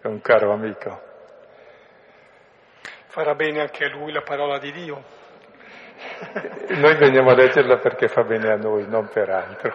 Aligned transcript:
è 0.00 0.06
un 0.06 0.20
caro 0.20 0.52
amico. 0.52 1.08
Farà 3.06 3.34
bene 3.34 3.60
anche 3.60 3.84
a 3.84 3.88
lui 3.90 4.12
la 4.12 4.22
parola 4.22 4.58
di 4.58 4.72
Dio. 4.72 5.02
Noi 6.68 6.96
veniamo 6.96 7.30
a 7.30 7.34
leggerla 7.34 7.78
perché 7.78 8.08
fa 8.08 8.22
bene 8.22 8.50
a 8.52 8.56
noi, 8.56 8.86
non 8.88 9.08
per 9.12 9.28
altro, 9.28 9.74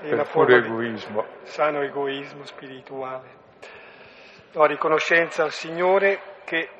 Sì, 0.00 0.08
per 0.08 0.26
puro 0.30 0.54
egoismo. 0.56 1.26
sano 1.42 1.82
egoismo 1.82 2.44
spirituale. 2.44 3.36
No, 4.54 4.64
riconoscenza 4.64 5.42
al 5.42 5.50
Signore 5.52 6.20
che 6.44 6.70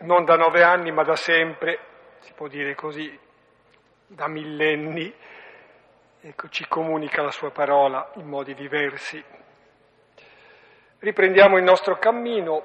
non 0.00 0.24
da 0.24 0.36
nove 0.36 0.62
anni 0.62 0.90
ma 0.92 1.04
da 1.04 1.16
sempre, 1.16 1.78
si 2.18 2.32
può 2.34 2.48
dire 2.48 2.74
così, 2.74 3.18
da 4.06 4.28
millenni, 4.28 5.12
ecco, 6.20 6.48
ci 6.48 6.66
comunica 6.68 7.22
la 7.22 7.30
sua 7.30 7.50
parola 7.50 8.10
in 8.16 8.26
modi 8.26 8.54
diversi. 8.54 9.24
Riprendiamo 11.04 11.58
il 11.58 11.64
nostro 11.64 11.98
cammino, 11.98 12.62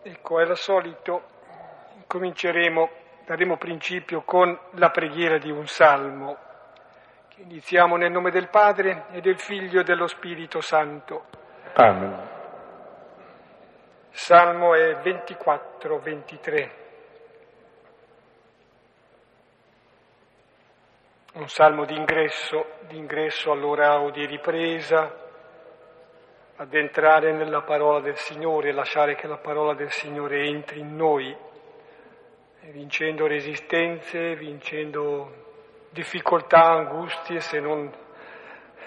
ecco, 0.00 0.40
è 0.40 0.44
al 0.44 0.56
solito, 0.56 1.24
cominceremo, 2.06 2.88
daremo 3.26 3.58
principio 3.58 4.22
con 4.22 4.58
la 4.76 4.88
preghiera 4.88 5.36
di 5.36 5.50
un 5.50 5.66
salmo, 5.66 6.38
che 7.28 7.42
iniziamo 7.42 7.96
nel 7.96 8.10
nome 8.10 8.30
del 8.30 8.48
Padre 8.48 9.08
e 9.10 9.20
del 9.20 9.38
Figlio 9.38 9.80
e 9.80 9.84
dello 9.84 10.06
Spirito 10.06 10.62
Santo. 10.62 11.26
Amen. 11.74 12.28
Salmo 14.08 14.74
è 14.74 14.94
24-23. 14.94 16.70
Un 21.34 21.48
salmo 21.48 21.84
d'ingresso, 21.84 22.68
d'ingresso 22.86 23.52
all'ora 23.52 24.00
o 24.00 24.10
di 24.10 24.24
ripresa, 24.24 25.21
ad 26.62 26.72
entrare 26.74 27.32
nella 27.32 27.62
parola 27.62 27.98
del 27.98 28.16
Signore, 28.16 28.70
lasciare 28.70 29.16
che 29.16 29.26
la 29.26 29.38
parola 29.38 29.74
del 29.74 29.90
Signore 29.90 30.46
entri 30.46 30.78
in 30.78 30.94
noi, 30.94 31.36
vincendo 32.70 33.26
resistenze, 33.26 34.36
vincendo 34.36 35.88
difficoltà, 35.90 36.62
angustie, 36.62 37.40
se 37.40 37.58
non 37.58 37.92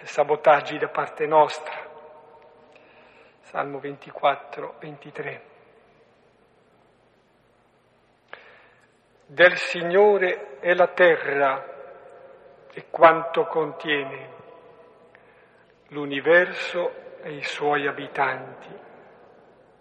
sabotaggi 0.04 0.78
da 0.78 0.88
parte 0.88 1.26
nostra. 1.26 1.76
Salmo 3.42 3.80
24, 3.80 4.76
23. 4.80 5.42
Del 9.26 9.58
Signore 9.58 10.60
è 10.60 10.74
la 10.74 10.88
terra 10.88 11.74
e 12.72 12.86
quanto 12.90 13.44
contiene, 13.48 14.30
l'universo 15.90 17.04
e 17.26 17.38
i 17.38 17.42
suoi 17.42 17.88
abitanti. 17.88 18.70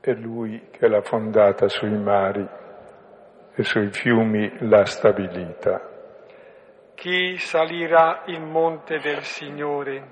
È 0.01 0.15
Lui 0.15 0.69
che 0.71 0.89
l'ha 0.89 1.03
fondata 1.03 1.69
sui 1.69 1.95
mari 1.95 2.49
e 3.55 3.63
sui 3.63 3.91
fiumi 3.91 4.51
l'ha 4.61 4.87
stabilita. 4.87 5.91
Chi 6.95 7.37
salirà 7.37 8.23
il 8.29 8.41
monte 8.41 8.99
del 8.99 9.21
Signore? 9.25 10.03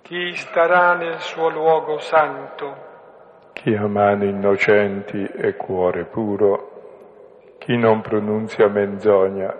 Chi 0.00 0.34
starà 0.36 0.94
nel 0.94 1.20
suo 1.20 1.50
luogo 1.50 1.98
santo? 1.98 3.50
Chi 3.52 3.74
ha 3.74 3.86
mani 3.86 4.30
innocenti 4.30 5.22
e 5.22 5.54
cuore 5.56 6.06
puro, 6.06 7.56
chi 7.58 7.76
non 7.76 8.00
pronunzia 8.00 8.68
menzogna, 8.68 9.54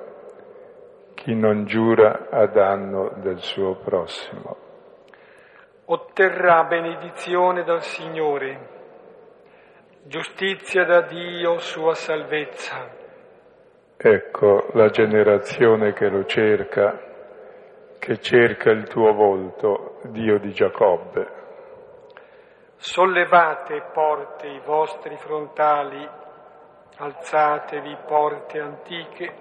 chi 1.13 1.35
non 1.35 1.67
giura 1.67 2.29
a 2.31 2.47
danno 2.47 3.13
del 3.17 3.41
suo 3.41 3.75
prossimo. 3.75 4.71
Otterrà 5.85 6.63
benedizione 6.65 7.65
dal 7.65 7.83
Signore, 7.83 8.69
giustizia 10.05 10.85
da 10.85 11.01
Dio, 11.03 11.59
sua 11.59 11.95
salvezza. 11.95 12.89
Ecco 13.97 14.69
la 14.75 14.89
generazione 14.91 15.93
che 15.93 16.09
lo 16.09 16.25
cerca, 16.25 16.99
che 17.99 18.19
cerca 18.21 18.71
il 18.71 18.87
tuo 18.87 19.13
volto, 19.13 19.99
Dio 20.11 20.39
di 20.39 20.53
Giacobbe. 20.53 21.41
Sollevate 22.77 23.83
porte 23.93 24.47
i 24.47 24.61
vostri 24.65 25.17
frontali, 25.17 26.09
alzatevi 26.97 27.97
porte 28.07 28.61
antiche 28.61 29.35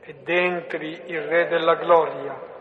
ed 0.00 0.28
entri 0.28 1.02
il 1.06 1.22
Re 1.22 1.48
della 1.48 1.74
gloria. 1.74 2.54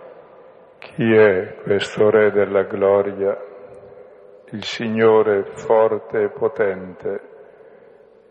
Chi 0.94 1.14
è 1.14 1.56
questo 1.64 2.10
Re 2.10 2.32
della 2.32 2.62
gloria? 2.64 3.36
Il 4.52 4.64
Signore 4.64 5.44
forte 5.56 6.22
e 6.22 6.30
potente, 6.30 7.22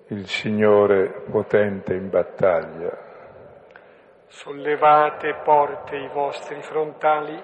il 0.07 0.27
Signore 0.27 1.25
potente 1.31 1.93
in 1.95 2.09
battaglia. 2.09 2.97
Sollevate 4.29 5.35
porte 5.45 5.97
i 5.97 6.09
vostri 6.15 6.63
frontali, 6.63 7.39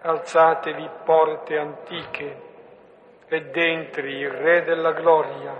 alzatevi 0.00 0.90
porte 1.04 1.58
antiche 1.58 2.36
ed 3.28 3.54
entri 3.54 4.16
il 4.16 4.30
Re 4.30 4.62
della 4.64 4.92
gloria. 4.92 5.54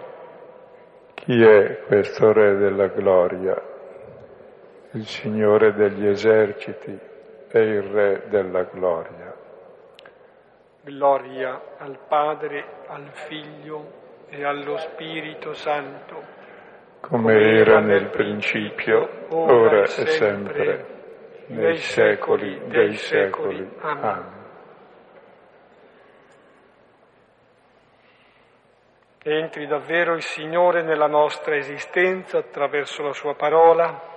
Chi 1.15 1.41
è 1.41 1.83
questo 1.87 2.33
Re 2.33 2.57
della 2.57 2.89
gloria? 2.89 3.63
Il 4.93 5.07
Signore 5.07 5.75
degli 5.75 6.07
eserciti 6.07 7.11
è 7.53 7.59
il 7.59 7.83
Re 7.83 8.23
della 8.29 8.63
gloria. 8.63 9.35
Gloria 10.81 11.61
al 11.77 11.99
Padre, 12.09 12.65
al 12.87 13.11
Figlio 13.13 14.01
e 14.31 14.43
allo 14.43 14.79
Spirito 14.79 15.53
Santo, 15.53 16.23
come 17.01 17.35
era 17.59 17.81
nel 17.81 18.09
principio, 18.09 19.27
ora 19.29 19.83
e 19.83 19.87
sempre, 19.87 20.87
nei 21.49 21.77
secoli 21.77 22.69
dei 22.69 22.95
secoli. 22.95 23.71
Amen. 23.81 24.41
Entri 29.25 29.67
davvero 29.67 30.15
il 30.15 30.23
Signore 30.23 30.83
nella 30.83 31.07
nostra 31.07 31.55
esistenza 31.55 32.39
attraverso 32.39 33.03
la 33.03 33.13
sua 33.13 33.35
parola, 33.35 34.12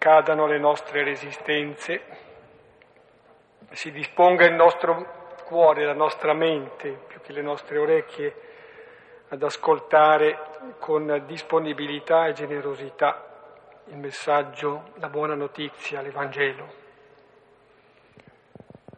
cadano 0.00 0.46
le 0.46 0.58
nostre 0.58 1.04
resistenze, 1.04 2.00
si 3.72 3.92
disponga 3.92 4.46
il 4.46 4.54
nostro 4.54 5.34
cuore, 5.44 5.84
la 5.84 5.92
nostra 5.92 6.32
mente, 6.32 7.00
più 7.06 7.20
che 7.20 7.34
le 7.34 7.42
nostre 7.42 7.76
orecchie, 7.76 8.34
ad 9.28 9.42
ascoltare 9.42 10.38
con 10.78 11.24
disponibilità 11.26 12.26
e 12.26 12.32
generosità 12.32 13.26
il 13.88 13.98
messaggio, 13.98 14.84
la 14.94 15.10
buona 15.10 15.34
notizia, 15.34 16.00
l'Evangelo. 16.00 16.72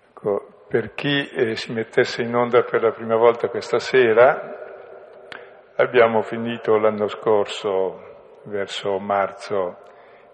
Ecco, 0.08 0.66
per 0.68 0.94
chi 0.94 1.28
eh, 1.30 1.56
si 1.56 1.72
mettesse 1.72 2.22
in 2.22 2.32
onda 2.32 2.62
per 2.62 2.80
la 2.80 2.92
prima 2.92 3.16
volta 3.16 3.48
questa 3.48 3.80
sera, 3.80 4.56
abbiamo 5.74 6.22
finito 6.22 6.78
l'anno 6.78 7.08
scorso, 7.08 8.40
verso 8.44 9.00
marzo, 9.00 9.90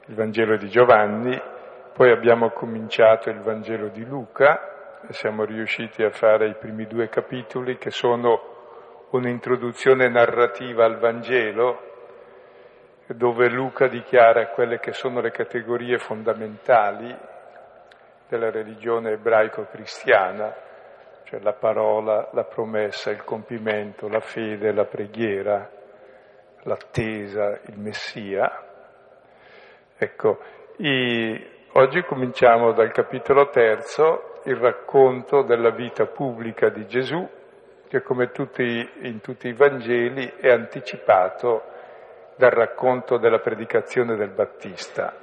il 0.08 0.14
Vangelo 0.14 0.56
di 0.56 0.68
Giovanni, 0.68 1.38
poi 1.92 2.10
abbiamo 2.10 2.50
cominciato 2.50 3.28
il 3.28 3.40
Vangelo 3.40 3.88
di 3.88 4.04
Luca 4.04 5.00
e 5.06 5.12
siamo 5.12 5.44
riusciti 5.44 6.02
a 6.02 6.10
fare 6.10 6.48
i 6.48 6.54
primi 6.54 6.86
due 6.86 7.08
capitoli 7.08 7.76
che 7.76 7.90
sono 7.90 9.06
un'introduzione 9.10 10.08
narrativa 10.08 10.84
al 10.84 10.98
Vangelo 10.98 11.86
dove 13.06 13.48
Luca 13.48 13.86
dichiara 13.86 14.48
quelle 14.48 14.78
che 14.78 14.92
sono 14.92 15.20
le 15.20 15.30
categorie 15.30 15.98
fondamentali 15.98 17.14
della 18.28 18.50
religione 18.50 19.12
ebraico-cristiana, 19.12 20.54
cioè 21.24 21.40
la 21.40 21.54
parola, 21.54 22.28
la 22.32 22.44
promessa, 22.44 23.10
il 23.10 23.24
compimento, 23.24 24.08
la 24.08 24.20
fede, 24.20 24.72
la 24.72 24.84
preghiera, 24.84 25.70
l'attesa, 26.62 27.58
il 27.66 27.78
Messia. 27.78 28.67
Ecco, 30.00 30.38
i, 30.76 31.44
oggi 31.72 32.02
cominciamo 32.02 32.70
dal 32.70 32.92
capitolo 32.92 33.48
terzo, 33.48 34.40
il 34.44 34.54
racconto 34.54 35.42
della 35.42 35.70
vita 35.70 36.06
pubblica 36.06 36.68
di 36.68 36.86
Gesù, 36.86 37.28
che 37.88 38.02
come 38.02 38.30
tutti, 38.30 38.88
in 39.00 39.20
tutti 39.20 39.48
i 39.48 39.54
Vangeli 39.54 40.34
è 40.38 40.50
anticipato 40.50 41.64
dal 42.36 42.52
racconto 42.52 43.18
della 43.18 43.40
predicazione 43.40 44.14
del 44.14 44.30
Battista. 44.30 45.16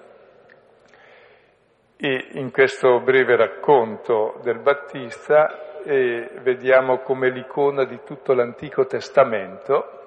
E 1.95 2.27
in 2.33 2.51
questo 2.51 2.99
breve 2.99 3.37
racconto 3.37 4.41
del 4.43 4.59
Battista 4.59 5.83
eh, 5.83 6.31
vediamo 6.41 6.97
come 6.97 7.29
l'icona 7.29 7.85
di 7.85 8.01
tutto 8.03 8.33
l'Antico 8.33 8.85
Testamento, 8.85 10.04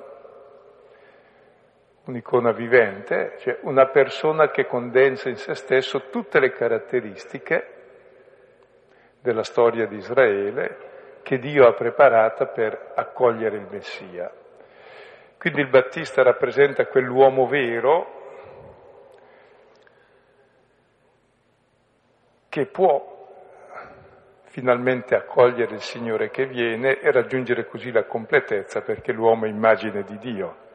un'icona 2.08 2.52
vivente, 2.52 3.34
cioè 3.40 3.58
una 3.62 3.86
persona 3.86 4.50
che 4.50 4.66
condensa 4.66 5.28
in 5.28 5.36
se 5.36 5.54
stesso 5.54 6.08
tutte 6.08 6.40
le 6.40 6.52
caratteristiche 6.52 7.74
della 9.20 9.42
storia 9.42 9.86
di 9.86 9.96
Israele, 9.96 10.86
che 11.22 11.38
Dio 11.38 11.66
ha 11.66 11.74
preparata 11.74 12.46
per 12.46 12.92
accogliere 12.94 13.56
il 13.56 13.66
Messia. 13.70 14.32
Quindi 15.36 15.60
il 15.60 15.68
Battista 15.68 16.22
rappresenta 16.22 16.86
quell'uomo 16.86 17.46
vero 17.46 18.16
che 22.48 22.64
può 22.66 23.16
finalmente 24.44 25.14
accogliere 25.14 25.74
il 25.74 25.82
Signore 25.82 26.30
che 26.30 26.46
viene 26.46 27.00
e 27.00 27.12
raggiungere 27.12 27.66
così 27.66 27.92
la 27.92 28.04
completezza 28.04 28.80
perché 28.80 29.12
l'uomo 29.12 29.44
è 29.44 29.48
immagine 29.48 30.02
di 30.04 30.16
Dio. 30.16 30.67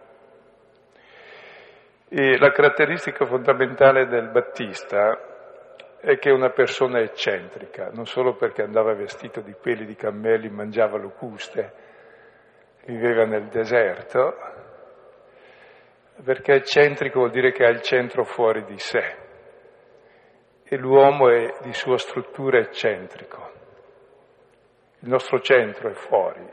E 2.15 2.37
la 2.37 2.51
caratteristica 2.51 3.25
fondamentale 3.25 4.05
del 4.05 4.29
Battista 4.29 5.17
è 5.99 6.19
che 6.19 6.29
è 6.29 6.31
una 6.31 6.51
persona 6.51 6.99
eccentrica, 6.99 7.89
non 7.91 8.05
solo 8.05 8.35
perché 8.35 8.61
andava 8.61 8.93
vestito 8.93 9.41
di 9.41 9.55
peli 9.59 9.83
di 9.87 9.95
cammelli, 9.95 10.47
mangiava 10.47 10.99
locuste, 10.99 11.73
viveva 12.85 13.25
nel 13.25 13.47
deserto, 13.47 14.35
perché 16.23 16.53
eccentrico 16.53 17.17
vuol 17.17 17.31
dire 17.31 17.51
che 17.51 17.65
ha 17.65 17.69
il 17.69 17.81
centro 17.81 18.23
fuori 18.25 18.63
di 18.65 18.77
sé. 18.77 19.15
E 20.65 20.77
l'uomo 20.77 21.29
è 21.29 21.51
di 21.63 21.73
sua 21.73 21.97
struttura 21.97 22.59
eccentrico. 22.59 23.51
Il 24.99 25.09
nostro 25.09 25.39
centro 25.39 25.89
è 25.89 25.93
fuori, 25.93 26.47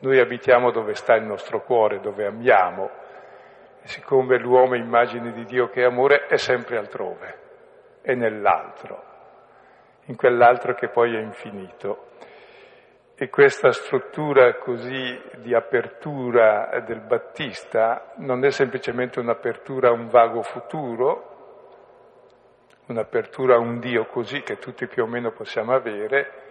noi 0.00 0.18
abitiamo 0.18 0.72
dove 0.72 0.94
sta 0.94 1.14
il 1.14 1.26
nostro 1.26 1.62
cuore, 1.62 2.00
dove 2.00 2.26
amiamo, 2.26 3.04
siccome 3.86 4.38
l'uomo 4.38 4.74
è 4.74 4.78
immagine 4.78 5.32
di 5.32 5.44
Dio 5.44 5.68
che 5.68 5.82
è 5.82 5.84
amore, 5.84 6.26
è 6.26 6.36
sempre 6.36 6.76
altrove, 6.76 7.38
è 8.02 8.14
nell'altro, 8.14 9.02
in 10.06 10.16
quell'altro 10.16 10.74
che 10.74 10.88
poi 10.88 11.14
è 11.14 11.20
infinito. 11.20 12.04
E 13.18 13.30
questa 13.30 13.72
struttura 13.72 14.56
così 14.56 15.18
di 15.38 15.54
apertura 15.54 16.82
del 16.84 17.00
Battista 17.00 18.12
non 18.16 18.44
è 18.44 18.50
semplicemente 18.50 19.20
un'apertura 19.20 19.88
a 19.88 19.92
un 19.92 20.08
vago 20.08 20.42
futuro, 20.42 21.34
un'apertura 22.88 23.54
a 23.54 23.58
un 23.58 23.78
Dio 23.78 24.04
così 24.06 24.42
che 24.42 24.58
tutti 24.58 24.86
più 24.86 25.04
o 25.04 25.06
meno 25.06 25.30
possiamo 25.30 25.72
avere, 25.72 26.44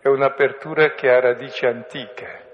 è 0.00 0.08
un'apertura 0.08 0.92
che 0.94 1.10
ha 1.10 1.20
radici 1.20 1.66
antiche, 1.66 2.52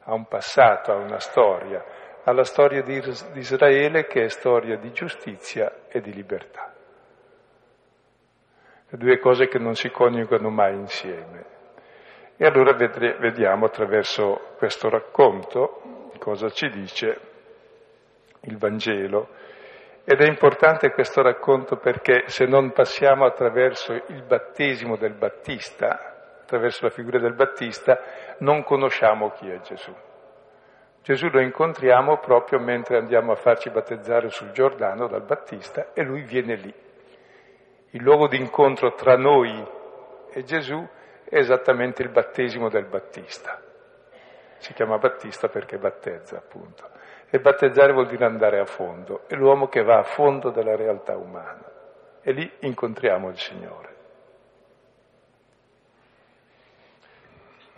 ha 0.00 0.12
un 0.12 0.26
passato, 0.26 0.92
ha 0.92 0.96
una 0.96 1.18
storia, 1.18 1.82
ha 2.24 2.32
la 2.32 2.44
storia 2.44 2.82
di 2.82 3.02
Israele 3.34 4.06
che 4.06 4.24
è 4.24 4.28
storia 4.28 4.76
di 4.76 4.92
giustizia 4.92 5.86
e 5.88 6.00
di 6.00 6.12
libertà. 6.12 6.72
Le 8.88 8.98
due 8.98 9.18
cose 9.18 9.46
che 9.46 9.58
non 9.58 9.74
si 9.74 9.90
coniugano 9.90 10.48
mai 10.48 10.74
insieme. 10.74 11.52
E 12.36 12.46
allora 12.46 12.72
vediamo 12.72 13.66
attraverso 13.66 14.54
questo 14.56 14.88
racconto 14.88 16.10
cosa 16.18 16.48
ci 16.48 16.68
dice 16.70 17.20
il 18.42 18.56
Vangelo. 18.56 19.28
Ed 20.04 20.20
è 20.20 20.26
importante 20.26 20.90
questo 20.90 21.22
racconto 21.22 21.76
perché 21.76 22.24
se 22.26 22.46
non 22.46 22.72
passiamo 22.72 23.26
attraverso 23.26 23.92
il 23.92 24.22
battesimo 24.22 24.96
del 24.96 25.14
Battista, 25.14 26.38
attraverso 26.42 26.84
la 26.84 26.90
figura 26.90 27.18
del 27.18 27.34
Battista, 27.34 28.00
non 28.38 28.62
conosciamo 28.64 29.30
chi 29.30 29.50
è 29.50 29.60
Gesù. 29.60 29.94
Gesù 31.04 31.28
lo 31.28 31.42
incontriamo 31.42 32.16
proprio 32.16 32.58
mentre 32.58 32.96
andiamo 32.96 33.32
a 33.32 33.36
farci 33.36 33.68
battezzare 33.68 34.30
sul 34.30 34.52
Giordano 34.52 35.06
dal 35.06 35.22
Battista 35.22 35.92
e 35.92 36.02
lui 36.02 36.22
viene 36.22 36.54
lì. 36.56 36.74
Il 37.90 38.02
luogo 38.02 38.26
di 38.26 38.38
incontro 38.38 38.94
tra 38.94 39.14
noi 39.14 39.52
e 40.30 40.42
Gesù 40.44 40.82
è 41.28 41.36
esattamente 41.36 42.00
il 42.00 42.08
battesimo 42.08 42.70
del 42.70 42.86
Battista. 42.86 43.60
Si 44.56 44.72
chiama 44.72 44.96
Battista 44.96 45.48
perché 45.48 45.76
battezza, 45.76 46.38
appunto. 46.38 46.88
E 47.28 47.38
battezzare 47.38 47.92
vuol 47.92 48.06
dire 48.06 48.24
andare 48.24 48.58
a 48.58 48.64
fondo, 48.64 49.24
è 49.26 49.34
l'uomo 49.34 49.68
che 49.68 49.82
va 49.82 49.98
a 49.98 50.04
fondo 50.04 50.48
della 50.48 50.74
realtà 50.74 51.18
umana. 51.18 51.70
E 52.22 52.32
lì 52.32 52.50
incontriamo 52.60 53.28
il 53.28 53.36
Signore. 53.36 53.93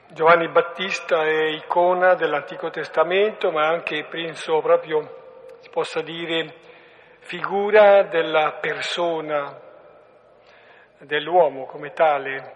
Giovanni 0.09 0.49
Battista 0.49 1.25
è 1.25 1.47
icona 1.47 2.15
dell'Antico 2.15 2.71
Testamento, 2.71 3.51
ma 3.51 3.67
anche, 3.67 4.05
penso 4.05 4.61
proprio, 4.61 5.57
si 5.61 5.69
possa 5.69 6.01
dire, 6.01 6.55
figura 7.21 8.05
della 8.05 8.59
persona, 8.61 9.61
dell'uomo 10.99 11.67
come 11.67 11.93
tale, 11.93 12.55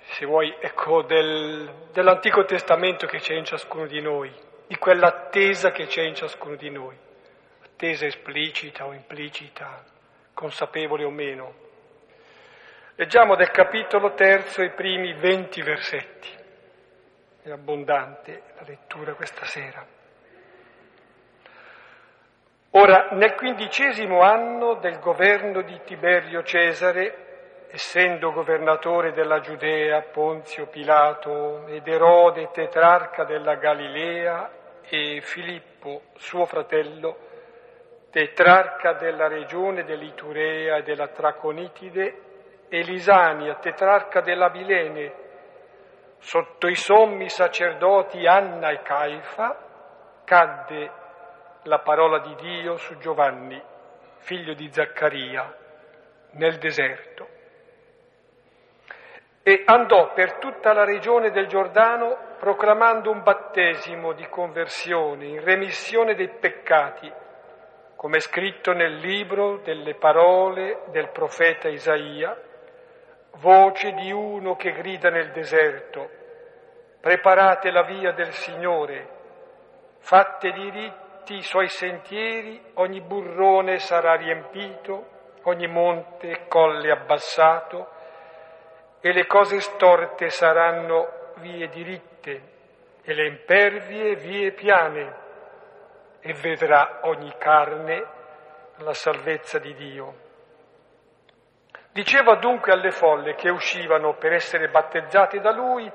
se 0.00 0.26
vuoi, 0.26 0.52
ecco, 0.58 1.02
del, 1.02 1.88
dell'Antico 1.92 2.44
Testamento 2.44 3.06
che 3.06 3.18
c'è 3.18 3.34
in 3.34 3.44
ciascuno 3.44 3.86
di 3.86 4.00
noi, 4.00 4.30
di 4.66 4.76
quell'attesa 4.76 5.70
che 5.70 5.86
c'è 5.86 6.02
in 6.02 6.16
ciascuno 6.16 6.56
di 6.56 6.70
noi, 6.70 6.96
attesa 7.64 8.04
esplicita 8.04 8.84
o 8.84 8.92
implicita, 8.92 9.84
consapevole 10.34 11.04
o 11.04 11.10
meno. 11.10 11.54
Leggiamo 12.96 13.36
del 13.36 13.50
capitolo 13.50 14.12
terzo 14.12 14.62
i 14.62 14.68
primi 14.68 15.14
venti 15.14 15.62
versetti, 15.62 16.28
è 17.42 17.50
abbondante 17.50 18.42
la 18.56 18.64
lettura 18.66 19.14
questa 19.14 19.46
sera. 19.46 19.82
Ora, 22.72 23.08
nel 23.12 23.34
quindicesimo 23.34 24.20
anno 24.20 24.74
del 24.74 24.98
governo 24.98 25.62
di 25.62 25.80
Tiberio 25.84 26.42
Cesare, 26.42 27.66
essendo 27.70 28.30
governatore 28.30 29.12
della 29.12 29.40
Giudea 29.40 30.02
Ponzio 30.02 30.66
Pilato 30.66 31.66
ed 31.68 31.88
Erode 31.88 32.50
tetrarca 32.52 33.24
della 33.24 33.54
Galilea 33.54 34.50
e 34.82 35.22
Filippo 35.22 36.02
suo 36.16 36.44
fratello 36.44 37.30
tetrarca 38.10 38.92
della 38.92 39.28
regione 39.28 39.84
dell'Iturea 39.84 40.76
e 40.76 40.82
della 40.82 41.08
Traconitide 41.08 42.31
e 42.74 42.80
Lisania 42.84 43.56
tetrarca 43.56 44.22
della 44.22 44.48
Bilene 44.48 45.12
sotto 46.20 46.68
i 46.68 46.74
sommi 46.74 47.28
sacerdoti 47.28 48.26
Anna 48.26 48.70
e 48.70 48.80
Caifa 48.80 49.58
cadde 50.24 50.90
la 51.64 51.80
parola 51.80 52.20
di 52.20 52.34
Dio 52.36 52.78
su 52.78 52.96
Giovanni, 52.96 53.62
figlio 54.20 54.54
di 54.54 54.72
Zaccaria, 54.72 55.54
nel 56.30 56.56
deserto. 56.56 57.28
E 59.42 59.64
andò 59.66 60.14
per 60.14 60.38
tutta 60.38 60.72
la 60.72 60.84
regione 60.84 61.30
del 61.30 61.48
Giordano 61.48 62.16
proclamando 62.38 63.10
un 63.10 63.22
battesimo 63.22 64.14
di 64.14 64.26
conversione 64.30 65.26
in 65.26 65.44
remissione 65.44 66.14
dei 66.14 66.30
peccati, 66.30 67.12
come 67.96 68.18
scritto 68.18 68.72
nel 68.72 68.94
libro 68.94 69.58
delle 69.58 69.96
parole 69.96 70.84
del 70.86 71.10
profeta 71.10 71.68
Isaia, 71.68 72.34
voce 73.36 73.92
di 73.92 74.12
uno 74.12 74.56
che 74.56 74.72
grida 74.72 75.10
nel 75.10 75.30
deserto, 75.32 76.08
preparate 77.00 77.70
la 77.70 77.82
via 77.82 78.12
del 78.12 78.32
Signore, 78.32 79.08
fatte 79.98 80.52
diritti 80.52 81.36
i 81.36 81.42
suoi 81.42 81.68
sentieri, 81.68 82.60
ogni 82.74 83.00
burrone 83.00 83.78
sarà 83.78 84.14
riempito, 84.14 85.06
ogni 85.44 85.66
monte 85.66 86.28
e 86.28 86.46
colle 86.48 86.90
abbassato, 86.90 87.88
e 89.00 89.12
le 89.12 89.26
cose 89.26 89.60
storte 89.60 90.28
saranno 90.28 91.32
vie 91.36 91.68
diritte 91.68 92.50
e 93.02 93.14
le 93.14 93.26
impervie 93.26 94.14
vie 94.14 94.52
piane 94.52 95.20
e 96.20 96.32
vedrà 96.34 97.00
ogni 97.02 97.34
carne 97.36 98.06
la 98.76 98.94
salvezza 98.94 99.58
di 99.58 99.74
Dio. 99.74 100.30
Diceva 101.92 102.36
dunque 102.36 102.72
alle 102.72 102.90
folle 102.90 103.34
che 103.34 103.50
uscivano 103.50 104.14
per 104.14 104.32
essere 104.32 104.68
battezzate 104.68 105.40
da 105.40 105.52
lui, 105.52 105.90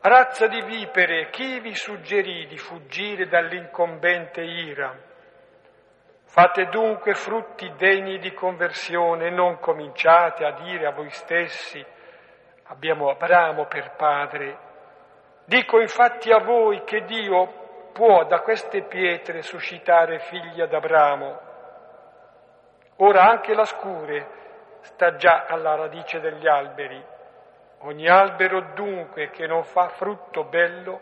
razza 0.00 0.46
di 0.46 0.62
vipere, 0.62 1.28
chi 1.28 1.60
vi 1.60 1.74
suggerì 1.74 2.46
di 2.46 2.56
fuggire 2.56 3.28
dall'incombente 3.28 4.40
ira? 4.40 4.96
Fate 6.24 6.66
dunque 6.68 7.12
frutti 7.12 7.70
degni 7.76 8.18
di 8.18 8.32
conversione, 8.32 9.28
non 9.28 9.58
cominciate 9.58 10.46
a 10.46 10.52
dire 10.52 10.86
a 10.86 10.92
voi 10.92 11.10
stessi, 11.10 11.84
abbiamo 12.64 13.10
Abramo 13.10 13.66
per 13.66 13.96
padre. 13.96 14.58
Dico 15.44 15.78
infatti 15.78 16.32
a 16.32 16.38
voi 16.38 16.84
che 16.84 17.04
Dio 17.04 17.90
può 17.92 18.24
da 18.24 18.40
queste 18.40 18.84
pietre 18.84 19.42
suscitare 19.42 20.20
figli 20.20 20.62
ad 20.62 20.72
Abramo. 20.72 21.40
Ora 22.96 23.28
anche 23.28 23.52
la 23.52 23.64
scure 23.64 24.44
sta 24.86 25.16
già 25.16 25.44
alla 25.48 25.74
radice 25.74 26.20
degli 26.20 26.46
alberi. 26.46 27.02
Ogni 27.80 28.08
albero 28.08 28.72
dunque 28.74 29.30
che 29.30 29.46
non 29.46 29.64
fa 29.64 29.88
frutto 29.88 30.44
bello 30.44 31.00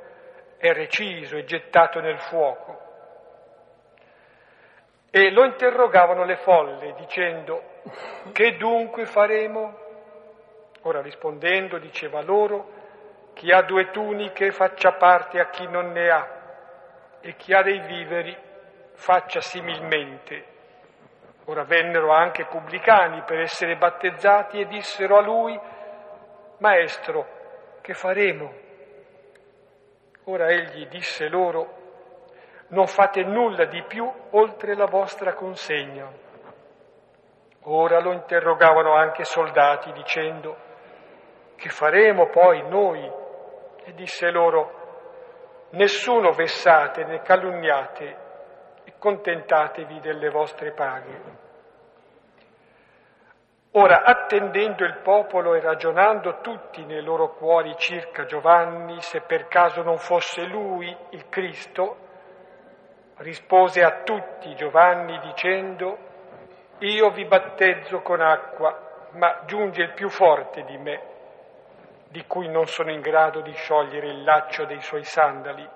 è 0.57 0.73
reciso 0.73 1.37
e 1.37 1.45
gettato 1.45 2.01
nel 2.01 2.19
fuoco. 2.19 2.81
E 5.11 5.31
lo 5.31 5.45
interrogavano 5.45 6.25
le 6.25 6.37
folle 6.37 6.95
dicendo, 6.97 7.63
che 8.33 8.57
dunque 8.57 9.07
faremo? 9.07 9.79
Ora 10.83 11.01
rispondendo 11.01 11.79
diceva 11.79 12.23
loro, 12.23 12.83
chi 13.35 13.53
ha 13.53 13.63
due 13.63 13.91
tuniche 13.91 14.51
faccia 14.51 14.93
parte 14.93 15.39
a 15.39 15.49
chi 15.51 15.67
non 15.69 15.93
ne 15.93 16.11
ha 16.11 16.29
e 17.21 17.35
chi 17.37 17.53
ha 17.53 17.63
dei 17.63 17.81
viveri 17.81 18.37
faccia 18.95 19.41
similmente. 19.41 20.53
Ora 21.47 21.65
vennero 21.65 22.11
anche 22.11 22.47
pubblicani 22.47 23.23
per 23.23 23.41
essere 23.41 23.77
battezzati 23.77 24.61
e 24.61 24.67
dissero 24.67 25.19
a 25.19 25.21
lui, 25.21 25.61
Maestro, 26.59 27.27
che 27.83 27.93
faremo? 27.93 28.51
Ora 30.25 30.49
egli 30.49 30.87
disse 30.87 31.29
loro, 31.29 31.83
non 32.69 32.87
fate 32.87 33.23
nulla 33.25 33.67
di 33.67 33.83
più 33.83 34.11
oltre 34.31 34.75
la 34.75 34.87
vostra 34.87 35.35
consegna. 35.35 36.11
Ora 37.65 38.01
lo 38.01 38.13
interrogavano 38.13 38.95
anche 38.95 39.25
soldati 39.25 39.93
dicendo, 39.93 40.57
che 41.57 41.69
faremo 41.69 42.29
poi 42.31 42.67
noi? 42.67 43.07
E 43.85 43.93
disse 43.93 44.31
loro, 44.31 45.69
nessuno 45.73 46.33
vessate 46.33 47.05
né 47.05 47.21
calunniate 47.21 48.23
contentatevi 49.05 50.01
delle 50.01 50.31
vostre 50.31 50.71
paghe. 50.73 51.21
Ora, 53.73 54.03
attendendo 54.03 54.83
il 54.83 55.01
popolo 55.03 55.55
e 55.55 55.61
ragionando 55.61 56.41
tutti 56.41 56.83
nei 56.87 57.03
loro 57.03 57.35
cuori 57.35 57.75
circa 57.77 58.25
Giovanni, 58.25 59.03
se 59.03 59.21
per 59.21 59.47
caso 59.49 59.83
non 59.83 59.99
fosse 59.99 60.45
lui 60.45 60.97
il 61.11 61.29
Cristo, 61.29 61.99
rispose 63.17 63.83
a 63.83 64.05
tutti 64.05 64.55
Giovanni 64.55 65.19
dicendo, 65.19 65.99
io 66.79 67.11
vi 67.11 67.27
battezzo 67.27 68.01
con 68.01 68.23
acqua, 68.23 69.09
ma 69.11 69.43
giunge 69.45 69.83
il 69.83 69.93
più 69.93 70.09
forte 70.09 70.65
di 70.65 70.79
me, 70.79 71.03
di 72.09 72.25
cui 72.27 72.49
non 72.49 72.67
sono 72.67 72.91
in 72.91 73.03
grado 73.03 73.43
di 73.43 73.53
sciogliere 73.53 74.07
il 74.07 74.25
laccio 74.25 74.65
dei 74.65 74.81
suoi 74.81 75.05
sandali. 75.05 75.69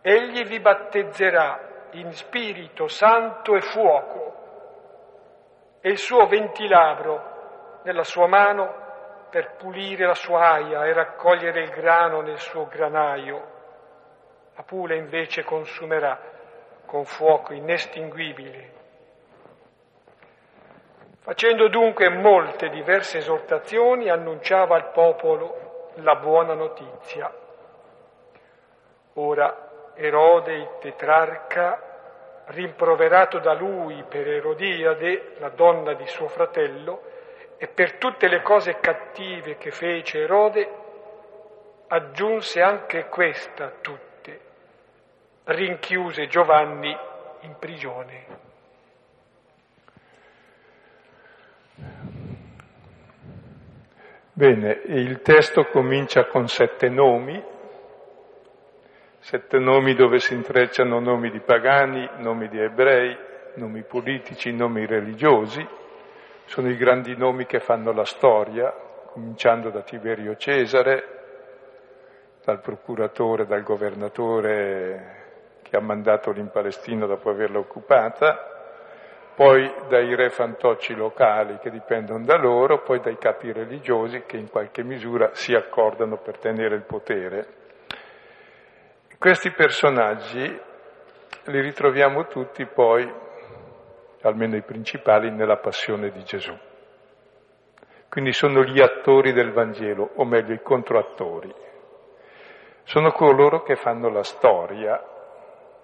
Egli 0.00 0.44
vi 0.44 0.58
battezzerà 0.58 1.76
in 1.92 2.12
spirito 2.12 2.88
santo 2.88 3.54
e 3.54 3.60
fuoco, 3.60 4.36
e 5.80 5.90
il 5.90 5.98
suo 5.98 6.26
ventilabro 6.26 7.80
nella 7.84 8.04
sua 8.04 8.26
mano 8.26 8.86
per 9.30 9.56
pulire 9.56 10.06
la 10.06 10.14
sua 10.14 10.52
aia 10.52 10.84
e 10.84 10.92
raccogliere 10.92 11.62
il 11.62 11.70
grano 11.70 12.20
nel 12.20 12.38
suo 12.38 12.66
granaio 12.66 13.56
la 14.58 14.64
pula 14.64 14.96
invece 14.96 15.44
consumerà 15.44 16.18
con 16.84 17.04
fuoco 17.04 17.52
inestinguibile. 17.52 18.72
Facendo 21.20 21.68
dunque 21.68 22.08
molte 22.08 22.68
diverse 22.68 23.18
esortazioni, 23.18 24.10
annunciava 24.10 24.74
al 24.74 24.90
popolo 24.90 25.90
la 25.96 26.16
buona 26.16 26.54
notizia. 26.54 27.32
Ora 29.14 29.67
Erode, 29.98 30.54
il 30.54 30.68
tetrarca, 30.80 32.44
rimproverato 32.46 33.40
da 33.40 33.52
lui 33.52 34.04
per 34.08 34.26
Erodiade, 34.28 35.34
la 35.38 35.50
donna 35.50 35.94
di 35.94 36.06
suo 36.06 36.28
fratello, 36.28 37.02
e 37.58 37.66
per 37.66 37.94
tutte 37.94 38.28
le 38.28 38.40
cose 38.42 38.78
cattive 38.80 39.56
che 39.56 39.72
fece 39.72 40.20
Erode, 40.20 40.68
aggiunse 41.88 42.62
anche 42.62 43.06
questa 43.08 43.64
a 43.64 43.72
tutti 43.80 44.06
rinchiuse 45.50 46.26
Giovanni 46.26 46.94
in 47.40 47.56
prigione. 47.58 48.46
Bene, 54.32 54.82
il 54.84 55.20
testo 55.22 55.64
comincia 55.64 56.26
con 56.26 56.46
sette 56.48 56.88
nomi, 56.88 57.42
sette 59.28 59.58
nomi 59.58 59.92
dove 59.92 60.20
si 60.20 60.32
intrecciano 60.32 61.00
nomi 61.00 61.30
di 61.30 61.40
pagani, 61.40 62.08
nomi 62.20 62.48
di 62.48 62.58
ebrei, 62.58 63.14
nomi 63.56 63.82
politici, 63.82 64.54
nomi 64.54 64.86
religiosi, 64.86 65.68
sono 66.46 66.70
i 66.70 66.76
grandi 66.78 67.14
nomi 67.14 67.44
che 67.44 67.60
fanno 67.60 67.92
la 67.92 68.06
storia, 68.06 68.72
cominciando 69.12 69.68
da 69.68 69.82
Tiberio 69.82 70.34
Cesare, 70.36 71.04
dal 72.42 72.62
procuratore, 72.62 73.44
dal 73.44 73.62
governatore 73.62 75.16
che 75.60 75.76
ha 75.76 75.80
mandato 75.80 76.30
in 76.30 76.48
Palestina 76.50 77.04
dopo 77.04 77.28
averla 77.28 77.58
occupata, 77.58 78.80
poi 79.34 79.70
dai 79.90 80.14
re 80.14 80.30
fantocci 80.30 80.94
locali 80.94 81.58
che 81.58 81.68
dipendono 81.68 82.24
da 82.24 82.38
loro, 82.38 82.80
poi 82.80 83.00
dai 83.00 83.18
capi 83.18 83.52
religiosi 83.52 84.22
che 84.24 84.38
in 84.38 84.48
qualche 84.48 84.82
misura 84.82 85.32
si 85.34 85.52
accordano 85.52 86.16
per 86.16 86.38
tenere 86.38 86.76
il 86.76 86.84
potere. 86.84 87.57
Questi 89.18 89.50
personaggi 89.50 90.60
li 91.46 91.60
ritroviamo 91.60 92.28
tutti 92.28 92.64
poi, 92.66 93.12
almeno 94.22 94.54
i 94.54 94.62
principali, 94.62 95.32
nella 95.32 95.56
passione 95.56 96.10
di 96.10 96.22
Gesù. 96.22 96.56
Quindi 98.08 98.32
sono 98.32 98.62
gli 98.62 98.80
attori 98.80 99.32
del 99.32 99.50
Vangelo, 99.50 100.10
o 100.14 100.24
meglio 100.24 100.54
i 100.54 100.62
controattori. 100.62 101.52
Sono 102.84 103.10
coloro 103.10 103.62
che 103.64 103.74
fanno 103.74 104.08
la 104.08 104.22
storia 104.22 105.02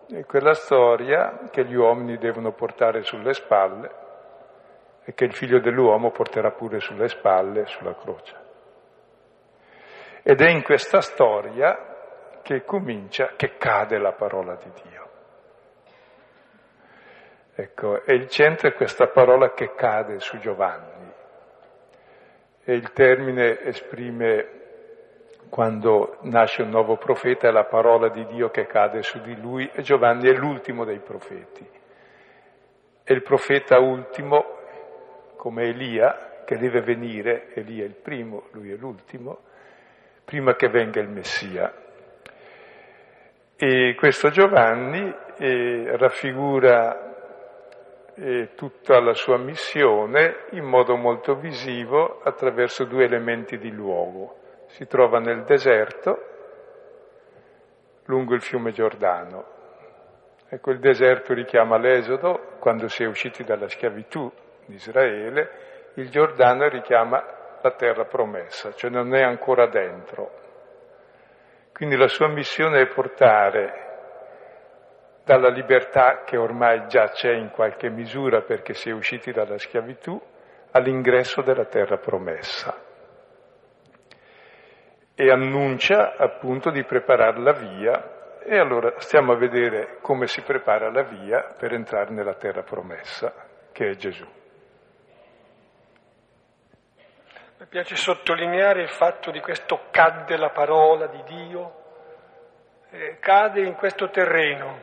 è 0.07 0.25
quella 0.27 0.55
storia 0.55 1.49
che 1.51 1.65
gli 1.65 1.75
uomini 1.75 2.19
devono 2.19 2.53
portare 2.53 3.03
sulle 3.03 3.33
spalle 3.33 3.91
e 5.03 5.15
che 5.15 5.25
il 5.25 5.35
figlio 5.35 5.59
dell'uomo 5.59 6.11
porterà 6.11 6.53
pure 6.53 6.79
sulle 6.79 7.09
spalle, 7.09 7.67
sulla 7.67 7.97
croce. 7.97 8.37
Ed 10.23 10.41
è 10.41 10.51
in 10.51 10.63
questa 10.63 11.01
storia 11.01 11.94
che 12.45 12.63
comincia, 12.65 13.33
che 13.37 13.57
cade 13.57 13.99
la 13.99 14.13
parola 14.13 14.55
di 14.57 14.71
Dio. 14.83 15.09
Ecco, 17.55 18.03
e 18.05 18.15
il 18.15 18.29
centro 18.29 18.69
è 18.69 18.75
questa 18.75 19.07
parola 19.07 19.55
che 19.55 19.75
cade 19.75 20.21
su 20.21 20.39
Giovanni. 20.39 21.11
E 22.65 22.75
il 22.75 22.93
termine 22.93 23.61
esprime 23.63 24.63
quando 25.49 26.19
nasce 26.23 26.63
un 26.63 26.71
nuovo 26.71 26.97
profeta 26.97 27.49
è 27.49 27.51
la 27.51 27.65
parola 27.65 28.09
di 28.09 28.27
Dio 28.27 28.51
che 28.51 28.67
cade 28.67 29.03
su 29.03 29.21
di 29.21 29.41
lui 29.41 29.71
e 29.73 29.83
Giovanni 29.83 30.29
è 30.29 30.33
l'ultimo 30.33 30.85
dei 30.85 30.99
profeti. 30.99 31.67
È 33.03 33.13
il 33.13 33.23
profeta 33.23 33.79
ultimo, 33.79 34.45
come 35.37 35.69
Elia, 35.69 36.43
che 36.45 36.59
deve 36.59 36.83
venire, 36.83 37.55
Elia 37.55 37.85
è 37.85 37.87
il 37.87 37.95
primo, 37.95 38.49
lui 38.51 38.73
è 38.73 38.77
l'ultimo, 38.77 39.39
prima 40.25 40.55
che 40.57 40.69
venga 40.69 41.01
il 41.01 41.09
Messia. 41.09 41.84
E 43.57 43.95
questo 43.97 44.31
Giovanni 44.31 45.15
eh, 45.39 45.97
raffigura 45.97 48.13
eh, 48.15 48.51
tutta 48.55 49.01
la 49.01 49.15
sua 49.15 49.39
missione 49.39 50.47
in 50.51 50.65
modo 50.65 50.97
molto 50.97 51.37
visivo 51.37 52.21
attraverso 52.23 52.85
due 52.85 53.05
elementi 53.05 53.59
di 53.59 53.71
luogo 53.71 54.43
si 54.75 54.87
trova 54.87 55.21
nel 55.21 55.45
deserto 55.45 56.33
lungo 58.07 58.35
il 58.35 58.43
fiume 58.43 58.73
Giordano. 58.73 59.53
Ecco, 60.49 60.73
il 60.73 60.79
deserto 60.79 61.33
richiama 61.33 61.79
l'Esodo, 61.79 62.57
quando 62.59 62.89
si 62.89 63.03
è 63.03 63.07
usciti 63.07 63.45
dalla 63.45 63.69
schiavitù 63.69 64.31
di 64.67 64.75
Israele, 64.75 65.93
il 65.95 66.11
Giordano 66.11 66.69
richiama 66.69 67.25
la 67.63 67.71
terra 67.71 68.05
promessa, 68.05 68.73
cioè 68.73 68.91
non 68.91 69.15
è 69.15 69.23
ancora 69.23 69.67
dentro. 69.69 70.43
Quindi 71.75 71.97
la 71.97 72.07
sua 72.07 72.29
missione 72.29 72.83
è 72.83 72.87
portare 72.87 73.83
dalla 75.25 75.49
libertà 75.49 76.23
che 76.25 76.37
ormai 76.37 76.87
già 76.87 77.09
c'è 77.09 77.33
in 77.33 77.51
qualche 77.51 77.91
misura 77.91 78.43
perché 78.43 78.75
si 78.75 78.91
è 78.91 78.93
usciti 78.93 79.33
dalla 79.33 79.59
schiavitù 79.59 80.21
all'ingresso 80.71 81.43
della 81.43 81.65
terra 81.65 81.97
promessa 81.97 82.81
e 85.17 85.31
annuncia 85.31 86.15
appunto 86.17 86.71
di 86.71 86.85
preparare 86.85 87.41
la 87.41 87.53
via 87.53 88.39
e 88.45 88.57
allora 88.57 88.95
stiamo 88.99 89.33
a 89.33 89.37
vedere 89.37 89.99
come 90.01 90.29
si 90.29 90.43
prepara 90.43 90.93
la 90.93 91.03
via 91.03 91.57
per 91.59 91.73
entrare 91.73 92.13
nella 92.13 92.35
terra 92.35 92.63
promessa, 92.63 93.33
che 93.73 93.91
è 93.91 93.95
Gesù. 93.97 94.27
Mi 97.65 97.71
piace 97.71 97.97
sottolineare 97.97 98.83
il 98.83 98.91
fatto 98.91 99.31
di 99.31 99.41
questo 99.41 99.87
cadde 99.91 100.37
la 100.37 100.51
parola 100.51 101.07
di 101.07 101.23
Dio, 101.25 101.75
eh, 102.91 103.17
cade 103.19 103.63
in 103.63 103.73
questo 103.73 104.11
terreno, 104.11 104.83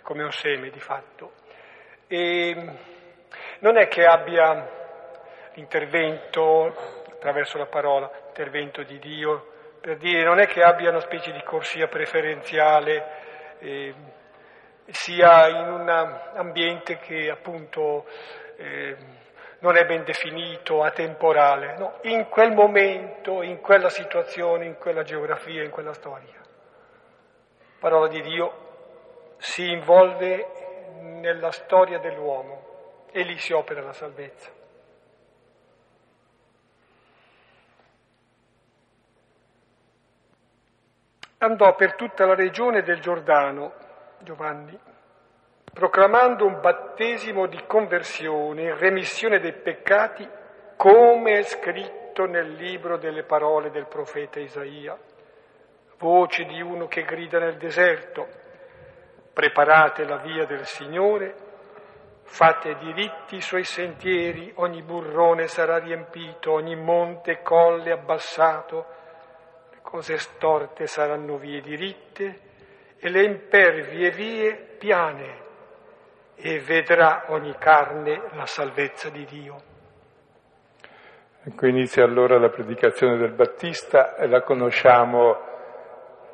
come 0.00 0.22
un 0.22 0.32
seme 0.32 0.70
di 0.70 0.80
fatto. 0.80 1.32
E 2.06 2.54
non 3.58 3.76
è 3.76 3.86
che 3.86 4.06
abbia 4.06 4.66
l'intervento 5.52 6.74
attraverso 7.12 7.58
la 7.58 7.66
parola, 7.66 8.10
intervento 8.28 8.82
di 8.82 8.98
Dio, 8.98 9.76
per 9.78 9.98
dire 9.98 10.24
non 10.24 10.40
è 10.40 10.46
che 10.46 10.62
abbia 10.62 10.88
una 10.88 11.00
specie 11.00 11.32
di 11.32 11.42
corsia 11.42 11.86
preferenziale, 11.86 13.56
eh, 13.58 13.94
sia 14.86 15.48
in 15.48 15.68
un 15.68 15.88
ambiente 15.90 16.96
che 16.96 17.28
appunto 17.28 18.06
eh, 18.56 18.96
non 19.60 19.76
è 19.76 19.84
ben 19.84 20.04
definito, 20.04 20.82
atemporale, 20.82 21.76
no, 21.76 21.98
in 22.02 22.28
quel 22.28 22.52
momento, 22.52 23.42
in 23.42 23.60
quella 23.60 23.88
situazione, 23.88 24.66
in 24.66 24.76
quella 24.76 25.02
geografia, 25.02 25.64
in 25.64 25.70
quella 25.70 25.92
storia. 25.92 26.40
Parola 27.78 28.08
di 28.08 28.20
Dio 28.20 28.66
si 29.38 29.70
involve 29.70 30.46
nella 31.00 31.50
storia 31.50 31.98
dell'uomo 31.98 33.06
e 33.10 33.22
lì 33.22 33.38
si 33.38 33.52
opera 33.52 33.82
la 33.82 33.92
salvezza. 33.92 34.50
Andò 41.38 41.74
per 41.76 41.94
tutta 41.94 42.26
la 42.26 42.34
regione 42.34 42.82
del 42.82 43.00
Giordano, 43.00 43.72
Giovanni, 44.18 44.76
proclamando 45.78 46.44
un 46.44 46.60
battesimo 46.60 47.46
di 47.46 47.62
conversione, 47.64 48.76
remissione 48.76 49.38
dei 49.38 49.52
peccati, 49.52 50.28
come 50.74 51.38
è 51.38 51.42
scritto 51.44 52.24
nel 52.24 52.50
libro 52.54 52.96
delle 52.96 53.22
parole 53.22 53.70
del 53.70 53.86
profeta 53.86 54.40
Isaia. 54.40 54.98
Voce 55.98 56.46
di 56.46 56.60
uno 56.60 56.88
che 56.88 57.04
grida 57.04 57.38
nel 57.38 57.58
deserto, 57.58 58.26
preparate 59.32 60.02
la 60.04 60.16
via 60.16 60.46
del 60.46 60.66
Signore, 60.66 61.36
fate 62.24 62.74
diritti 62.74 63.36
i 63.36 63.40
suoi 63.40 63.62
sentieri, 63.62 64.50
ogni 64.56 64.82
burrone 64.82 65.46
sarà 65.46 65.78
riempito, 65.78 66.50
ogni 66.50 66.74
monte 66.74 67.30
e 67.30 67.42
colle 67.42 67.92
abbassato, 67.92 68.86
le 69.70 69.78
cose 69.82 70.18
storte 70.18 70.88
saranno 70.88 71.36
vie 71.36 71.60
diritte 71.60 72.40
e 72.98 73.08
le 73.08 73.22
impervie 73.22 74.10
vie 74.10 74.56
piane 74.76 75.46
e 76.40 76.60
vedrà 76.60 77.24
ogni 77.28 77.54
carne 77.58 78.22
la 78.32 78.46
salvezza 78.46 79.10
di 79.10 79.24
Dio. 79.24 79.62
Ecco 81.42 81.66
inizia 81.66 82.04
allora 82.04 82.38
la 82.38 82.50
predicazione 82.50 83.16
del 83.16 83.32
Battista 83.32 84.14
e 84.16 84.28
la 84.28 84.42
conosciamo 84.42 85.46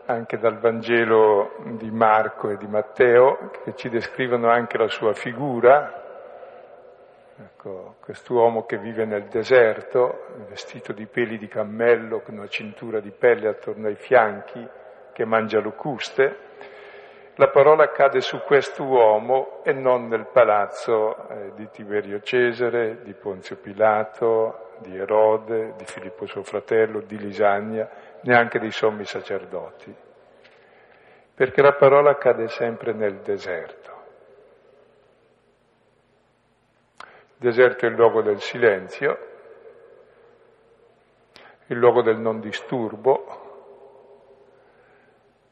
anche 0.06 0.38
dal 0.38 0.58
Vangelo 0.58 1.56
di 1.78 1.90
Marco 1.90 2.50
e 2.50 2.56
di 2.56 2.66
Matteo, 2.66 3.50
che 3.64 3.75
ci 3.75 3.88
descrivono 3.88 4.50
anche 4.50 4.76
la 4.76 4.88
sua 4.88 5.14
figura. 5.14 6.02
Ecco, 7.37 7.96
quest'uomo 8.00 8.64
che 8.64 8.76
vive 8.78 9.06
nel 9.06 9.28
deserto, 9.28 10.26
vestito 10.49 10.92
di 10.92 11.06
peli 11.06 11.38
di 11.38 11.49
cammello, 11.49 12.20
con 12.20 12.37
una 12.37 12.49
cintura 12.49 13.00
di 13.00 13.11
pelle 13.11 13.49
attorno 13.49 13.88
ai 13.88 13.96
fianchi, 13.96 14.66
che 15.12 15.25
mangia 15.25 15.61
locuste, 15.61 16.37
la 17.37 17.49
parola 17.49 17.91
cade 17.91 18.21
su 18.21 18.41
quest'uomo 18.43 19.64
e 19.64 19.73
non 19.73 20.07
nel 20.07 20.26
palazzo 20.26 21.29
eh, 21.29 21.53
di 21.55 21.69
Tiberio 21.71 22.21
Cesare, 22.21 23.03
di 23.03 23.12
Ponzio 23.12 23.57
Pilato, 23.57 24.76
di 24.79 24.97
Erode, 24.97 25.75
di 25.76 25.85
Filippo 25.85 26.26
suo 26.26 26.45
fratello, 26.45 27.00
di 27.00 27.19
Lisagna, 27.19 27.88
neanche 28.23 28.61
dei 28.61 28.71
sommi 28.71 29.05
sacerdoti. 29.05 29.95
Perché 31.35 31.62
la 31.62 31.73
parola 31.73 32.17
cade 32.17 32.47
sempre 32.49 32.93
nel 32.93 33.17
deserto. 33.17 33.93
Il 36.99 37.50
deserto 37.50 37.85
è 37.85 37.88
il 37.88 37.97
luogo 37.97 38.23
del 38.23 38.41
silenzio, 38.41 39.19
il 41.67 41.76
luogo 41.76 42.03
del 42.03 42.19
non 42.19 42.38
disturbo, 42.38 43.44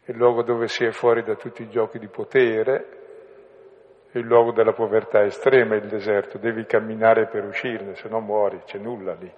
il 0.06 0.16
luogo 0.16 0.42
dove 0.42 0.66
si 0.66 0.85
è 0.85 0.90
fuori 0.90 1.23
da 1.23 1.37
tutti 1.37 1.62
i 1.62 1.68
giochi 1.68 1.99
di 1.99 2.09
potere, 2.09 3.00
il 4.12 4.23
luogo 4.23 4.52
della 4.52 4.73
povertà 4.73 5.23
estrema, 5.23 5.76
il 5.76 5.87
deserto, 5.87 6.38
devi 6.38 6.66
camminare 6.66 7.28
per 7.28 7.44
uscirne, 7.44 7.94
se 7.94 8.09
no 8.09 8.21
muori, 8.21 8.61
c'è 8.64 8.78
nulla 8.78 9.14
lì. 9.14 9.32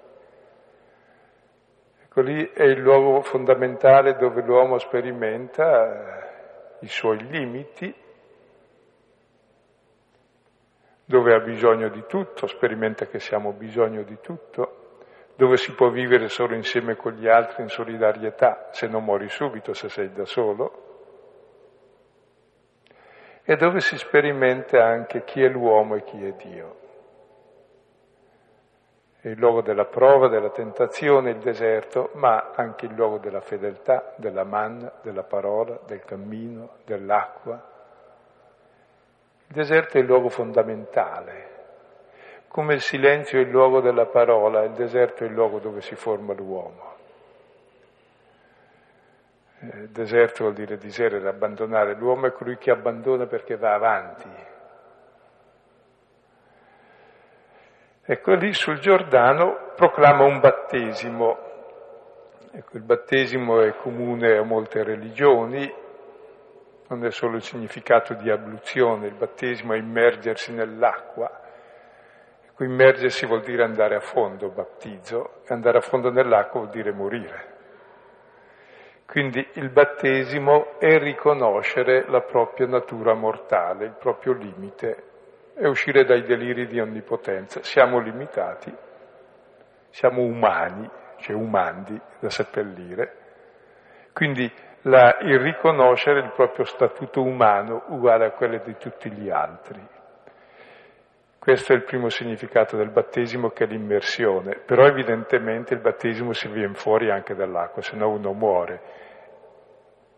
Ecco 2.05 2.21
lì 2.23 2.51
è 2.53 2.63
il 2.63 2.81
luogo 2.81 3.21
fondamentale 3.23 4.17
dove 4.17 4.43
l'uomo 4.43 4.79
sperimenta 4.79 6.77
i 6.81 6.89
suoi 6.89 7.19
limiti, 7.29 7.95
dove 11.05 11.35
ha 11.35 11.41
bisogno 11.41 11.89
di 11.89 12.05
tutto, 12.07 12.47
sperimenta 12.47 13.07
che 13.07 13.19
siamo 13.19 13.53
bisogno 13.53 14.03
di 14.03 14.19
tutto 14.21 14.84
dove 15.37 15.57
si 15.57 15.75
può 15.75 15.91
vivere 15.91 16.29
solo 16.29 16.55
insieme 16.55 16.97
con 16.97 17.13
gli 17.13 17.27
altri 17.27 17.63
in 17.63 17.69
solidarietà, 17.69 18.69
se 18.71 18.87
non 18.87 19.05
muori 19.05 19.29
subito, 19.29 19.75
se 19.75 19.89
sei 19.89 20.13
da 20.13 20.25
solo, 20.25 20.83
e 23.43 23.57
dove 23.57 23.81
si 23.81 23.99
sperimenta 23.99 24.85
anche 24.85 25.25
chi 25.25 25.43
è 25.43 25.49
l'uomo 25.49 25.97
e 25.97 26.05
chi 26.05 26.25
è 26.25 26.33
Dio. 26.33 26.83
È 29.21 29.29
il 29.29 29.39
luogo 29.39 29.63
della 29.63 29.87
prova, 29.87 30.29
della 30.29 30.51
tentazione, 30.51 31.31
il 31.31 31.39
deserto, 31.39 32.11
ma 32.15 32.53
anche 32.55 32.87
il 32.87 32.93
luogo 32.93 33.19
della 33.19 33.41
fedeltà, 33.41 34.15
della 34.17 34.45
manna, 34.45 34.93
della 35.03 35.25
parola, 35.25 35.81
del 35.87 36.05
cammino, 36.05 36.77
dell'acqua. 36.85 37.71
Il 39.49 39.55
deserto 39.55 39.97
è 39.97 40.01
il 40.01 40.07
luogo 40.07 40.29
fondamentale 40.29 41.54
come 42.55 42.75
il 42.75 42.83
silenzio 42.83 43.41
è 43.41 43.43
il 43.43 43.51
luogo 43.51 43.81
della 43.81 44.07
parola, 44.07 44.63
il 44.63 44.75
deserto 44.75 45.25
è 45.25 45.27
il 45.27 45.33
luogo 45.33 45.59
dove 45.59 45.81
si 45.81 45.97
forma 45.97 46.35
l'uomo. 46.35 46.95
Eh, 49.59 49.89
deserto 49.89 50.45
vuol 50.45 50.55
dire 50.55 50.77
diserere, 50.77 51.29
abbandonare. 51.29 51.97
L'uomo 51.97 52.29
è 52.29 52.31
colui 52.31 52.57
che 52.57 52.71
abbandona 52.71 53.27
perché 53.27 53.57
va 53.57 53.75
avanti. 53.75 54.31
Ecco 58.05 58.35
lì 58.35 58.53
sul 58.53 58.79
Giordano 58.79 59.73
proclama 59.75 60.23
un 60.23 60.39
battesimo. 60.39 61.39
Ecco, 62.53 62.77
il 62.77 62.85
battesimo 62.85 63.63
è 63.63 63.75
comune 63.79 64.37
a 64.37 64.45
molte 64.45 64.85
religioni, 64.85 65.75
non 66.87 67.05
è 67.05 67.11
solo 67.11 67.35
il 67.35 67.43
significato 67.43 68.15
di 68.15 68.31
abluzione, 68.31 69.09
il 69.09 69.17
battesimo 69.17 69.73
è 69.73 69.77
immergersi 69.77 70.53
nell'acqua 70.53 71.43
immergersi 72.59 73.27
vuol 73.27 73.43
dire 73.43 73.65
andare 73.65 73.97
a 73.97 74.01
fondo, 74.01 74.49
battizzo, 74.51 75.41
e 75.45 75.53
andare 75.53 75.79
a 75.79 75.81
fondo 75.81 76.11
nell'acqua 76.11 76.61
vuol 76.61 76.73
dire 76.73 76.93
morire. 76.93 77.53
Quindi 79.07 79.47
il 79.55 79.71
battesimo 79.71 80.79
è 80.79 80.99
riconoscere 80.99 82.05
la 82.09 82.21
propria 82.21 82.67
natura 82.67 83.15
mortale, 83.15 83.87
il 83.87 83.97
proprio 83.99 84.33
limite, 84.33 85.03
è 85.55 85.67
uscire 85.67 86.05
dai 86.05 86.23
deliri 86.23 86.67
di 86.67 86.81
onnipotenza. 86.81 87.63
Siamo 87.63 87.99
limitati, 87.99 88.75
siamo 89.91 90.23
umani, 90.23 90.89
cioè 91.19 91.37
umandi 91.37 92.01
da 92.19 92.31
seppellire. 92.31 93.17
Quindi 94.13 94.51
la, 94.83 95.19
il 95.21 95.39
riconoscere 95.39 96.21
il 96.21 96.33
proprio 96.35 96.65
statuto 96.65 97.23
umano 97.23 97.85
uguale 97.89 98.27
a 98.27 98.31
quello 98.31 98.59
di 98.65 98.77
tutti 98.77 99.11
gli 99.11 99.31
altri. 99.31 99.81
Questo 101.45 101.75
è 101.75 101.77
il 101.77 101.85
primo 101.85 102.09
significato 102.09 102.75
del 102.75 102.89
battesimo 102.89 103.51
che 103.51 103.65
è 103.65 103.67
l'immersione, 103.67 104.63
però 104.65 104.87
evidentemente 104.87 105.75
il 105.75 105.81
battesimo 105.81 106.33
si 106.33 106.49
viene 106.49 106.73
fuori 106.73 107.11
anche 107.11 107.35
dall'acqua, 107.35 107.83
se 107.83 107.97
no 107.97 108.09
uno 108.09 108.33
muore. 108.33 108.81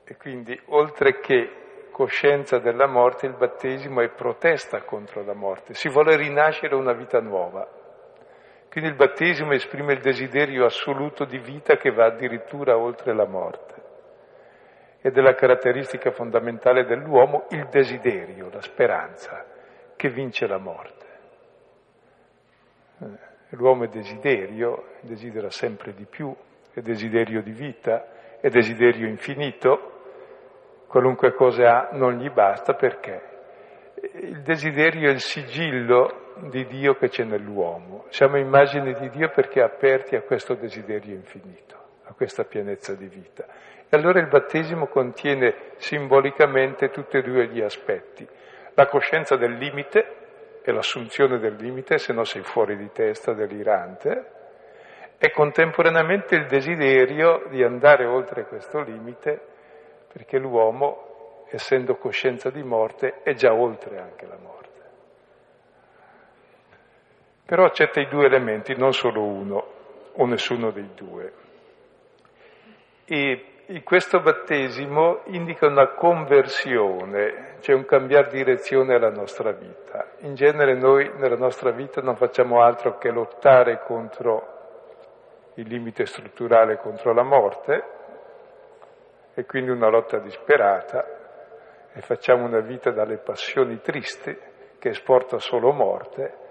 E 0.04 0.16
quindi 0.16 0.56
oltre 0.66 1.18
che 1.18 1.88
coscienza 1.90 2.60
della 2.60 2.86
morte, 2.86 3.26
il 3.26 3.34
battesimo 3.34 4.02
è 4.02 4.10
protesta 4.10 4.82
contro 4.82 5.24
la 5.24 5.34
morte, 5.34 5.74
si 5.74 5.88
vuole 5.88 6.14
rinascere 6.14 6.76
una 6.76 6.92
vita 6.92 7.20
nuova. 7.20 7.66
Quindi 8.70 8.90
il 8.90 8.96
battesimo 8.96 9.50
esprime 9.50 9.94
il 9.94 10.00
desiderio 10.00 10.64
assoluto 10.64 11.24
di 11.24 11.38
vita 11.38 11.74
che 11.76 11.90
va 11.90 12.04
addirittura 12.04 12.78
oltre 12.78 13.12
la 13.12 13.26
morte. 13.26 13.74
Ed 15.00 15.18
è 15.18 15.20
la 15.20 15.34
caratteristica 15.34 16.12
fondamentale 16.12 16.84
dell'uomo 16.84 17.46
il 17.50 17.66
desiderio, 17.68 18.48
la 18.48 18.60
speranza, 18.60 19.44
che 19.96 20.08
vince 20.08 20.46
la 20.46 20.58
morte. 20.58 20.95
L'uomo 23.50 23.85
è 23.85 23.88
desiderio, 23.88 24.94
desidera 25.00 25.50
sempre 25.50 25.92
di 25.94 26.04
più, 26.04 26.35
è 26.72 26.80
desiderio 26.80 27.42
di 27.42 27.52
vita, 27.52 28.38
è 28.40 28.48
desiderio 28.48 29.06
infinito, 29.06 29.92
qualunque 30.87 31.32
cosa 31.35 31.88
ha 31.88 31.96
non 31.96 32.18
gli 32.18 32.30
basta 32.30 32.74
perché 32.74 33.35
il 34.12 34.42
desiderio 34.42 35.09
è 35.09 35.12
il 35.12 35.20
sigillo 35.20 36.32
di 36.50 36.66
Dio 36.66 36.94
che 36.96 37.09
c'è 37.09 37.24
nell'uomo. 37.24 38.04
Siamo 38.09 38.37
immagini 38.37 38.92
di 38.94 39.09
Dio 39.11 39.30
perché 39.30 39.62
aperti 39.62 40.16
a 40.16 40.22
questo 40.22 40.54
desiderio 40.54 41.14
infinito, 41.14 41.76
a 42.04 42.12
questa 42.12 42.44
pienezza 42.44 42.94
di 42.94 43.09
vita. 43.09 43.46
E 43.88 43.96
allora 43.96 44.20
il 44.20 44.28
battesimo 44.28 44.87
contiene 44.87 45.72
simbolicamente 45.76 46.90
tutti 46.90 47.16
e 47.16 47.22
due 47.22 47.48
gli 47.48 47.62
aspetti. 47.62 48.26
La 48.74 48.87
coscienza 48.87 49.37
del 49.37 49.52
limite, 49.52 50.25
è 50.70 50.72
l'assunzione 50.72 51.38
del 51.38 51.55
limite, 51.55 51.96
se 51.96 52.12
no 52.12 52.24
sei 52.24 52.42
fuori 52.42 52.76
di 52.76 52.90
testa, 52.90 53.33
delirante, 53.33 54.33
e 55.16 55.31
contemporaneamente 55.31 56.35
il 56.35 56.46
desiderio 56.46 57.44
di 57.50 57.62
andare 57.62 58.05
oltre 58.05 58.46
questo 58.46 58.81
limite, 58.81 59.40
perché 60.12 60.38
l'uomo, 60.38 61.44
essendo 61.50 61.94
coscienza 61.94 62.50
di 62.50 62.64
morte, 62.64 63.22
è 63.22 63.35
già 63.35 63.55
oltre 63.55 64.00
anche 64.00 64.26
la 64.26 64.38
morte. 64.42 64.81
Però 67.46 67.64
accetta 67.64 68.00
i 68.00 68.09
due 68.09 68.26
elementi, 68.26 68.74
non 68.76 68.92
solo 68.92 69.22
uno 69.22 69.72
o 70.14 70.26
nessuno 70.26 70.72
dei 70.72 70.90
due. 70.96 71.33
E 73.05 73.56
questo 73.83 74.20
battesimo 74.20 75.22
indica 75.24 75.66
una 75.66 75.88
conversione, 75.88 77.57
cioè 77.61 77.74
un 77.74 77.85
cambiare 77.85 78.31
direzione 78.31 78.94
alla 78.94 79.11
nostra 79.11 79.50
vita. 79.50 80.12
In 80.18 80.35
genere 80.35 80.74
noi 80.74 81.11
nella 81.16 81.37
nostra 81.37 81.72
vita 81.72 82.00
non 82.00 82.14
facciamo 82.14 82.62
altro 82.62 82.96
che 82.96 83.11
lottare 83.11 83.83
contro 83.85 84.55
il 85.55 85.66
limite 85.66 86.07
strutturale, 86.07 86.76
contro 86.79 87.12
la 87.12 87.24
morte, 87.24 87.85
e 89.35 89.44
quindi 89.46 89.70
una 89.70 89.88
lotta 89.88 90.18
disperata, 90.18 91.05
e 91.92 92.00
facciamo 92.02 92.44
una 92.44 92.61
vita 92.61 92.92
dalle 92.92 93.18
passioni 93.18 93.81
tristi 93.81 94.37
che 94.79 94.88
esporta 94.90 95.38
solo 95.38 95.72
morte, 95.72 96.44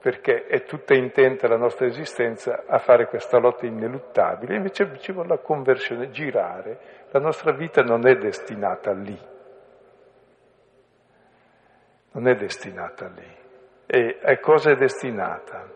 perché 0.00 0.46
è 0.46 0.62
tutta 0.62 0.94
intenta 0.94 1.48
la 1.48 1.56
nostra 1.56 1.86
esistenza 1.86 2.64
a 2.66 2.78
fare 2.78 3.08
questa 3.08 3.38
lotta 3.38 3.66
ineluttabile, 3.66 4.56
invece 4.56 4.96
ci 4.98 5.12
vuole 5.12 5.28
la 5.28 5.38
conversione, 5.38 6.10
girare. 6.10 6.78
La 7.10 7.20
nostra 7.20 7.52
vita 7.52 7.82
non 7.82 8.06
è 8.06 8.14
destinata 8.16 8.92
lì, 8.92 9.18
non 12.12 12.28
è 12.28 12.34
destinata 12.34 13.08
lì. 13.08 13.36
E 13.86 14.18
a 14.22 14.38
cosa 14.38 14.70
è 14.70 14.76
destinata? 14.76 15.66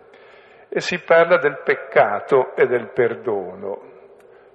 E 0.69 0.81
si 0.81 1.01
parla 1.01 1.39
del 1.39 1.61
peccato 1.65 2.55
e 2.55 2.67
del 2.67 2.91
perdono. 2.93 3.91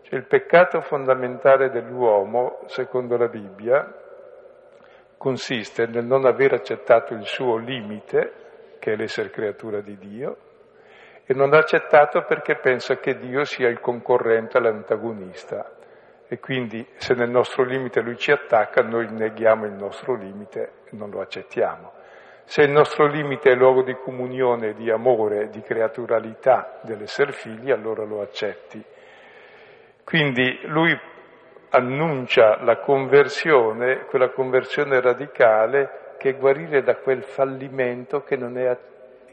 Cioè 0.04 0.18
il 0.18 0.26
peccato 0.26 0.80
fondamentale 0.82 1.70
dell'uomo, 1.70 2.60
secondo 2.68 3.18
la 3.18 3.28
Bibbia, 3.28 3.94
consiste 5.18 5.88
nel 5.88 6.06
non 6.06 6.26
aver 6.26 6.54
accettato 6.54 7.14
il 7.14 7.26
suo 7.26 7.58
limite, 7.58 8.46
che 8.88 8.94
è 8.94 8.96
l'essere 8.96 9.30
creatura 9.32 9.82
di 9.82 9.98
Dio, 9.98 10.38
e 11.26 11.34
non 11.34 11.50
l'ha 11.50 11.58
accettato 11.58 12.24
perché 12.24 12.56
pensa 12.56 12.96
che 13.00 13.18
Dio 13.18 13.44
sia 13.44 13.68
il 13.68 13.82
concorrente, 13.82 14.62
l'antagonista. 14.62 15.74
E 16.26 16.40
quindi 16.40 16.88
se 16.96 17.14
nel 17.14 17.30
nostro 17.30 17.66
limite 17.66 18.00
lui 18.00 18.16
ci 18.16 18.32
attacca, 18.32 18.82
noi 18.84 19.12
neghiamo 19.12 19.66
il 19.66 19.74
nostro 19.74 20.16
limite 20.16 20.72
e 20.86 20.96
non 20.96 21.10
lo 21.10 21.20
accettiamo. 21.20 21.92
Se 22.46 22.62
il 22.62 22.72
nostro 22.72 23.08
limite 23.08 23.52
è 23.52 23.56
luogo 23.56 23.84
di 23.84 23.94
comunione, 23.96 24.74
di 24.74 24.90
amore, 24.90 25.50
di 25.50 25.62
creaturalità 25.62 26.80
dell'essere 26.84 27.34
figli, 27.34 27.72
allora 27.72 28.06
lo 28.06 28.22
accetti. 28.22 28.82
Quindi 30.06 30.62
lui 30.64 30.98
annuncia 31.72 32.64
la 32.64 32.78
conversione, 32.78 34.06
quella 34.06 34.30
conversione 34.30 35.02
radicale 35.02 36.06
che 36.18 36.34
guarire 36.34 36.84
da 36.84 36.98
quel 36.98 37.24
fallimento 37.24 38.22
che 38.24 38.36
non 38.36 38.58
è, 38.58 38.78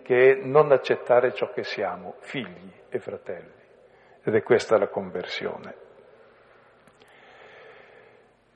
che 0.02 0.32
è 0.32 0.44
non 0.44 0.70
accettare 0.70 1.32
ciò 1.32 1.50
che 1.50 1.64
siamo, 1.64 2.14
figli 2.20 2.70
e 2.88 2.98
fratelli. 2.98 3.62
Ed 4.22 4.34
è 4.34 4.42
questa 4.42 4.78
la 4.78 4.88
conversione. 4.88 5.74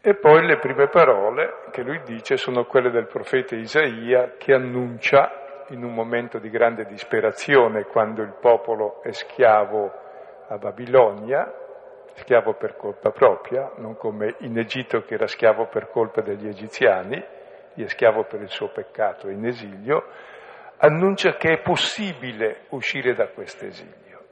E 0.01 0.14
poi 0.14 0.47
le 0.47 0.59
prime 0.59 0.88
parole 0.88 1.64
che 1.71 1.83
lui 1.83 2.01
dice 2.05 2.37
sono 2.37 2.64
quelle 2.64 2.91
del 2.91 3.09
profeta 3.09 3.57
Isaia 3.57 4.35
che 4.38 4.55
annuncia 4.55 5.64
in 5.71 5.83
un 5.83 5.93
momento 5.93 6.38
di 6.38 6.49
grande 6.49 6.87
disperazione 6.87 7.85
quando 7.85 8.23
il 8.23 8.37
popolo 8.41 9.03
è 9.03 9.12
schiavo 9.12 9.93
a 10.49 10.57
Babilonia, 10.57 11.53
schiavo 12.14 12.55
per 12.55 12.77
colpa 12.77 13.11
propria, 13.11 13.73
non 13.77 13.97
come 13.97 14.37
in 14.38 14.57
Egitto 14.57 15.03
che 15.03 15.14
era 15.14 15.27
schiavo 15.27 15.67
per 15.67 15.91
colpa 15.91 16.23
degli 16.23 16.47
egiziani, 16.47 17.23
è 17.83 17.88
schiavo 17.88 18.25
per 18.25 18.41
il 18.41 18.49
suo 18.49 18.69
peccato, 18.69 19.29
è 19.29 19.33
in 19.33 19.47
esilio, 19.47 20.05
annuncia 20.79 21.37
che 21.37 21.53
è 21.53 21.61
possibile 21.61 22.67
uscire 22.71 23.14
da 23.14 23.29
questo 23.29 23.67
esilio, 23.67 24.25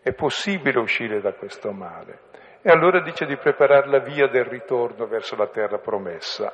è 0.00 0.12
possibile 0.12 0.78
uscire 0.78 1.20
da 1.20 1.32
questo 1.32 1.72
male. 1.72 2.20
E 2.62 2.70
allora 2.70 3.00
dice 3.00 3.26
di 3.26 3.36
preparare 3.36 3.88
la 3.88 4.00
via 4.00 4.26
del 4.26 4.44
ritorno 4.44 5.06
verso 5.06 5.36
la 5.36 5.46
terra 5.48 5.78
promessa. 5.78 6.52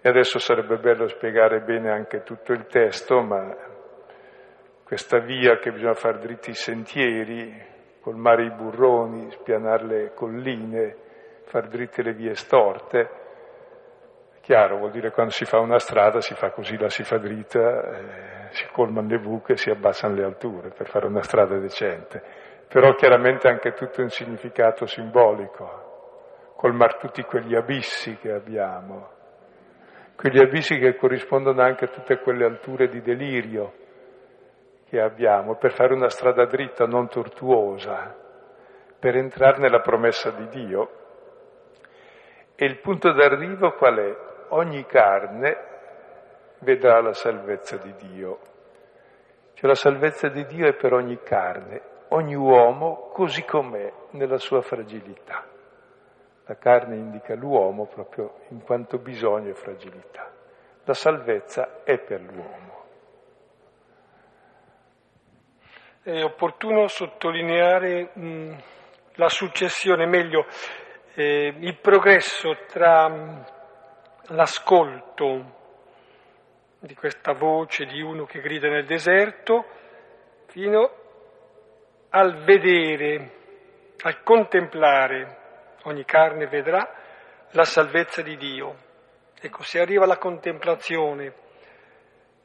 E 0.00 0.08
adesso 0.08 0.38
sarebbe 0.38 0.76
bello 0.78 1.06
spiegare 1.06 1.60
bene 1.60 1.90
anche 1.90 2.22
tutto 2.22 2.52
il 2.52 2.66
testo, 2.66 3.22
ma 3.22 3.56
questa 4.82 5.18
via 5.20 5.58
che 5.58 5.70
bisogna 5.70 5.94
fare 5.94 6.18
dritti 6.18 6.50
i 6.50 6.54
sentieri, 6.54 7.72
colmare 8.00 8.44
i 8.44 8.50
burroni, 8.50 9.30
spianare 9.30 9.86
le 9.86 10.12
colline, 10.14 10.96
far 11.44 11.68
dritte 11.68 12.02
le 12.02 12.12
vie 12.12 12.34
storte, 12.34 13.23
Chiaro, 14.44 14.76
vuol 14.76 14.90
dire 14.90 15.10
quando 15.10 15.32
si 15.32 15.46
fa 15.46 15.58
una 15.58 15.78
strada 15.78 16.20
si 16.20 16.34
fa 16.34 16.50
così, 16.50 16.76
la 16.76 16.90
si 16.90 17.02
fa 17.02 17.16
dritta, 17.16 17.80
eh, 17.80 18.48
si 18.50 18.66
colmano 18.72 19.08
le 19.08 19.18
buche, 19.18 19.56
si 19.56 19.70
abbassano 19.70 20.16
le 20.16 20.22
alture 20.22 20.68
per 20.68 20.86
fare 20.86 21.06
una 21.06 21.22
strada 21.22 21.56
decente. 21.56 22.22
Però 22.68 22.92
chiaramente 22.92 23.48
anche 23.48 23.72
tutto 23.72 24.02
un 24.02 24.10
significato 24.10 24.84
simbolico, 24.84 26.52
colmare 26.56 26.98
tutti 27.00 27.22
quegli 27.22 27.54
abissi 27.54 28.18
che 28.18 28.32
abbiamo, 28.32 29.08
quegli 30.14 30.38
abissi 30.38 30.78
che 30.78 30.94
corrispondono 30.94 31.62
anche 31.62 31.86
a 31.86 31.88
tutte 31.88 32.18
quelle 32.18 32.44
alture 32.44 32.88
di 32.88 33.00
delirio 33.00 33.72
che 34.90 35.00
abbiamo, 35.00 35.56
per 35.56 35.72
fare 35.72 35.94
una 35.94 36.10
strada 36.10 36.44
dritta, 36.44 36.84
non 36.84 37.08
tortuosa, 37.08 38.14
per 38.98 39.16
entrare 39.16 39.56
nella 39.56 39.80
promessa 39.80 40.32
di 40.32 40.46
Dio. 40.48 40.90
E 42.56 42.66
il 42.66 42.78
punto 42.80 43.10
d'arrivo 43.10 43.72
qual 43.72 43.96
è? 43.96 44.32
Ogni 44.54 44.84
carne 44.86 45.72
vedrà 46.60 47.00
la 47.00 47.12
salvezza 47.12 47.76
di 47.76 47.94
Dio. 47.96 48.38
Cioè 49.54 49.68
la 49.68 49.74
salvezza 49.74 50.28
di 50.28 50.44
Dio 50.46 50.66
è 50.66 50.74
per 50.74 50.92
ogni 50.92 51.20
carne, 51.22 51.80
ogni 52.08 52.34
uomo 52.34 53.08
così 53.12 53.44
com'è 53.44 53.92
nella 54.10 54.38
sua 54.38 54.60
fragilità. 54.62 55.44
La 56.46 56.56
carne 56.56 56.96
indica 56.96 57.34
l'uomo 57.34 57.86
proprio 57.86 58.40
in 58.48 58.62
quanto 58.62 58.98
bisogno 58.98 59.50
e 59.50 59.54
fragilità. 59.54 60.30
La 60.84 60.94
salvezza 60.94 61.82
è 61.84 61.98
per 61.98 62.20
l'uomo. 62.20 62.72
È 66.02 66.22
opportuno 66.22 66.86
sottolineare 66.86 68.10
mh, 68.12 68.56
la 69.14 69.28
successione, 69.30 70.04
meglio, 70.04 70.44
eh, 71.14 71.54
il 71.58 71.78
progresso 71.78 72.54
tra 72.66 73.52
l'ascolto 74.28 75.62
di 76.80 76.94
questa 76.94 77.32
voce 77.32 77.84
di 77.86 78.00
uno 78.00 78.24
che 78.24 78.40
grida 78.40 78.68
nel 78.68 78.84
deserto 78.84 79.64
fino 80.46 81.02
al 82.10 82.44
vedere, 82.44 83.30
al 84.02 84.22
contemplare, 84.22 85.38
ogni 85.84 86.04
carne 86.04 86.46
vedrà 86.46 86.88
la 87.50 87.64
salvezza 87.64 88.22
di 88.22 88.36
Dio. 88.36 88.76
Ecco, 89.40 89.62
si 89.62 89.78
arriva 89.78 90.04
alla 90.04 90.18
contemplazione, 90.18 91.34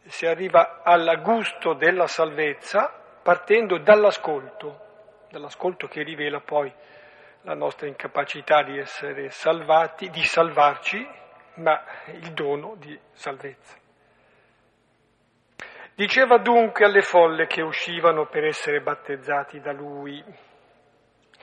si 0.06 0.26
arriva 0.26 0.82
al 0.84 1.22
gusto 1.22 1.74
della 1.74 2.08
salvezza 2.08 2.92
partendo 3.22 3.78
dall'ascolto, 3.78 5.28
dall'ascolto 5.30 5.88
che 5.88 6.02
rivela 6.02 6.40
poi 6.40 6.74
la 7.44 7.54
nostra 7.54 7.88
incapacità 7.88 8.64
di 8.64 8.78
essere 8.78 9.30
salvati, 9.30 10.10
di 10.10 10.24
salvarci 10.24 11.08
ma 11.60 11.84
il 12.08 12.34
dono 12.34 12.76
di 12.78 12.98
salvezza. 13.12 13.78
Diceva 15.94 16.38
dunque 16.38 16.86
alle 16.86 17.02
folle 17.02 17.46
che 17.46 17.62
uscivano 17.62 18.28
per 18.28 18.46
essere 18.46 18.82
battezzati 18.82 19.60
da 19.60 19.74
lui, 19.74 20.24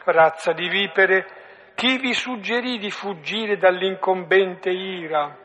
razza 0.05 0.52
di 0.52 0.68
vipere, 0.68 1.26
chi 1.74 1.98
vi 1.98 2.14
suggerì 2.14 2.79
di 2.79 2.90
fuggire 2.90 3.59
dall'incombente 3.59 4.70
ira? 4.70 5.37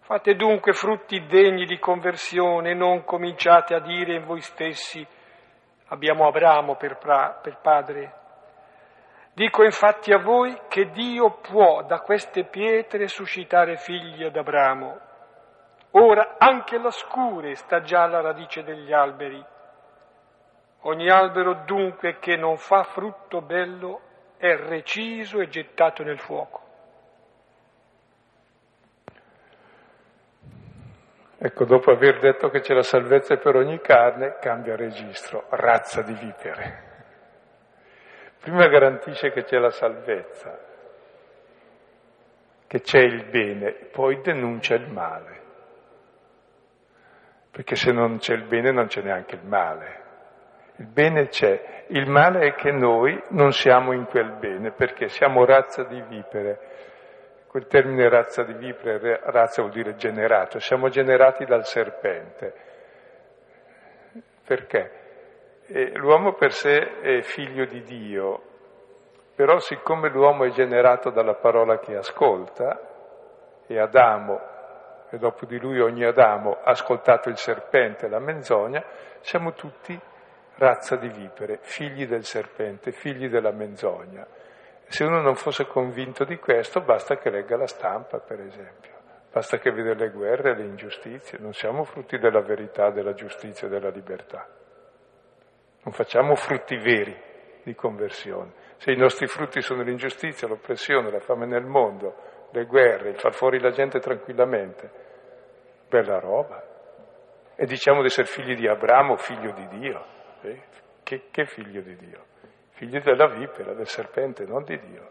Fate 0.00 0.34
dunque 0.36 0.72
frutti 0.72 1.26
degni 1.26 1.64
di 1.64 1.78
conversione, 1.78 2.74
non 2.74 3.04
cominciate 3.04 3.74
a 3.74 3.80
dire 3.80 4.14
in 4.14 4.24
voi 4.24 4.40
stessi 4.40 5.04
abbiamo 5.88 6.26
Abramo 6.26 6.76
per, 6.76 6.96
pra- 6.98 7.38
per 7.42 7.58
padre 7.60 8.22
Dico 9.34 9.64
infatti 9.64 10.12
a 10.12 10.18
voi 10.18 10.56
che 10.68 10.90
Dio 10.90 11.38
può 11.40 11.82
da 11.82 11.98
queste 12.00 12.44
pietre 12.44 13.08
suscitare 13.08 13.76
figli 13.76 14.22
ad 14.22 14.36
Abramo. 14.36 15.00
Ora 15.90 16.36
anche 16.38 16.78
la 16.78 16.90
scure 16.90 17.56
sta 17.56 17.80
già 17.80 18.02
alla 18.02 18.20
radice 18.20 18.62
degli 18.62 18.92
alberi. 18.92 19.44
Ogni 20.82 21.10
albero 21.10 21.64
dunque 21.64 22.20
che 22.20 22.36
non 22.36 22.56
fa 22.58 22.84
frutto 22.84 23.40
bello 23.40 24.00
è 24.36 24.54
reciso 24.54 25.40
e 25.40 25.48
gettato 25.48 26.04
nel 26.04 26.20
fuoco. 26.20 26.62
Ecco, 31.38 31.64
dopo 31.64 31.90
aver 31.90 32.20
detto 32.20 32.48
che 32.50 32.60
c'è 32.60 32.72
la 32.72 32.82
salvezza 32.82 33.36
per 33.36 33.56
ogni 33.56 33.80
carne, 33.80 34.36
cambia 34.40 34.76
registro, 34.76 35.46
razza 35.50 36.02
di 36.02 36.14
vipere. 36.14 36.93
Prima 38.44 38.68
garantisce 38.68 39.30
che 39.30 39.44
c'è 39.44 39.56
la 39.56 39.70
salvezza, 39.70 40.58
che 42.66 42.80
c'è 42.82 43.00
il 43.00 43.24
bene, 43.30 43.72
poi 43.90 44.20
denuncia 44.20 44.74
il 44.74 44.86
male. 44.90 45.42
perché 47.54 47.76
se 47.76 47.92
non 47.92 48.18
c'è 48.18 48.34
il 48.34 48.46
bene 48.48 48.72
non 48.72 48.86
c'è 48.88 49.00
neanche 49.00 49.36
il 49.36 49.46
male. 49.46 50.02
Il 50.78 50.88
bene 50.88 51.28
c'è, 51.28 51.84
il 51.86 52.10
male 52.10 52.48
è 52.48 52.54
che 52.54 52.72
noi 52.72 53.16
non 53.28 53.52
siamo 53.52 53.92
in 53.92 54.06
quel 54.06 54.32
bene 54.40 54.72
perché 54.72 55.06
siamo 55.06 55.44
razza 55.44 55.84
di 55.84 56.02
vipere. 56.02 56.58
Quel 57.46 57.68
termine 57.68 58.08
razza 58.08 58.42
di 58.42 58.54
vipere, 58.54 59.20
razza 59.22 59.62
vuol 59.62 59.72
dire 59.72 59.94
generato, 59.94 60.58
siamo 60.58 60.88
generati 60.88 61.44
dal 61.44 61.64
serpente. 61.64 62.54
Perché? 64.44 65.03
E 65.66 65.92
l'uomo 65.94 66.34
per 66.34 66.52
sé 66.52 67.00
è 67.00 67.22
figlio 67.22 67.64
di 67.64 67.82
Dio, 67.82 68.42
però 69.34 69.58
siccome 69.58 70.10
l'uomo 70.10 70.44
è 70.44 70.50
generato 70.50 71.10
dalla 71.10 71.34
parola 71.34 71.78
che 71.78 71.96
ascolta, 71.96 72.78
e 73.66 73.78
Adamo, 73.78 74.40
e 75.10 75.16
dopo 75.16 75.46
di 75.46 75.58
lui 75.58 75.80
ogni 75.80 76.04
Adamo, 76.04 76.58
ha 76.62 76.70
ascoltato 76.70 77.30
il 77.30 77.38
serpente 77.38 78.06
e 78.06 78.08
la 78.10 78.18
menzogna, 78.18 78.84
siamo 79.20 79.54
tutti 79.54 79.98
razza 80.56 80.96
di 80.96 81.08
vipere, 81.08 81.58
figli 81.62 82.06
del 82.06 82.24
serpente, 82.24 82.92
figli 82.92 83.28
della 83.30 83.52
menzogna. 83.52 84.26
Se 84.86 85.02
uno 85.02 85.22
non 85.22 85.34
fosse 85.34 85.66
convinto 85.66 86.24
di 86.24 86.36
questo, 86.36 86.82
basta 86.82 87.16
che 87.16 87.30
legga 87.30 87.56
la 87.56 87.66
stampa, 87.66 88.18
per 88.18 88.40
esempio, 88.40 88.92
basta 89.32 89.56
che 89.56 89.72
veda 89.72 89.94
le 89.94 90.10
guerre 90.10 90.54
le 90.54 90.64
ingiustizie, 90.64 91.38
non 91.38 91.54
siamo 91.54 91.84
frutti 91.84 92.18
della 92.18 92.42
verità, 92.42 92.90
della 92.90 93.14
giustizia 93.14 93.66
della 93.66 93.88
libertà. 93.88 94.46
Non 95.84 95.92
facciamo 95.92 96.34
frutti 96.34 96.76
veri 96.76 97.14
di 97.62 97.74
conversione. 97.74 98.52
Se 98.76 98.90
i 98.90 98.96
nostri 98.96 99.26
frutti 99.26 99.60
sono 99.60 99.82
l'ingiustizia, 99.82 100.48
l'oppressione, 100.48 101.10
la 101.10 101.20
fame 101.20 101.46
nel 101.46 101.64
mondo, 101.64 102.48
le 102.52 102.64
guerre, 102.64 103.10
il 103.10 103.18
far 103.18 103.34
fuori 103.34 103.60
la 103.60 103.70
gente 103.70 103.98
tranquillamente, 103.98 104.90
bella 105.88 106.18
roba. 106.18 106.62
E 107.54 107.66
diciamo 107.66 108.00
di 108.00 108.06
essere 108.06 108.26
figli 108.26 108.54
di 108.54 108.66
Abramo, 108.66 109.16
figlio 109.16 109.52
di 109.52 109.68
Dio. 109.78 110.04
Eh? 110.40 110.62
Che, 111.02 111.28
che 111.30 111.44
figlio 111.44 111.82
di 111.82 111.96
Dio? 111.96 112.24
Figlio 112.70 113.00
della 113.00 113.28
vipera, 113.28 113.74
del 113.74 113.86
serpente, 113.86 114.44
non 114.46 114.64
di 114.64 114.78
Dio. 114.78 115.10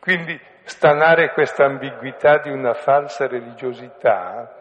Quindi 0.00 0.38
stanare 0.64 1.32
questa 1.32 1.64
ambiguità 1.64 2.38
di 2.38 2.50
una 2.50 2.74
falsa 2.74 3.26
religiosità 3.28 4.52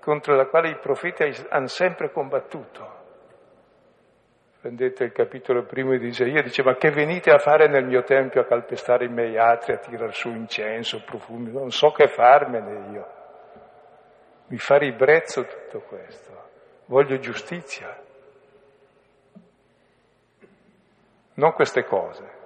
contro 0.00 0.34
la 0.36 0.46
quale 0.46 0.70
i 0.70 0.78
profeti 0.78 1.24
hanno 1.48 1.66
sempre 1.66 2.10
combattuto. 2.10 2.97
Prendete 4.60 5.04
il 5.04 5.12
capitolo 5.12 5.64
primo 5.64 5.96
di 5.96 6.08
Isaia, 6.08 6.42
dice 6.42 6.62
ma 6.62 6.74
che 6.74 6.90
venite 6.90 7.30
a 7.30 7.38
fare 7.38 7.68
nel 7.68 7.84
mio 7.84 8.02
tempio 8.02 8.40
a 8.40 8.44
calpestare 8.44 9.04
i 9.04 9.08
miei 9.08 9.38
atri, 9.38 9.72
a 9.72 9.78
tirar 9.78 10.12
su 10.12 10.28
incenso, 10.28 11.02
profumi, 11.04 11.52
non 11.52 11.70
so 11.70 11.92
che 11.92 12.08
farmene 12.08 12.90
io. 12.90 13.06
Mi 14.48 14.58
fa 14.58 14.76
ribrezzo 14.76 15.44
tutto 15.44 15.80
questo, 15.80 16.32
voglio 16.86 17.18
giustizia. 17.18 18.06
non 21.38 21.52
queste 21.52 21.84
cose. 21.84 22.36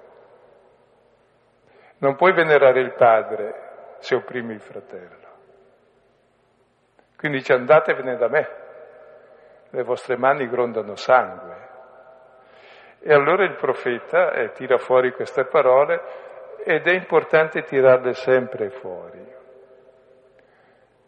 Non 1.99 2.17
puoi 2.17 2.33
venerare 2.33 2.81
il 2.81 2.95
padre 2.95 3.97
se 3.99 4.15
opprimi 4.15 4.55
il 4.55 4.61
fratello. 4.61 5.31
Quindi 7.17 7.39
dice 7.39 7.55
andatevene 7.55 8.17
da 8.17 8.29
me, 8.29 8.49
le 9.71 9.83
vostre 9.83 10.17
mani 10.17 10.49
grondano 10.49 10.97
sangue. 10.97 11.52
E 13.05 13.13
allora 13.13 13.45
il 13.45 13.57
profeta 13.57 14.33
eh, 14.33 14.53
tira 14.53 14.79
fuori 14.79 15.13
queste 15.13 15.45
parole 15.45 16.01
ed 16.65 16.87
è 16.87 16.93
importante 16.93 17.63
tirarle 17.63 18.15
sempre 18.15 18.71
fuori, 18.71 19.27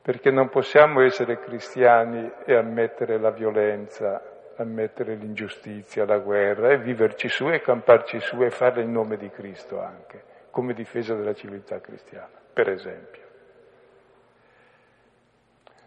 perché 0.03 0.33
non 0.33 0.49
possiamo 0.49 1.03
essere 1.03 1.39
cristiani 1.39 2.29
e 2.45 2.57
ammettere 2.57 3.19
la 3.19 3.31
violenza, 3.31 4.21
ammettere 4.57 5.15
l'ingiustizia, 5.15 6.05
la 6.05 6.19
guerra 6.19 6.71
e 6.71 6.79
viverci 6.79 7.29
su 7.29 7.49
e 7.49 7.61
camparci 7.61 8.19
su 8.19 8.43
e 8.43 8.51
farla 8.51 8.83
in 8.83 8.91
nome 8.91 9.17
di 9.17 9.31
Cristo 9.31 9.81
anche, 9.81 10.23
come 10.51 10.75
difesa 10.75 11.15
della 11.15 11.35
civiltà 11.35 11.81
cristiana, 11.81 12.41
per 12.53 12.71
esempio. 12.71 13.23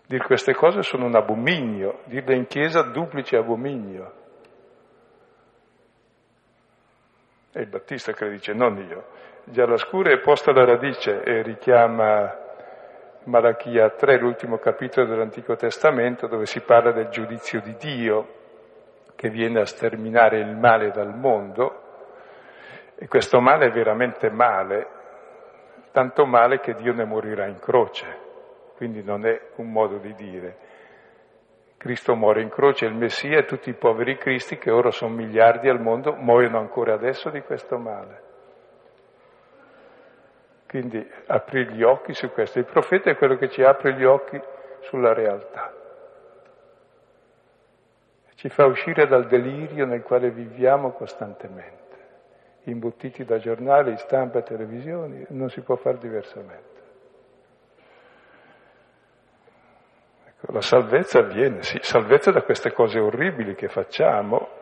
Dir 0.08 0.24
queste 0.24 0.54
cose 0.54 0.84
sono 0.84 1.06
un 1.06 1.15
abominio, 1.15 2.00
dirle 2.06 2.36
in 2.36 2.48
chiesa 2.48 2.82
duplice 2.82 3.36
abominio. 3.36 4.26
È 7.58 7.62
il 7.62 7.70
Battista 7.70 8.13
che 8.13 8.30
dice, 8.30 8.54
non 8.54 8.78
io. 8.88 9.06
Già 9.46 9.65
la 9.65 9.78
scura 9.78 10.12
è 10.12 10.20
posta 10.20 10.52
alla 10.52 10.63
radice 10.63 11.24
e 11.24 11.41
richiama 11.41 12.32
Malachia 13.24 13.89
3, 13.89 14.20
l'ultimo 14.20 14.60
capitolo 14.60 15.08
dell'Antico 15.08 15.56
Testamento, 15.56 16.28
dove 16.28 16.46
si 16.46 16.62
parla 16.62 16.91
del 16.91 17.08
giudizio 17.08 17.60
di 17.62 17.76
Dio 17.80 18.28
che 19.15 19.32
viene 19.32 19.62
a 19.62 19.65
sterminare 19.65 20.38
il 20.38 20.56
male 20.56 20.91
dal 20.91 21.17
mondo, 21.17 21.82
e 22.96 23.08
questo 23.08 23.39
male 23.41 23.65
è 23.65 23.72
veramente 23.72 24.30
male, 24.30 24.88
tanto 25.91 26.28
male 26.28 26.60
che 26.60 26.76
Dio 26.76 26.93
ne 26.93 27.06
morirà 27.06 27.48
in 27.48 27.58
croce, 27.58 28.06
quindi 28.76 29.02
non 29.02 29.26
è 29.26 29.36
un 29.56 29.72
modo 29.72 29.98
di 29.98 30.13
dire. 30.13 30.58
Cristo 31.88 32.15
muore 32.15 32.41
in 32.41 32.50
croce, 32.50 32.86
il 32.86 32.93
Messia 32.93 33.39
e 33.39 33.45
tutti 33.45 33.69
i 33.69 33.73
poveri 33.73 34.17
cristi, 34.17 34.58
che 34.58 34.71
ora 34.71 34.91
sono 34.91 35.15
miliardi 35.15 35.69
al 35.69 35.80
mondo, 35.80 36.13
muoiono 36.13 36.60
ancora 36.60 36.93
adesso 36.93 37.30
di 37.30 37.41
questo 37.41 37.78
male. 37.78 38.21
Quindi 40.67 41.10
apri 41.28 41.65
gli 41.69 41.84
occhi 41.84 42.13
su 42.13 42.30
questo. 42.30 42.60
Il 42.60 42.65
profeta 42.65 43.10
è 43.10 43.15
quello 43.15 43.38
che 43.38 43.47
ci 43.47 43.63
apre 43.63 43.93
gli 43.93 44.04
occhi 44.04 44.38
sulla 44.82 45.13
realtà 45.13 45.78
ci 48.38 48.50
fa 48.50 48.67
uscire 48.67 49.08
dal 49.08 49.26
delirio 49.26 49.88
nel 49.88 50.04
quale 50.04 50.30
viviamo 50.30 50.91
costantemente, 50.91 51.97
imbottiti 52.65 53.26
da 53.26 53.39
giornali, 53.39 53.97
stampa 53.97 54.43
televisioni, 54.43 55.26
non 55.30 55.50
si 55.50 55.62
può 55.62 55.76
fare 55.76 55.97
diversamente. 55.97 56.76
La 60.39 60.62
salvezza 60.62 61.19
avviene, 61.19 61.63
sì, 61.63 61.80
salvezza 61.82 62.32
da 62.32 62.43
queste 62.43 62.71
cose 62.71 63.00
orribili 63.00 63.56
che 63.56 63.67
facciamo. 63.67 64.56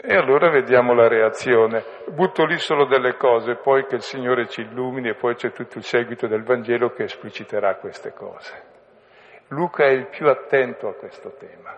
E 0.00 0.14
allora 0.14 0.48
vediamo 0.48 0.94
la 0.94 1.06
reazione. 1.06 1.84
Butto 2.06 2.44
lì 2.44 2.56
solo 2.56 2.86
delle 2.86 3.16
cose, 3.16 3.56
poi 3.56 3.84
che 3.86 3.96
il 3.96 4.02
Signore 4.02 4.48
ci 4.48 4.62
illumini 4.62 5.10
e 5.10 5.14
poi 5.14 5.34
c'è 5.34 5.52
tutto 5.52 5.76
il 5.76 5.84
seguito 5.84 6.26
del 6.26 6.44
Vangelo 6.44 6.92
che 6.92 7.04
espliciterà 7.04 7.76
queste 7.76 8.14
cose. 8.14 8.76
Luca 9.48 9.84
è 9.84 9.90
il 9.90 10.06
più 10.06 10.28
attento 10.28 10.88
a 10.88 10.94
questo 10.94 11.34
tema 11.36 11.76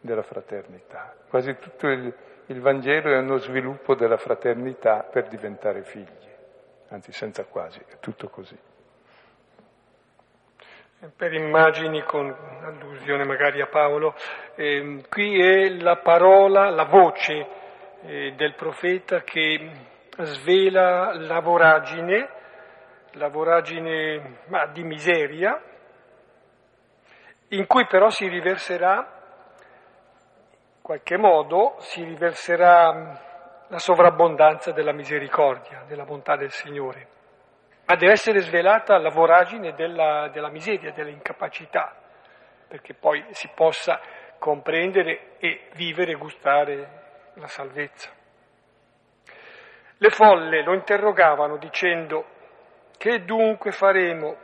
della 0.00 0.22
fraternità. 0.22 1.14
Quasi 1.28 1.56
tutto 1.58 1.86
il, 1.88 2.12
il, 2.46 2.60
Vangelo 2.60 3.12
è 3.12 3.18
uno 3.18 3.36
sviluppo 3.36 3.94
della 3.94 4.16
fraternità 4.16 5.02
per 5.02 5.28
diventare 5.28 5.82
figli, 5.82 6.28
anzi 6.88 7.12
senza 7.12 7.44
quasi, 7.44 7.80
è 7.86 7.98
tutto 8.00 8.28
così. 8.28 8.58
Per 11.02 11.32
immagini 11.32 12.00
con 12.04 12.32
allusione 12.62 13.24
magari 13.24 13.60
a 13.60 13.66
Paolo, 13.66 14.14
eh, 14.54 15.02
qui 15.10 15.40
è 15.40 15.68
la 15.70 15.96
parola, 15.96 16.70
la 16.70 16.84
voce 16.84 17.46
eh, 18.02 18.34
del 18.36 18.54
profeta 18.54 19.22
che 19.22 19.68
svela 20.16 21.12
la 21.14 21.40
voragine, 21.40 22.28
la 23.14 23.26
voragine 23.26 24.42
ma, 24.46 24.66
di 24.66 24.84
miseria, 24.84 25.60
in 27.48 27.66
cui 27.66 27.84
però 27.88 28.08
si 28.08 28.28
riverserà, 28.28 28.94
in 30.76 30.82
qualche 30.82 31.16
modo, 31.16 31.78
si 31.80 32.04
riverserà 32.04 33.66
la 33.66 33.78
sovrabbondanza 33.78 34.70
della 34.70 34.92
misericordia, 34.92 35.82
della 35.88 36.04
bontà 36.04 36.36
del 36.36 36.52
Signore. 36.52 37.11
Ma 37.92 37.98
deve 37.98 38.12
essere 38.12 38.40
svelata 38.40 38.96
la 38.96 39.10
voragine 39.10 39.74
della, 39.74 40.30
della 40.32 40.48
miseria, 40.48 40.92
dell'incapacità, 40.92 41.94
perché 42.66 42.94
poi 42.94 43.22
si 43.32 43.50
possa 43.54 44.00
comprendere 44.38 45.36
e 45.36 45.68
vivere 45.74 46.12
e 46.12 46.14
gustare 46.14 47.32
la 47.34 47.46
salvezza. 47.48 48.10
Le 49.98 50.08
folle 50.08 50.62
lo 50.62 50.72
interrogavano 50.72 51.58
dicendo 51.58 52.24
che 52.96 53.24
dunque 53.26 53.72
faremo? 53.72 54.36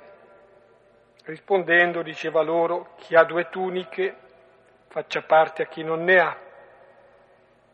Rispondendo 1.25 2.03
diceva 2.03 2.43
loro, 2.43 2.97
chi 2.99 3.15
ha 3.15 3.25
due 3.25 3.49
tuniche 3.49 4.15
faccia 4.89 5.23
parte 5.23 5.63
a 5.63 5.67
chi 5.69 5.83
non 5.83 6.05
ne 6.05 6.21
ha, 6.21 6.37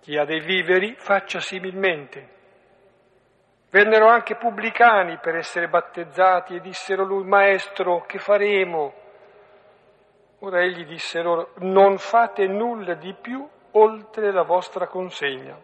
chi 0.03 0.17
ha 0.17 0.25
dei 0.25 0.39
viveri 0.39 0.95
faccia 0.95 1.41
similmente. 1.41 2.34
Vennero 3.75 4.07
anche 4.07 4.37
pubblicani 4.37 5.19
per 5.19 5.35
essere 5.35 5.67
battezzati 5.67 6.55
e 6.55 6.61
dissero 6.61 7.03
lui, 7.03 7.25
Maestro, 7.25 8.05
che 8.07 8.21
faremo? 8.21 8.95
Ora 10.39 10.61
egli 10.63 10.87
disse 10.87 11.21
loro, 11.21 11.55
non 11.57 11.99
fate 11.99 12.47
nulla 12.47 12.95
di 12.95 13.13
più 13.21 13.45
oltre 13.73 14.31
la 14.31 14.45
vostra 14.45 14.87
consegna. 14.87 15.59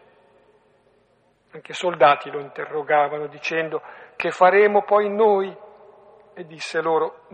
Anche 1.53 1.71
soldati 1.71 2.29
lo 2.29 2.41
interrogavano 2.41 3.27
dicendo, 3.27 3.81
che 4.17 4.31
faremo 4.31 4.83
poi 4.83 5.09
noi? 5.09 5.57
e 6.33 6.45
disse 6.45 6.81
loro, 6.81 7.27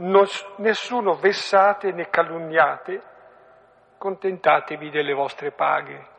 nessuno 0.58 1.14
vessate 1.16 1.92
né 1.92 2.10
calunniate, 2.10 3.02
contentatevi 3.98 4.92
delle 4.92 5.14
vostre 5.14 5.52
paghe. 5.52 6.17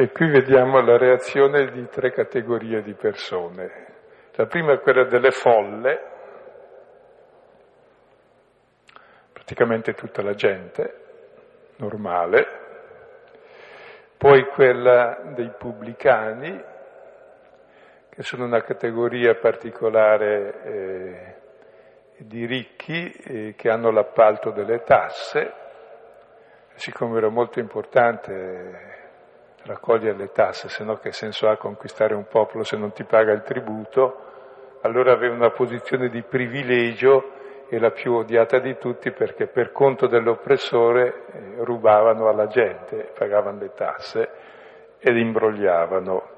E 0.00 0.12
qui 0.12 0.30
vediamo 0.30 0.80
la 0.80 0.96
reazione 0.96 1.72
di 1.72 1.88
tre 1.88 2.12
categorie 2.12 2.82
di 2.82 2.94
persone. 2.94 3.86
La 4.34 4.46
prima 4.46 4.72
è 4.72 4.78
quella 4.78 5.02
delle 5.02 5.32
folle, 5.32 6.00
praticamente 9.32 9.94
tutta 9.94 10.22
la 10.22 10.34
gente 10.34 10.94
normale, 11.78 12.46
poi 14.16 14.44
quella 14.44 15.20
dei 15.34 15.50
pubblicani, 15.58 16.62
che 18.08 18.22
sono 18.22 18.44
una 18.44 18.62
categoria 18.62 19.34
particolare 19.34 20.62
eh, 20.62 21.34
di 22.18 22.46
ricchi 22.46 23.10
eh, 23.10 23.54
che 23.56 23.68
hanno 23.68 23.90
l'appalto 23.90 24.52
delle 24.52 24.84
tasse, 24.84 25.52
siccome 26.76 27.18
era 27.18 27.30
molto 27.30 27.58
importante 27.58 28.97
raccogliere 29.68 30.16
le 30.16 30.32
tasse, 30.32 30.68
se 30.68 30.82
no 30.82 30.96
che 30.96 31.12
senso 31.12 31.48
ha 31.48 31.56
conquistare 31.56 32.14
un 32.14 32.26
popolo 32.26 32.64
se 32.64 32.76
non 32.76 32.92
ti 32.92 33.04
paga 33.04 33.32
il 33.32 33.42
tributo, 33.42 34.24
allora 34.80 35.12
aveva 35.12 35.34
una 35.34 35.50
posizione 35.50 36.08
di 36.08 36.22
privilegio 36.22 37.32
e 37.68 37.78
la 37.78 37.90
più 37.90 38.14
odiata 38.14 38.58
di 38.58 38.78
tutti 38.78 39.10
perché 39.12 39.46
per 39.46 39.72
conto 39.72 40.06
dell'oppressore 40.06 41.26
eh, 41.32 41.54
rubavano 41.64 42.28
alla 42.28 42.46
gente, 42.46 43.12
pagavano 43.16 43.58
le 43.58 43.72
tasse 43.74 44.28
ed 44.98 45.16
imbrogliavano. 45.16 46.36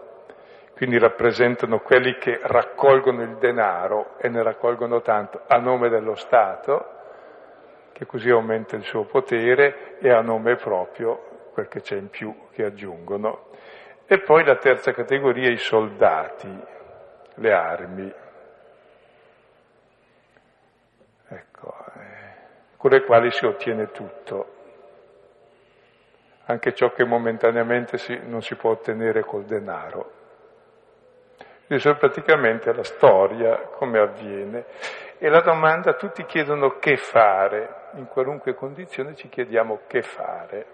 Quindi 0.75 0.99
rappresentano 0.99 1.81
quelli 1.81 2.17
che 2.17 2.41
raccolgono 2.43 3.23
il 3.23 3.37
denaro 3.37 4.17
e 4.19 4.29
ne 4.29 4.43
raccolgono 4.43 5.03
tanto 5.03 5.43
a 5.47 5.59
nome 5.59 5.89
dello 5.89 6.15
Stato, 6.15 6.99
che 7.93 8.07
così 8.07 8.31
aumenta 8.31 8.77
il 8.77 8.83
suo 8.83 9.05
potere, 9.05 9.99
e 10.01 10.11
a 10.11 10.23
nome 10.23 10.57
proprio 10.57 11.30
quel 11.53 11.69
che 11.69 11.81
c'è 11.81 11.97
in 11.97 12.09
più 12.09 12.35
che 12.53 12.65
aggiungono. 12.65 13.49
E 14.07 14.21
poi 14.21 14.45
la 14.45 14.57
terza 14.57 14.93
categoria, 14.93 15.51
i 15.51 15.57
soldati, 15.57 16.49
le 17.35 17.53
armi. 17.53 18.13
Ecco, 21.29 21.85
eh, 21.95 22.35
con 22.77 22.91
le 22.91 23.05
quali 23.05 23.31
si 23.31 23.47
ottiene 23.47 23.91
tutto, 23.93 24.55
anche 26.47 26.75
ciò 26.75 26.93
che 26.93 27.05
momentaneamente 27.05 27.99
si, 27.99 28.19
non 28.25 28.43
si 28.43 28.57
può 28.57 28.71
ottenere 28.71 29.23
col 29.23 29.45
denaro. 29.45 30.19
Questa 31.67 31.91
è 31.91 31.97
praticamente 31.97 32.73
la 32.73 32.83
storia, 32.83 33.59
come 33.77 34.01
avviene. 34.01 34.65
E 35.19 35.29
la 35.29 35.41
domanda, 35.41 35.95
tutti 35.95 36.25
chiedono 36.25 36.79
che 36.79 36.97
fare, 36.97 37.91
in 37.93 38.09
qualunque 38.09 38.55
condizione 38.55 39.15
ci 39.15 39.29
chiediamo 39.29 39.83
che 39.87 40.03
fare. 40.03 40.67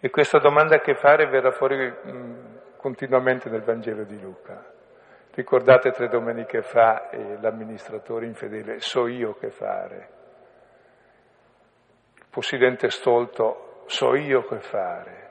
E 0.00 0.10
questa 0.10 0.38
domanda 0.38 0.78
che 0.78 0.94
fare 0.94 1.26
verrà 1.26 1.50
fuori 1.50 1.76
mh, 1.76 2.76
continuamente 2.76 3.50
nel 3.50 3.62
Vangelo 3.62 4.04
di 4.04 4.20
Luca. 4.20 4.64
Ricordate 5.34 5.90
tre 5.90 6.08
domeniche 6.08 6.62
fa 6.62 7.10
eh, 7.10 7.38
l'amministratore 7.40 8.26
infedele, 8.26 8.80
so 8.80 9.06
io 9.06 9.34
che 9.34 9.50
fare. 9.50 10.08
Il 12.16 12.26
possidente 12.30 12.90
stolto, 12.90 13.82
so 13.86 14.14
io 14.14 14.42
che 14.42 14.60
fare. 14.60 15.30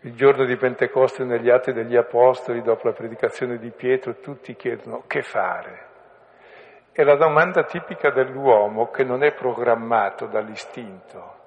Il 0.00 0.14
giorno 0.14 0.44
di 0.44 0.56
Pentecoste 0.56 1.24
negli 1.24 1.50
Atti 1.50 1.72
degli 1.72 1.96
Apostoli, 1.96 2.62
dopo 2.62 2.88
la 2.88 2.94
predicazione 2.94 3.58
di 3.58 3.70
Pietro, 3.70 4.14
tutti 4.20 4.54
chiedono 4.56 5.04
che 5.06 5.22
fare. 5.22 5.86
È 6.90 7.02
la 7.02 7.16
domanda 7.16 7.64
tipica 7.64 8.10
dell'uomo 8.10 8.90
che 8.90 9.04
non 9.04 9.22
è 9.22 9.32
programmato 9.32 10.26
dall'istinto, 10.26 11.39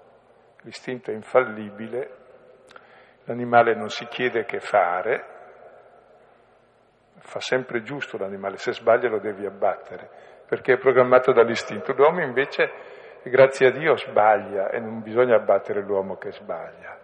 l'istinto 0.63 1.12
è 1.12 1.13
infallibile, 1.13 2.10
l'animale 3.26 3.76
non 3.76 3.89
si 3.89 4.06
chiede 4.08 4.45
che 4.45 4.60
fare, 4.60 5.26
fa 7.19 7.39
sempre 7.39 7.84
giusto 7.84 8.17
l'animale, 8.17 8.58
se 8.58 8.73
sbaglia 8.73 9.10
lo 9.10 9.19
devi 9.19 9.45
abbattere, 9.45 10.10
perché 10.47 10.73
è 10.73 10.78
programmato 10.78 11.32
dall'istinto. 11.32 11.93
L'uomo 11.93 12.21
invece, 12.21 12.71
grazie 13.23 13.67
a 13.67 13.71
Dio, 13.71 13.95
sbaglia 13.95 14.69
e 14.69 14.80
non 14.80 15.02
bisogna 15.02 15.36
abbattere 15.36 15.82
l'uomo 15.82 16.17
che 16.17 16.32
sbaglia. 16.32 16.99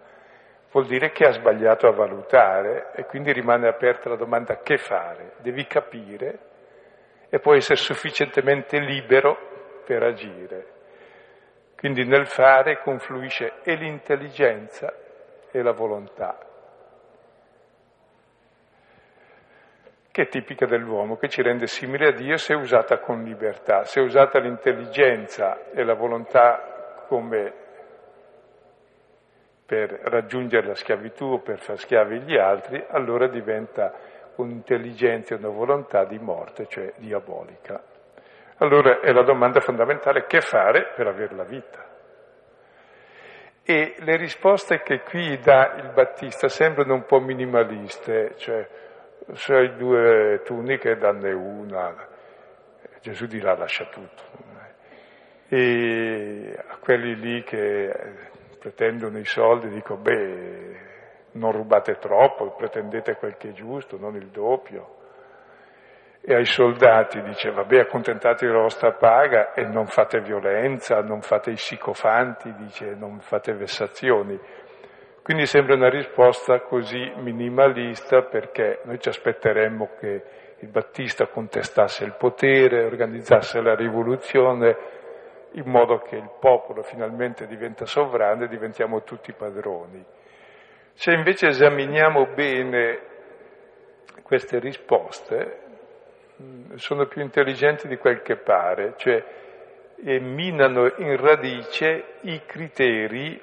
Vuol 0.72 0.86
dire 0.86 1.10
che 1.10 1.26
ha 1.26 1.32
sbagliato 1.32 1.88
a 1.88 1.92
valutare 1.92 2.92
e 2.94 3.04
quindi 3.04 3.32
rimane 3.32 3.66
aperta 3.66 4.08
la 4.08 4.16
domanda 4.16 4.58
che 4.58 4.76
fare. 4.76 5.32
Devi 5.38 5.66
capire 5.66 6.38
e 7.28 7.40
puoi 7.40 7.56
essere 7.56 7.76
sufficientemente 7.76 8.78
libero 8.78 9.82
per 9.84 10.02
agire. 10.04 10.78
Quindi 11.80 12.04
nel 12.04 12.26
fare 12.26 12.82
confluisce 12.82 13.62
e 13.62 13.74
l'intelligenza 13.74 14.92
e 15.50 15.62
la 15.62 15.72
volontà, 15.72 16.38
che 20.10 20.22
è 20.22 20.28
tipica 20.28 20.66
dell'uomo, 20.66 21.16
che 21.16 21.30
ci 21.30 21.40
rende 21.40 21.66
simile 21.66 22.08
a 22.08 22.12
Dio 22.12 22.36
se 22.36 22.52
usata 22.52 22.98
con 22.98 23.22
libertà. 23.22 23.84
Se 23.84 23.98
usata 23.98 24.38
l'intelligenza 24.40 25.70
e 25.70 25.82
la 25.82 25.94
volontà 25.94 27.04
come 27.08 27.54
per 29.64 30.00
raggiungere 30.02 30.66
la 30.66 30.74
schiavitù 30.74 31.24
o 31.24 31.38
per 31.38 31.60
far 31.60 31.78
schiavi 31.78 32.20
gli 32.20 32.36
altri, 32.36 32.84
allora 32.88 33.26
diventa 33.26 33.94
un'intelligenza 34.34 35.34
e 35.34 35.38
una 35.38 35.48
volontà 35.48 36.04
di 36.04 36.18
morte, 36.18 36.66
cioè 36.66 36.92
diabolica. 36.98 37.89
Allora 38.62 39.00
è 39.00 39.10
la 39.12 39.22
domanda 39.22 39.60
fondamentale 39.60 40.26
che 40.26 40.42
fare 40.42 40.92
per 40.94 41.06
avere 41.06 41.34
la 41.34 41.44
vita. 41.44 41.82
E 43.62 43.94
le 43.98 44.16
risposte 44.16 44.82
che 44.82 45.00
qui 45.00 45.38
dà 45.38 45.76
il 45.76 45.92
Battista 45.94 46.48
sembrano 46.48 46.92
un 46.92 47.06
po' 47.06 47.20
minimaliste, 47.20 48.34
cioè 48.36 48.68
se 49.32 49.54
hai 49.54 49.76
due 49.76 50.42
tuniche 50.44 50.96
danne 50.96 51.32
una, 51.32 52.06
Gesù 53.00 53.24
dirà 53.24 53.56
lascia 53.56 53.86
tutto. 53.86 54.22
E 55.48 56.54
a 56.68 56.76
quelli 56.76 57.16
lì 57.16 57.42
che 57.42 57.90
pretendono 58.58 59.18
i 59.18 59.24
soldi 59.24 59.70
dico 59.70 59.96
beh, 59.96 60.80
non 61.32 61.52
rubate 61.52 61.96
troppo, 61.96 62.50
pretendete 62.56 63.14
quel 63.14 63.38
che 63.38 63.48
è 63.48 63.52
giusto, 63.52 63.96
non 63.96 64.16
il 64.16 64.26
doppio 64.26 64.98
e 66.22 66.34
ai 66.34 66.44
soldati 66.44 67.22
dice 67.22 67.50
vabbè 67.50 67.80
accontentatevi 67.80 68.50
della 68.50 68.62
vostra 68.62 68.92
paga 68.92 69.54
e 69.54 69.64
non 69.64 69.86
fate 69.86 70.20
violenza, 70.20 71.00
non 71.00 71.22
fate 71.22 71.50
i 71.50 71.56
sicofanti, 71.56 72.52
dice 72.56 72.94
non 72.94 73.20
fate 73.20 73.54
vessazioni. 73.54 74.38
Quindi 75.22 75.46
sembra 75.46 75.74
una 75.74 75.88
risposta 75.88 76.60
così 76.60 77.12
minimalista 77.16 78.22
perché 78.22 78.80
noi 78.84 78.98
ci 79.00 79.08
aspetteremmo 79.08 79.90
che 79.98 80.22
il 80.58 80.68
Battista 80.68 81.26
contestasse 81.26 82.04
il 82.04 82.14
potere, 82.18 82.84
organizzasse 82.84 83.62
la 83.62 83.74
rivoluzione 83.74 84.76
in 85.52 85.64
modo 85.66 85.98
che 85.98 86.16
il 86.16 86.30
popolo 86.38 86.82
finalmente 86.82 87.46
diventa 87.46 87.86
sovrano 87.86 88.44
e 88.44 88.48
diventiamo 88.48 89.02
tutti 89.02 89.32
padroni. 89.32 90.04
Se 90.92 91.12
invece 91.12 91.48
esaminiamo 91.48 92.26
bene 92.34 92.98
queste 94.22 94.58
risposte, 94.58 95.69
sono 96.76 97.06
più 97.06 97.22
intelligenti 97.22 97.88
di 97.88 97.96
quel 97.96 98.22
che 98.22 98.36
pare, 98.36 98.94
cioè 98.96 99.24
minano 100.02 100.92
in 100.96 101.16
radice 101.16 102.16
i 102.22 102.40
criteri 102.46 103.40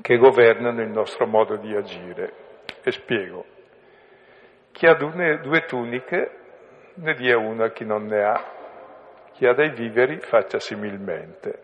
che 0.00 0.16
governano 0.16 0.82
il 0.82 0.90
nostro 0.90 1.26
modo 1.26 1.56
di 1.56 1.74
agire. 1.74 2.44
E 2.82 2.90
spiego. 2.90 3.44
Chi 4.72 4.86
ha 4.86 4.94
due, 4.94 5.40
due 5.40 5.64
tuniche 5.64 6.30
ne 6.94 7.14
dia 7.14 7.38
una 7.38 7.66
a 7.66 7.70
chi 7.70 7.84
non 7.84 8.06
ne 8.06 8.22
ha, 8.22 8.44
chi 9.32 9.46
ha 9.46 9.54
dei 9.54 9.70
viveri 9.70 10.18
faccia 10.20 10.58
similmente. 10.58 11.62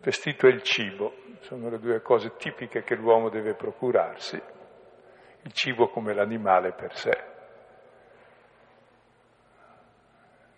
Vestito 0.00 0.46
e 0.46 0.50
il 0.50 0.62
cibo 0.62 1.14
sono 1.40 1.68
le 1.68 1.78
due 1.78 2.00
cose 2.00 2.34
tipiche 2.36 2.82
che 2.82 2.94
l'uomo 2.94 3.28
deve 3.28 3.54
procurarsi, 3.54 4.40
il 5.42 5.52
cibo 5.52 5.88
come 5.88 6.14
l'animale 6.14 6.72
per 6.72 6.94
sé. 6.96 7.29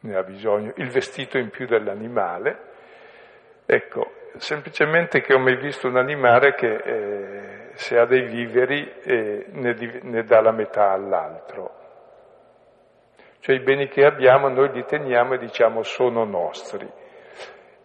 Ne 0.03 0.17
ha 0.17 0.23
bisogno, 0.23 0.73
il 0.77 0.91
vestito 0.91 1.39
in 1.39 1.51
più 1.51 1.67
dell'animale. 1.67 2.71
Ecco, 3.67 4.13
semplicemente 4.37 5.21
che 5.21 5.35
ho 5.35 5.39
mai 5.39 5.57
visto 5.57 5.89
un 5.89 5.97
animale 5.97 6.55
che 6.55 6.75
eh, 6.75 7.71
se 7.75 7.99
ha 7.99 8.07
dei 8.07 8.27
viveri 8.27 8.91
eh, 9.03 9.47
ne, 9.51 10.01
ne 10.03 10.23
dà 10.25 10.41
la 10.41 10.53
metà 10.53 10.91
all'altro. 10.91 11.81
Cioè 13.41 13.57
i 13.57 13.61
beni 13.61 13.89
che 13.89 14.05
abbiamo 14.05 14.49
noi 14.49 14.71
li 14.73 14.85
teniamo 14.85 15.35
e 15.35 15.39
diciamo 15.39 15.83
sono 15.83 16.25
nostri. 16.25 16.89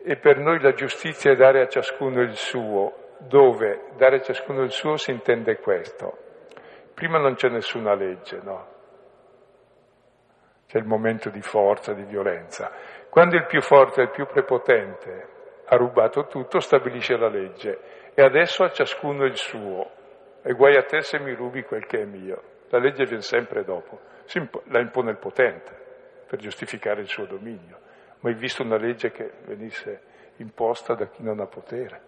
E 0.03 0.15
per 0.17 0.37
noi 0.37 0.59
la 0.59 0.73
giustizia 0.73 1.31
è 1.31 1.35
dare 1.35 1.61
a 1.61 1.67
ciascuno 1.67 2.21
il 2.21 2.35
suo, 2.35 3.15
dove 3.19 3.89
dare 3.97 4.17
a 4.17 4.21
ciascuno 4.21 4.61
il 4.61 4.71
suo 4.71 4.97
si 4.97 5.11
intende 5.11 5.57
questo. 5.57 6.17
Prima 6.93 7.17
non 7.17 7.33
c'è 7.35 7.49
nessuna 7.49 7.95
legge, 7.95 8.39
no? 8.43 8.75
C'è 10.67 10.77
il 10.77 10.85
momento 10.85 11.29
di 11.29 11.41
forza, 11.41 11.93
di 11.93 12.03
violenza. 12.03 12.71
Quando 13.09 13.35
il 13.35 13.45
più 13.45 13.61
forte, 13.61 14.01
il 14.01 14.11
più 14.11 14.25
prepotente 14.25 15.35
ha 15.65 15.75
rubato 15.75 16.27
tutto, 16.27 16.59
stabilisce 16.59 17.17
la 17.17 17.29
legge 17.29 18.11
e 18.13 18.21
adesso 18.21 18.63
a 18.63 18.69
ciascuno 18.69 19.25
il 19.25 19.35
suo. 19.35 19.91
E 20.43 20.53
guai 20.53 20.75
a 20.75 20.83
te 20.83 21.01
se 21.01 21.19
mi 21.19 21.33
rubi 21.33 21.63
quel 21.63 21.85
che 21.85 22.01
è 22.01 22.05
mio. 22.05 22.55
La 22.69 22.79
legge 22.79 23.05
viene 23.05 23.21
sempre 23.21 23.63
dopo, 23.63 23.99
la 24.65 24.79
impone 24.79 25.11
il 25.11 25.17
potente 25.17 25.85
per 26.27 26.39
giustificare 26.39 27.01
il 27.01 27.07
suo 27.07 27.25
dominio. 27.25 27.79
Mai 28.19 28.33
visto 28.33 28.63
una 28.63 28.77
legge 28.77 29.11
che 29.11 29.31
venisse 29.45 30.01
imposta 30.37 30.93
da 30.93 31.07
chi 31.07 31.23
non 31.23 31.39
ha 31.39 31.45
potere. 31.45 32.01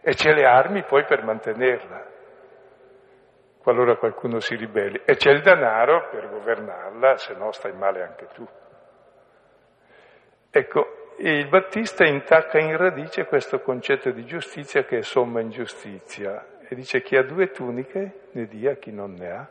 E 0.00 0.14
c'è 0.14 0.32
le 0.32 0.44
armi 0.44 0.84
poi 0.84 1.04
per 1.04 1.22
mantenerla, 1.22 2.06
qualora 3.64 3.96
qualcuno 3.96 4.40
si 4.40 4.54
ribelli. 4.54 5.00
E 5.06 5.16
c'è 5.16 5.30
il 5.30 5.40
denaro 5.40 6.08
per 6.10 6.28
governarla, 6.28 7.16
se 7.16 7.34
no 7.34 7.50
stai 7.50 7.72
male 7.72 8.02
anche 8.02 8.28
tu. 8.34 8.46
Ecco, 10.50 11.12
il 11.16 11.48
Battista 11.48 12.04
intacca 12.04 12.58
in 12.58 12.76
radice 12.76 13.24
questo 13.24 13.60
concetto 13.60 14.10
di 14.10 14.26
giustizia 14.26 14.84
che 14.84 14.98
è 14.98 15.02
somma 15.02 15.40
ingiustizia 15.40 16.60
e 16.68 16.74
dice 16.74 17.00
chi 17.00 17.16
ha 17.16 17.24
due 17.24 17.50
tuniche 17.50 18.28
ne 18.32 18.46
dia 18.46 18.72
a 18.72 18.76
chi 18.76 18.92
non 18.92 19.14
ne 19.14 19.30
ha. 19.30 19.48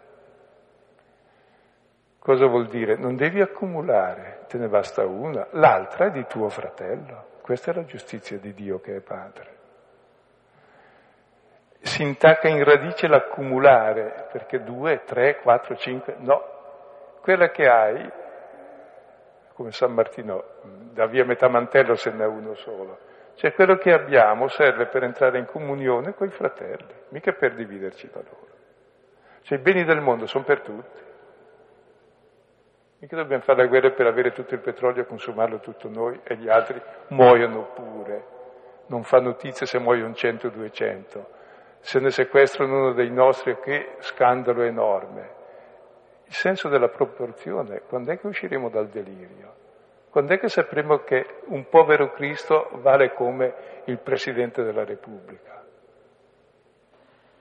Cosa 2.20 2.46
vuol 2.46 2.68
dire? 2.68 2.96
Non 2.96 3.16
devi 3.16 3.42
accumulare, 3.42 4.46
te 4.48 4.58
ne 4.58 4.68
basta 4.68 5.06
una, 5.06 5.48
l'altra 5.52 6.06
è 6.06 6.12
di 6.12 6.26
tuo 6.28 6.50
fratello. 6.50 7.32
Questa 7.42 7.72
è 7.72 7.74
la 7.74 7.84
giustizia 7.84 8.38
di 8.38 8.54
Dio 8.54 8.80
che 8.80 8.96
è 8.96 9.02
Padre. 9.02 9.63
Si 11.86 12.02
intacca 12.02 12.48
in 12.48 12.64
radice 12.64 13.08
l'accumulare, 13.08 14.28
perché 14.32 14.64
due, 14.64 15.04
tre, 15.04 15.40
quattro, 15.42 15.76
cinque, 15.76 16.16
no. 16.18 16.42
Quella 17.20 17.50
che 17.50 17.68
hai, 17.68 18.10
come 19.54 19.72
San 19.72 19.92
Martino, 19.92 20.44
da 20.94 21.08
via 21.08 21.26
metà 21.26 21.50
mantello 21.50 21.96
se 21.96 22.12
ne 22.12 22.24
ha 22.24 22.28
uno 22.28 22.56
solo. 22.56 22.98
Cioè 23.36 23.54
quello 23.54 23.76
che 23.76 23.92
abbiamo 23.92 24.48
serve 24.48 24.86
per 24.86 25.04
entrare 25.04 25.38
in 25.40 25.46
comunione 25.46 26.14
con 26.14 26.28
i 26.28 26.32
fratelli, 26.32 26.94
mica 27.10 27.34
per 27.34 27.54
dividerci 27.54 28.10
da 28.12 28.22
loro. 28.22 28.48
Cioè 29.42 29.58
i 29.58 29.62
beni 29.62 29.84
del 29.84 30.00
mondo 30.00 30.26
sono 30.26 30.46
per 30.46 30.62
tutti. 30.62 31.02
Mica 33.00 33.18
dobbiamo 33.18 33.44
fare 33.44 33.64
la 33.64 33.68
guerra 33.68 33.92
per 33.92 34.08
avere 34.08 34.32
tutto 34.32 34.54
il 34.54 34.62
petrolio 34.62 35.02
e 35.02 35.06
consumarlo 35.06 35.60
tutto 35.60 35.90
noi 35.90 36.18
e 36.24 36.38
gli 36.38 36.48
altri 36.48 36.82
muoiono 37.10 37.72
pure. 37.74 38.26
Non 38.86 39.04
fa 39.04 39.20
notizia 39.20 39.66
se 39.66 39.80
muoiono 39.80 40.14
100 40.14 40.48
o 40.48 40.50
200. 40.50 41.42
Se 41.86 42.00
ne 42.00 42.12
sequestrano 42.12 42.78
uno 42.78 42.94
dei 42.94 43.12
nostri, 43.12 43.58
che 43.60 43.96
scandalo 44.00 44.62
enorme. 44.64 45.42
Il 46.28 46.34
senso 46.34 46.70
della 46.70 46.88
proporzione, 46.88 47.82
quando 47.82 48.14
è 48.14 48.18
che 48.18 48.26
usciremo 48.26 48.70
dal 48.70 48.88
delirio? 48.88 49.54
Quando 50.10 50.34
è 50.34 50.40
che 50.40 50.48
sapremo 50.48 51.00
che 51.00 51.42
un 51.48 51.68
povero 51.68 52.14
Cristo 52.14 52.70
vale 52.76 53.14
come 53.14 53.82
il 53.86 54.00
Presidente 54.00 54.64
della 54.64 54.86
Repubblica? 54.86 55.62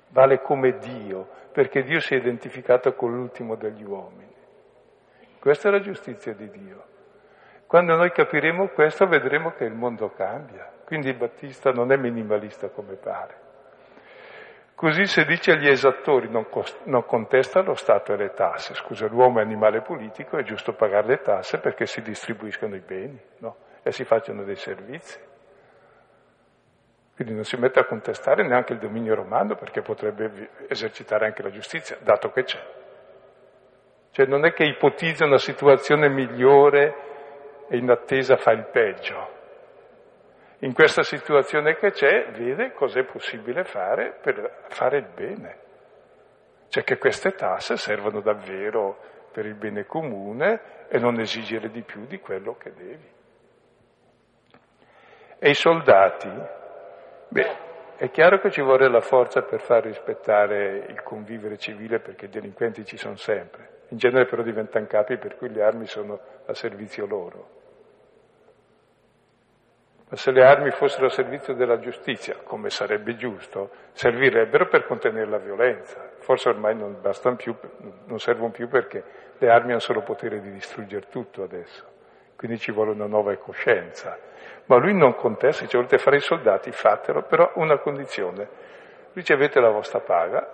Vale 0.08 0.42
come 0.42 0.76
Dio, 0.78 1.28
perché 1.52 1.84
Dio 1.84 2.00
si 2.00 2.14
è 2.14 2.16
identificato 2.16 2.94
con 2.94 3.14
l'ultimo 3.14 3.54
degli 3.54 3.84
uomini. 3.84 4.34
Questa 5.38 5.68
è 5.68 5.70
la 5.70 5.80
giustizia 5.80 6.34
di 6.34 6.50
Dio. 6.50 6.82
Quando 7.68 7.94
noi 7.94 8.10
capiremo 8.10 8.70
questo 8.70 9.06
vedremo 9.06 9.52
che 9.52 9.64
il 9.64 9.74
mondo 9.74 10.10
cambia. 10.10 10.68
Quindi 10.84 11.10
il 11.10 11.16
Battista 11.16 11.70
non 11.70 11.92
è 11.92 11.96
minimalista 11.96 12.70
come 12.70 12.96
pare. 12.96 13.41
Così 14.82 15.06
se 15.06 15.24
dice 15.24 15.52
agli 15.52 15.68
esattori 15.68 16.28
non, 16.28 16.48
cost- 16.48 16.86
non 16.86 17.04
contesta 17.04 17.62
lo 17.62 17.76
Stato 17.76 18.14
e 18.14 18.16
le 18.16 18.32
tasse. 18.32 18.74
Scusa, 18.74 19.06
l'uomo 19.06 19.38
è 19.38 19.42
animale 19.42 19.80
politico, 19.80 20.36
è 20.36 20.42
giusto 20.42 20.72
pagare 20.72 21.06
le 21.06 21.20
tasse 21.20 21.60
perché 21.60 21.86
si 21.86 22.02
distribuiscono 22.02 22.74
i 22.74 22.80
beni 22.80 23.16
no? 23.38 23.58
e 23.80 23.92
si 23.92 24.02
facciano 24.02 24.42
dei 24.42 24.56
servizi. 24.56 25.20
Quindi 27.14 27.32
non 27.32 27.44
si 27.44 27.56
mette 27.58 27.78
a 27.78 27.84
contestare 27.84 28.44
neanche 28.44 28.72
il 28.72 28.80
dominio 28.80 29.14
romano 29.14 29.54
perché 29.54 29.82
potrebbe 29.82 30.50
esercitare 30.66 31.26
anche 31.26 31.44
la 31.44 31.50
giustizia, 31.50 31.96
dato 32.00 32.32
che 32.32 32.42
c'è. 32.42 32.60
Cioè 34.10 34.26
non 34.26 34.44
è 34.44 34.52
che 34.52 34.64
ipotizza 34.64 35.24
una 35.24 35.38
situazione 35.38 36.08
migliore 36.08 37.66
e 37.68 37.76
in 37.76 37.88
attesa 37.88 38.36
fa 38.36 38.50
il 38.50 38.64
peggio. 38.64 39.41
In 40.62 40.74
questa 40.74 41.02
situazione 41.02 41.74
che 41.74 41.90
c'è 41.90 42.30
vede 42.30 42.72
cos'è 42.72 43.02
possibile 43.02 43.64
fare 43.64 44.16
per 44.22 44.62
fare 44.68 44.98
il 44.98 45.08
bene. 45.12 45.58
Cioè 46.68 46.84
che 46.84 46.98
queste 46.98 47.32
tasse 47.32 47.76
servono 47.76 48.20
davvero 48.20 48.96
per 49.32 49.44
il 49.44 49.56
bene 49.56 49.86
comune 49.86 50.86
e 50.88 51.00
non 51.00 51.18
esigere 51.18 51.68
di 51.68 51.82
più 51.82 52.06
di 52.06 52.20
quello 52.20 52.54
che 52.56 52.72
devi. 52.74 53.10
E 55.40 55.50
i 55.50 55.54
soldati? 55.54 56.30
Beh, 57.26 57.56
è 57.96 58.08
chiaro 58.10 58.38
che 58.38 58.52
ci 58.52 58.62
vuole 58.62 58.88
la 58.88 59.00
forza 59.00 59.42
per 59.42 59.62
far 59.62 59.82
rispettare 59.82 60.86
il 60.88 61.02
convivere 61.02 61.58
civile 61.58 61.98
perché 61.98 62.26
i 62.26 62.28
delinquenti 62.28 62.84
ci 62.84 62.96
sono 62.96 63.16
sempre. 63.16 63.80
In 63.88 63.96
genere 63.96 64.26
però 64.26 64.42
diventano 64.42 64.86
capi 64.86 65.18
per 65.18 65.36
cui 65.36 65.50
le 65.50 65.64
armi 65.64 65.86
sono 65.86 66.20
a 66.46 66.54
servizio 66.54 67.04
loro. 67.04 67.61
Ma 70.12 70.18
se 70.18 70.30
le 70.30 70.44
armi 70.44 70.70
fossero 70.72 71.06
a 71.06 71.08
servizio 71.08 71.54
della 71.54 71.78
giustizia, 71.78 72.36
come 72.44 72.68
sarebbe 72.68 73.16
giusto, 73.16 73.70
servirebbero 73.92 74.68
per 74.68 74.84
contenere 74.84 75.24
la 75.24 75.38
violenza. 75.38 76.06
Forse 76.18 76.50
ormai 76.50 76.76
non 76.76 77.00
bastano 77.00 77.36
più, 77.36 77.56
non 78.04 78.18
servono 78.18 78.50
più 78.50 78.68
perché 78.68 79.02
le 79.38 79.48
armi 79.48 79.70
hanno 79.70 79.80
solo 79.80 80.02
potere 80.02 80.42
di 80.42 80.52
distruggere 80.52 81.06
tutto 81.08 81.42
adesso. 81.42 81.86
Quindi 82.36 82.58
ci 82.58 82.72
vuole 82.72 82.90
una 82.90 83.06
nuova 83.06 83.34
coscienza. 83.38 84.18
Ma 84.66 84.76
lui 84.76 84.94
non 84.94 85.14
contesta, 85.14 85.64
dice 85.64 85.78
volete 85.78 85.96
fare 85.96 86.16
i 86.16 86.20
soldati, 86.20 86.70
fatelo, 86.72 87.22
però 87.22 87.50
una 87.54 87.78
condizione. 87.78 88.46
Ricevete 89.14 89.60
la 89.60 89.70
vostra 89.70 90.00
paga, 90.00 90.46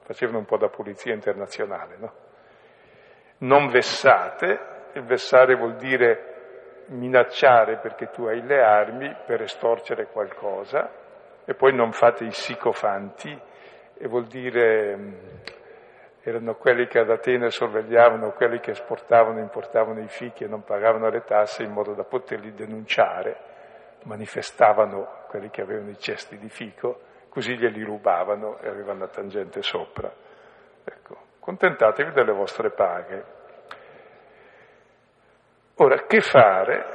facevano 0.00 0.38
un 0.38 0.46
po' 0.46 0.56
da 0.56 0.68
polizia 0.68 1.12
internazionale, 1.12 1.96
no? 1.98 2.12
Non 3.40 3.68
vessate, 3.68 4.58
il 4.94 5.02
vessare 5.02 5.54
vuol 5.54 5.76
dire 5.76 6.35
minacciare 6.88 7.76
perché 7.78 8.10
tu 8.10 8.24
hai 8.24 8.42
le 8.42 8.62
armi 8.62 9.14
per 9.26 9.42
estorcere 9.42 10.06
qualcosa 10.06 10.90
e 11.44 11.54
poi 11.54 11.74
non 11.74 11.92
fate 11.92 12.24
i 12.24 12.32
sicofanti 12.32 13.40
e 13.98 14.08
vuol 14.08 14.26
dire 14.26 15.44
erano 16.22 16.56
quelli 16.56 16.86
che 16.88 16.98
ad 16.98 17.10
Atene 17.10 17.50
sorvegliavano, 17.50 18.32
quelli 18.32 18.58
che 18.58 18.72
esportavano 18.72 19.38
e 19.38 19.42
importavano 19.42 20.00
i 20.00 20.08
fichi 20.08 20.44
e 20.44 20.48
non 20.48 20.64
pagavano 20.64 21.08
le 21.08 21.22
tasse 21.22 21.62
in 21.62 21.70
modo 21.70 21.94
da 21.94 22.02
poterli 22.02 22.52
denunciare, 22.52 23.36
manifestavano 24.02 25.24
quelli 25.28 25.50
che 25.50 25.62
avevano 25.62 25.90
i 25.90 25.98
cesti 25.98 26.36
di 26.36 26.48
fico 26.48 27.14
così 27.36 27.54
glieli 27.54 27.82
rubavano 27.82 28.56
e 28.60 28.68
avevano 28.68 29.00
la 29.00 29.08
tangente 29.08 29.60
sopra. 29.60 30.10
Ecco, 30.82 31.16
contentatevi 31.38 32.12
delle 32.12 32.32
vostre 32.32 32.70
paghe. 32.70 33.35
Ora, 35.78 36.06
che 36.06 36.20
fare? 36.20 36.94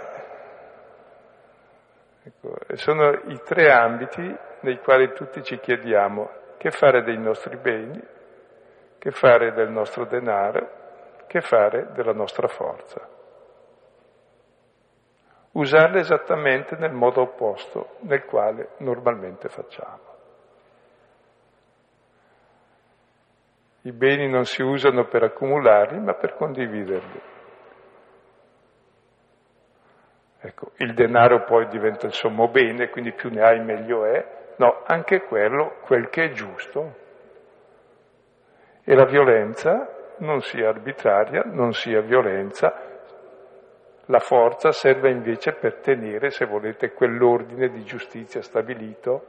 Ecco, 2.24 2.56
sono 2.76 3.12
i 3.28 3.40
tre 3.44 3.72
ambiti 3.72 4.38
nei 4.62 4.80
quali 4.80 5.14
tutti 5.14 5.44
ci 5.44 5.60
chiediamo 5.60 6.30
che 6.58 6.72
fare 6.72 7.04
dei 7.04 7.18
nostri 7.18 7.58
beni, 7.58 8.00
che 8.98 9.12
fare 9.12 9.54
del 9.54 9.70
nostro 9.70 10.06
denaro, 10.06 10.80
che 11.28 11.42
fare 11.42 11.92
della 11.94 12.14
nostra 12.14 12.48
forza. 12.48 13.08
Usarle 15.52 16.00
esattamente 16.00 16.76
nel 16.76 16.94
modo 16.94 17.22
opposto 17.22 17.98
nel 18.02 18.26
quale 18.26 18.70
normalmente 18.78 19.48
facciamo. 19.50 20.10
I 23.82 23.92
beni 23.92 24.30
non 24.30 24.46
si 24.46 24.62
usano 24.62 25.06
per 25.08 25.24
accumularli, 25.24 26.00
ma 26.00 26.14
per 26.14 26.36
condividerli. 26.36 27.31
Ecco, 30.42 30.72
il 30.78 30.94
denaro 30.94 31.44
poi 31.44 31.68
diventa 31.68 32.08
il 32.08 32.14
sommo 32.14 32.48
bene, 32.48 32.90
quindi 32.90 33.14
più 33.14 33.30
ne 33.30 33.42
hai 33.42 33.64
meglio 33.64 34.06
è. 34.06 34.54
No, 34.58 34.82
anche 34.86 35.22
quello, 35.22 35.78
quel 35.82 36.10
che 36.10 36.26
è 36.26 36.32
giusto. 36.32 36.96
E 38.84 38.96
la 38.96 39.06
violenza 39.06 40.16
non 40.18 40.42
sia 40.42 40.70
arbitraria, 40.70 41.44
non 41.46 41.74
sia 41.74 42.02
violenza. 42.02 42.74
La 44.06 44.20
forza 44.20 44.72
serve 44.72 45.10
invece 45.10 45.54
per 45.54 45.76
tenere, 45.76 46.32
se 46.32 46.46
volete, 46.46 46.92
quell'ordine 46.92 47.70
di 47.70 47.84
giustizia 47.84 48.42
stabilito 48.42 49.28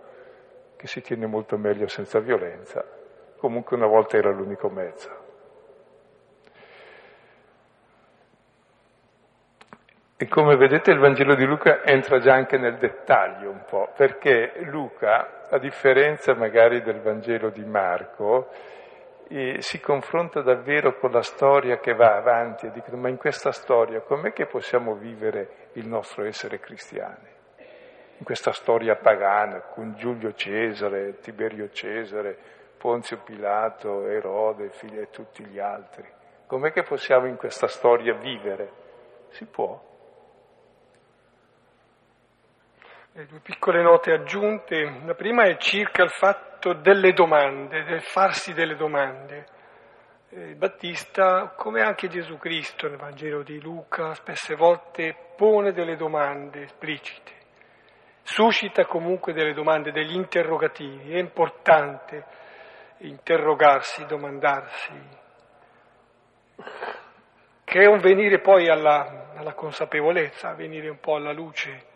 che 0.76 0.86
si 0.86 1.00
tiene 1.02 1.26
molto 1.26 1.56
meglio 1.56 1.86
senza 1.86 2.18
violenza 2.18 3.00
comunque 3.42 3.76
una 3.76 3.88
volta 3.88 4.16
era 4.16 4.30
l'unico 4.30 4.68
mezzo. 4.70 5.21
E 10.22 10.28
come 10.28 10.54
vedete 10.54 10.92
il 10.92 11.00
Vangelo 11.00 11.34
di 11.34 11.44
Luca 11.44 11.82
entra 11.82 12.20
già 12.20 12.32
anche 12.32 12.56
nel 12.56 12.76
dettaglio 12.76 13.50
un 13.50 13.64
po', 13.68 13.90
perché 13.96 14.52
Luca, 14.66 15.48
a 15.50 15.58
differenza 15.58 16.32
magari 16.36 16.80
del 16.80 17.00
Vangelo 17.00 17.50
di 17.50 17.64
Marco, 17.64 18.48
eh, 19.26 19.56
si 19.58 19.80
confronta 19.80 20.40
davvero 20.40 20.96
con 20.96 21.10
la 21.10 21.22
storia 21.22 21.80
che 21.80 21.94
va 21.94 22.14
avanti 22.14 22.66
e 22.66 22.70
dicono 22.70 22.98
ma 22.98 23.08
in 23.08 23.16
questa 23.16 23.50
storia 23.50 24.02
com'è 24.02 24.32
che 24.32 24.46
possiamo 24.46 24.94
vivere 24.94 25.70
il 25.72 25.88
nostro 25.88 26.22
essere 26.24 26.60
cristiani? 26.60 27.28
In 28.18 28.24
questa 28.24 28.52
storia 28.52 28.94
pagana 28.94 29.62
con 29.62 29.96
Giulio 29.96 30.34
Cesare, 30.34 31.18
Tiberio 31.18 31.68
Cesare, 31.70 32.38
Ponzio 32.78 33.18
Pilato, 33.24 34.06
Erode, 34.06 34.70
figli 34.70 35.00
e 35.00 35.10
tutti 35.10 35.44
gli 35.44 35.58
altri. 35.58 36.08
Com'è 36.46 36.70
che 36.70 36.84
possiamo 36.84 37.26
in 37.26 37.34
questa 37.34 37.66
storia 37.66 38.14
vivere? 38.14 38.70
Si 39.30 39.46
può. 39.46 39.90
Due 43.14 43.40
piccole 43.40 43.82
note 43.82 44.10
aggiunte. 44.10 45.02
La 45.04 45.12
prima 45.12 45.42
è 45.44 45.58
circa 45.58 46.02
il 46.02 46.08
fatto 46.08 46.72
delle 46.72 47.12
domande, 47.12 47.84
del 47.84 48.00
farsi 48.00 48.54
delle 48.54 48.74
domande. 48.74 49.44
Il 50.30 50.56
Battista, 50.56 51.52
come 51.54 51.82
anche 51.82 52.08
Gesù 52.08 52.38
Cristo 52.38 52.88
nel 52.88 52.96
Vangelo 52.96 53.42
di 53.42 53.60
Luca, 53.60 54.14
spesse 54.14 54.54
volte 54.54 55.14
pone 55.36 55.72
delle 55.72 55.96
domande 55.96 56.62
esplicite, 56.62 57.32
suscita 58.22 58.86
comunque 58.86 59.34
delle 59.34 59.52
domande, 59.52 59.92
degli 59.92 60.14
interrogativi. 60.14 61.12
È 61.12 61.18
importante 61.18 62.24
interrogarsi, 63.00 64.06
domandarsi, 64.06 64.92
che 67.62 67.78
è 67.78 67.86
un 67.86 67.98
venire 67.98 68.40
poi 68.40 68.70
alla, 68.70 69.34
alla 69.36 69.52
consapevolezza, 69.52 70.54
venire 70.54 70.88
un 70.88 70.98
po' 70.98 71.16
alla 71.16 71.32
luce 71.32 71.90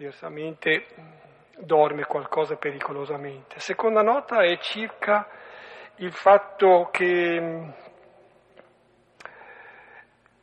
diversamente 0.00 0.86
dorme 1.58 2.04
qualcosa 2.04 2.56
pericolosamente. 2.56 3.60
Seconda 3.60 4.00
nota 4.00 4.42
è 4.42 4.56
circa 4.56 5.28
il 5.96 6.10
fatto 6.10 6.88
che 6.90 7.38
mm, 7.38 7.68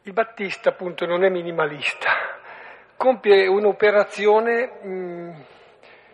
il 0.04 0.14
Battista 0.14 0.70
appunto 0.70 1.08
non 1.08 1.24
è 1.24 1.30
minimalista, 1.30 2.12
compie 2.98 3.48
un'operazione 3.48 4.80
mh, 4.80 4.90
mm, 4.90 5.42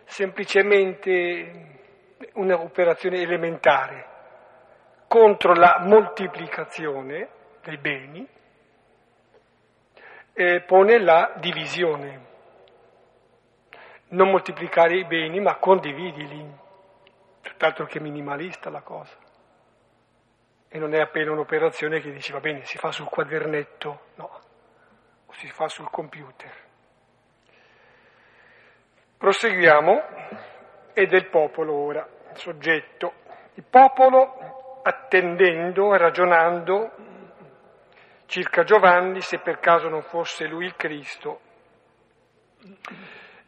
semplicemente 0.06 1.82
un'operazione 2.36 3.20
elementare 3.20 4.08
contro 5.06 5.54
la 5.54 5.82
moltiplicazione 5.82 7.28
dei 7.62 7.78
beni 7.78 8.26
e 10.32 10.62
pone 10.62 11.00
la 11.00 11.34
divisione 11.42 12.32
non 14.14 14.30
moltiplicare 14.30 14.96
i 14.96 15.06
beni, 15.06 15.40
ma 15.40 15.56
condividili, 15.56 16.46
tutt'altro 17.42 17.86
che 17.86 18.00
minimalista 18.00 18.70
la 18.70 18.82
cosa. 18.82 19.16
E 20.68 20.80
non 20.80 20.94
è 20.94 21.00
appena 21.00 21.32
un'operazione 21.32 22.00
che 22.00 22.12
dici 22.12 22.32
va 22.32 22.40
bene, 22.40 22.64
si 22.66 22.78
fa 22.78 22.92
sul 22.92 23.08
quadernetto, 23.08 24.00
no, 24.16 24.42
o 25.26 25.34
si 25.34 25.48
fa 25.50 25.68
sul 25.68 25.90
computer. 25.90 26.52
Proseguiamo, 29.18 30.02
è 30.94 31.06
del 31.06 31.30
popolo 31.30 31.74
ora, 31.74 32.08
il 32.32 32.38
soggetto. 32.38 33.22
Il 33.56 33.64
popolo, 33.64 34.82
attendendo 34.84 35.96
ragionando 35.96 36.92
circa 38.26 38.64
Giovanni, 38.64 39.22
se 39.22 39.40
per 39.40 39.60
caso 39.60 39.90
non 39.90 40.02
fosse 40.02 40.48
lui 40.48 40.66
il 40.66 40.76
Cristo, 40.76 41.40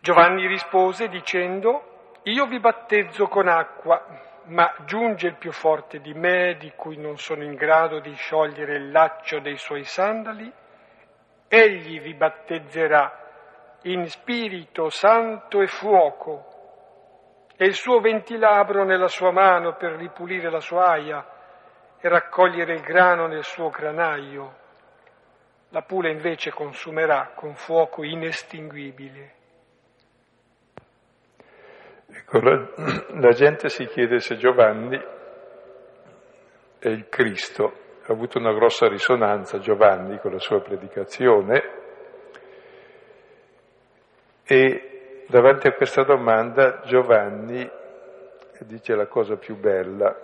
Giovanni 0.06 0.46
rispose 0.46 1.08
dicendo, 1.08 2.20
io 2.26 2.46
vi 2.46 2.60
battezzo 2.60 3.26
con 3.26 3.48
acqua, 3.48 4.06
ma 4.44 4.72
giunge 4.86 5.30
il 5.30 5.36
più 5.38 5.52
forte 5.52 6.00
di 6.00 6.14
me, 6.14 6.58
di 6.60 6.72
cui 6.76 6.96
non 6.96 7.18
sono 7.18 7.42
in 7.42 7.56
grado 7.56 8.00
di 8.00 8.14
sciogliere 8.14 8.76
il 8.76 8.92
laccio 8.92 9.40
dei 9.40 9.58
suoi 9.58 9.84
sandali, 9.84 10.54
egli 11.48 12.00
vi 12.02 12.14
battezzerà 12.14 13.80
in 13.86 14.08
spirito 14.08 14.92
santo 14.92 15.62
e 15.62 15.66
fuoco, 15.66 17.48
e 17.58 17.66
il 17.66 17.74
suo 17.74 18.00
ventilabro 18.00 18.84
nella 18.84 19.08
sua 19.08 19.32
mano 19.32 19.74
per 19.74 19.94
ripulire 19.94 20.52
la 20.52 20.60
sua 20.60 20.86
aia 20.86 21.26
e 22.00 22.08
raccogliere 22.08 22.76
il 22.76 22.82
grano 22.82 23.26
nel 23.26 23.44
suo 23.44 23.70
granaio. 23.70 24.56
La 25.70 25.82
pula 25.82 26.10
invece 26.10 26.52
consumerà 26.52 27.32
con 27.34 27.56
fuoco 27.56 28.04
inestinguibile. 28.04 29.35
Ecco, 32.28 32.40
la, 32.40 32.68
la 33.20 33.32
gente 33.34 33.70
si 33.70 33.86
chiede 33.86 34.20
se 34.20 34.36
Giovanni 34.38 35.00
è 36.80 36.88
il 36.88 37.08
Cristo, 37.08 37.72
ha 38.04 38.12
avuto 38.12 38.40
una 38.40 38.52
grossa 38.52 38.88
risonanza 38.88 39.60
Giovanni 39.60 40.18
con 40.18 40.32
la 40.32 40.40
sua 40.40 40.60
predicazione. 40.60 41.84
E 44.44 45.24
davanti 45.28 45.68
a 45.68 45.74
questa 45.74 46.04
domanda 46.04 46.82
Giovanni 46.86 47.70
dice 48.62 48.96
la 48.96 49.08
cosa 49.08 49.36
più 49.36 49.56
bella, 49.56 50.16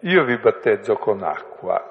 io 0.00 0.24
vi 0.24 0.38
battezzo 0.38 0.96
con 0.96 1.22
acqua, 1.22 1.84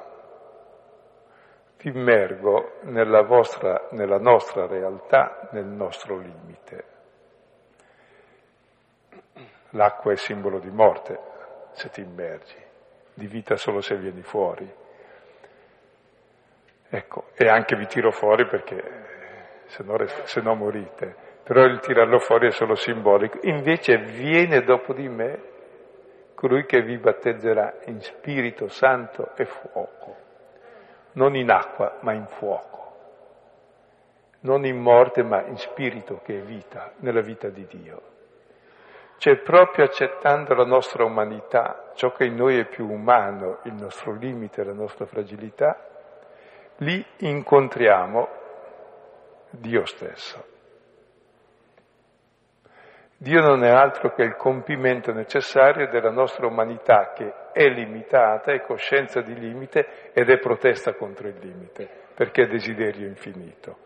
vi 1.77 1.89
immergo 1.89 2.79
nella, 2.83 3.21
vostra, 3.21 3.87
nella 3.91 4.19
nostra 4.19 4.67
realtà, 4.67 5.47
nel 5.51 5.65
nostro 5.65 6.17
limite. 6.17 6.90
L'acqua 9.71 10.11
è 10.11 10.17
simbolo 10.17 10.59
di 10.59 10.69
morte 10.69 11.19
se 11.73 11.89
ti 11.89 12.01
immergi, 12.01 12.57
di 13.13 13.27
vita 13.27 13.55
solo 13.55 13.81
se 13.81 13.95
vieni 13.95 14.21
fuori. 14.21 14.69
Ecco, 16.89 17.27
e 17.35 17.47
anche 17.47 17.75
vi 17.75 17.85
tiro 17.87 18.11
fuori 18.11 18.45
perché 18.47 19.63
se 19.67 19.83
no, 19.83 19.95
se 20.23 20.41
no 20.41 20.55
morite. 20.55 21.29
Però 21.43 21.63
il 21.63 21.79
tirarlo 21.79 22.19
fuori 22.19 22.47
è 22.47 22.51
solo 22.51 22.75
simbolico. 22.75 23.39
Invece 23.43 23.97
viene 23.97 24.61
dopo 24.61 24.93
di 24.93 25.07
me 25.07 25.49
colui 26.35 26.65
che 26.65 26.81
vi 26.81 26.97
battezzerà 26.97 27.75
in 27.85 28.01
Spirito 28.01 28.67
Santo 28.67 29.35
e 29.35 29.45
fuoco, 29.45 30.15
non 31.13 31.35
in 31.35 31.51
acqua 31.51 31.99
ma 32.01 32.13
in 32.13 32.25
fuoco, 32.25 32.95
non 34.41 34.65
in 34.65 34.77
morte 34.77 35.23
ma 35.23 35.45
in 35.45 35.57
spirito 35.57 36.19
che 36.23 36.39
è 36.39 36.41
vita, 36.41 36.93
nella 36.97 37.21
vita 37.21 37.49
di 37.49 37.65
Dio. 37.67 38.10
Cioè 39.21 39.35
proprio 39.35 39.85
accettando 39.85 40.55
la 40.55 40.65
nostra 40.65 41.05
umanità, 41.05 41.91
ciò 41.93 42.11
che 42.11 42.25
in 42.25 42.33
noi 42.33 42.57
è 42.57 42.65
più 42.65 42.89
umano, 42.89 43.59
il 43.65 43.73
nostro 43.73 44.13
limite, 44.15 44.63
la 44.63 44.73
nostra 44.73 45.05
fragilità, 45.05 45.77
lì 46.77 47.05
incontriamo 47.17 48.27
Dio 49.51 49.85
stesso. 49.85 50.43
Dio 53.15 53.41
non 53.41 53.63
è 53.63 53.69
altro 53.69 54.11
che 54.15 54.23
il 54.23 54.35
compimento 54.35 55.13
necessario 55.13 55.87
della 55.87 56.09
nostra 56.09 56.47
umanità 56.47 57.11
che 57.13 57.31
è 57.51 57.69
limitata, 57.69 58.51
è 58.51 58.61
coscienza 58.61 59.21
di 59.21 59.35
limite 59.35 60.09
ed 60.13 60.31
è 60.31 60.39
protesta 60.39 60.95
contro 60.95 61.27
il 61.27 61.37
limite, 61.39 61.87
perché 62.15 62.45
è 62.45 62.47
desiderio 62.47 63.05
infinito. 63.05 63.77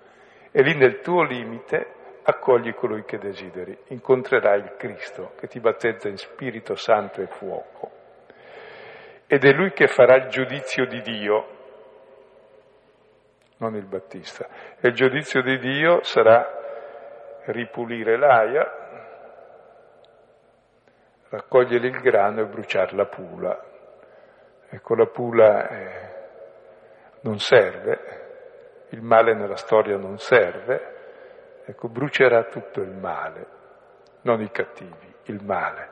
E 0.50 0.62
lì 0.62 0.78
nel 0.78 1.02
tuo 1.02 1.24
limite 1.24 1.95
accogli 2.28 2.74
colui 2.74 3.04
che 3.06 3.18
desideri, 3.20 3.78
incontrerai 3.90 4.60
il 4.60 4.76
Cristo 4.78 5.34
che 5.38 5.48
ti 5.48 5.60
battezza 5.60 6.08
in 6.08 6.18
Spirito 6.18 6.76
Santo 6.76 7.22
e 7.22 7.28
fuoco. 7.28 7.92
Ed 9.28 9.44
è 9.44 9.52
lui 9.52 9.72
che 9.74 9.88
farà 9.88 10.16
il 10.16 10.28
giudizio 10.30 10.86
di 10.88 11.02
Dio, 11.02 11.48
non 13.58 13.76
il 13.76 13.86
Battista. 13.86 14.48
E 14.80 14.88
il 14.88 14.94
giudizio 14.94 15.42
di 15.42 15.58
Dio 15.60 16.02
sarà 16.04 17.44
ripulire 17.46 18.18
l'aia, 18.18 18.84
raccogliere 21.30 21.88
il 21.88 22.00
grano 22.02 22.42
e 22.42 22.46
bruciare 22.46 22.96
la 22.96 23.06
pula. 23.06 23.64
Ecco, 24.68 24.96
la 24.96 25.08
pula 25.08 25.70
eh, 25.70 26.14
non 27.22 27.38
serve, 27.38 28.88
il 28.90 29.02
male 29.02 29.36
nella 29.36 29.58
storia 29.58 29.96
non 29.98 30.18
serve, 30.18 30.95
ecco, 31.66 31.88
brucerà 31.88 32.44
tutto 32.44 32.82
il 32.82 32.92
male, 32.92 33.48
non 34.22 34.42
i 34.42 34.52
cattivi, 34.52 35.14
il 35.26 35.44
male. 35.44 35.90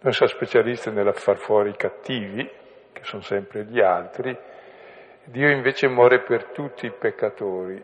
Noi 0.00 0.12
siamo 0.12 0.32
specialisti 0.32 0.90
nella 0.90 1.12
far 1.12 1.36
fuori 1.36 1.70
i 1.70 1.76
cattivi, 1.76 2.48
che 2.92 3.04
sono 3.04 3.22
sempre 3.22 3.64
gli 3.64 3.80
altri, 3.80 4.36
Dio 5.24 5.48
invece 5.50 5.86
muore 5.86 6.20
per 6.22 6.46
tutti 6.46 6.86
i 6.86 6.90
peccatori, 6.90 7.82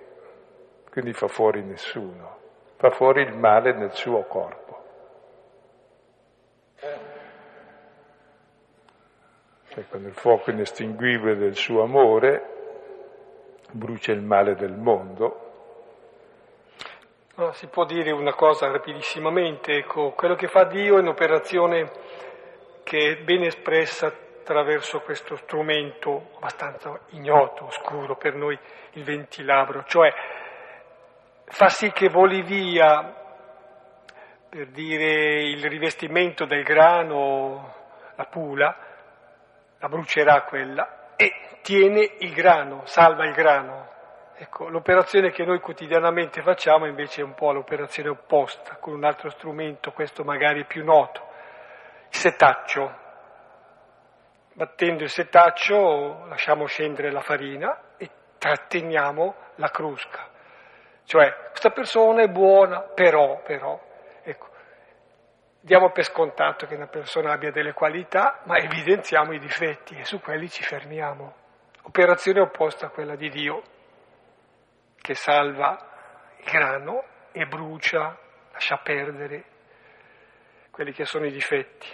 quindi 0.90 1.12
fa 1.12 1.28
fuori 1.28 1.62
nessuno, 1.62 2.38
fa 2.76 2.90
fuori 2.90 3.22
il 3.22 3.34
male 3.34 3.72
nel 3.72 3.92
suo 3.92 4.22
corpo. 4.24 4.66
Cioè, 9.68 9.86
quando 9.88 10.08
il 10.08 10.14
fuoco 10.14 10.50
inestinguibile 10.50 11.36
del 11.36 11.54
suo 11.54 11.82
amore 11.82 12.56
brucia 13.70 14.12
il 14.12 14.22
male 14.22 14.54
del 14.54 14.76
mondo, 14.76 15.47
Si 17.52 17.68
può 17.68 17.84
dire 17.84 18.10
una 18.10 18.34
cosa 18.34 18.68
rapidissimamente, 18.68 19.72
ecco, 19.72 20.10
quello 20.10 20.34
che 20.34 20.48
fa 20.48 20.64
Dio 20.64 20.96
è 20.96 21.00
un'operazione 21.00 21.88
che 22.82 23.12
è 23.12 23.22
ben 23.22 23.44
espressa 23.44 24.08
attraverso 24.08 24.98
questo 25.02 25.36
strumento 25.36 26.30
abbastanza 26.34 26.98
ignoto, 27.10 27.66
oscuro 27.66 28.16
per 28.16 28.34
noi, 28.34 28.58
il 28.94 29.04
ventilabro, 29.04 29.84
cioè 29.84 30.12
fa 31.44 31.68
sì 31.68 31.92
che 31.92 32.08
voli 32.08 32.42
via, 32.42 33.14
per 34.48 34.66
dire, 34.70 35.44
il 35.44 35.64
rivestimento 35.64 36.44
del 36.44 36.64
grano, 36.64 37.72
la 38.16 38.24
pula, 38.24 38.76
la 39.78 39.88
brucerà 39.88 40.42
quella, 40.42 41.14
e 41.14 41.60
tiene 41.62 42.16
il 42.18 42.32
grano, 42.32 42.82
salva 42.86 43.24
il 43.26 43.32
grano. 43.32 43.97
Ecco, 44.40 44.68
l'operazione 44.68 45.32
che 45.32 45.44
noi 45.44 45.58
quotidianamente 45.58 46.42
facciamo 46.42 46.86
invece 46.86 47.22
è 47.22 47.24
un 47.24 47.34
po' 47.34 47.50
l'operazione 47.50 48.10
opposta, 48.10 48.76
con 48.76 48.92
un 48.92 49.02
altro 49.02 49.30
strumento, 49.30 49.90
questo 49.90 50.22
magari 50.22 50.64
più 50.64 50.84
noto, 50.84 51.26
il 52.08 52.16
setaccio. 52.16 53.06
Battendo 54.52 55.02
il 55.02 55.08
setaccio 55.08 56.24
lasciamo 56.26 56.66
scendere 56.66 57.10
la 57.10 57.20
farina 57.20 57.96
e 57.96 58.08
tratteniamo 58.38 59.34
la 59.56 59.70
crusca. 59.70 60.28
Cioè, 61.04 61.48
questa 61.48 61.70
persona 61.70 62.22
è 62.22 62.28
buona, 62.28 62.82
però, 62.82 63.42
però, 63.42 63.80
ecco, 64.22 64.48
diamo 65.58 65.90
per 65.90 66.04
scontato 66.04 66.66
che 66.66 66.76
una 66.76 66.86
persona 66.86 67.32
abbia 67.32 67.50
delle 67.50 67.72
qualità, 67.72 68.38
ma 68.44 68.56
evidenziamo 68.56 69.32
i 69.32 69.40
difetti 69.40 69.96
e 69.96 70.04
su 70.04 70.20
quelli 70.20 70.48
ci 70.48 70.62
fermiamo. 70.62 71.34
Operazione 71.82 72.38
opposta 72.38 72.86
a 72.86 72.90
quella 72.90 73.16
di 73.16 73.30
Dio, 73.30 73.62
che 75.00 75.14
salva 75.14 75.78
il 76.38 76.44
grano 76.44 77.04
e 77.32 77.46
brucia, 77.46 78.16
lascia 78.52 78.76
perdere 78.78 79.44
quelli 80.70 80.92
che 80.92 81.04
sono 81.04 81.26
i 81.26 81.30
difetti. 81.30 81.86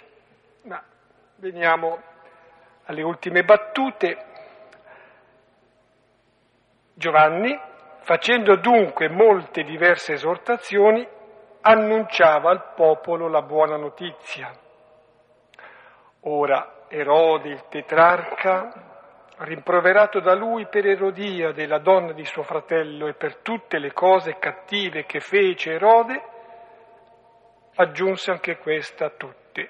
Ma 0.63 0.83
veniamo 1.37 2.01
alle 2.85 3.01
ultime 3.01 3.43
battute. 3.43 4.33
Giovanni, 6.93 7.59
facendo 8.01 8.55
dunque 8.57 9.09
molte 9.09 9.63
diverse 9.63 10.13
esortazioni, 10.13 11.07
annunciava 11.61 12.51
al 12.51 12.73
popolo 12.75 13.27
la 13.27 13.41
buona 13.41 13.75
notizia. 13.75 14.51
Ora 16.21 16.75
Erode 16.87 17.49
il 17.49 17.67
tetrarca, 17.67 18.94
rimproverato 19.39 20.19
da 20.19 20.33
lui 20.33 20.67
per 20.67 20.85
Erodia 20.85 21.51
della 21.51 21.79
donna 21.79 22.13
di 22.13 22.23
suo 22.25 22.43
fratello 22.43 23.07
e 23.07 23.13
per 23.13 23.37
tutte 23.37 23.79
le 23.79 23.91
cose 23.91 24.37
cattive 24.39 25.05
che 25.05 25.19
fece 25.19 25.73
Erode, 25.73 26.21
aggiunse 27.75 28.31
anche 28.31 28.57
questa 28.57 29.05
a 29.05 29.09
tutte, 29.09 29.69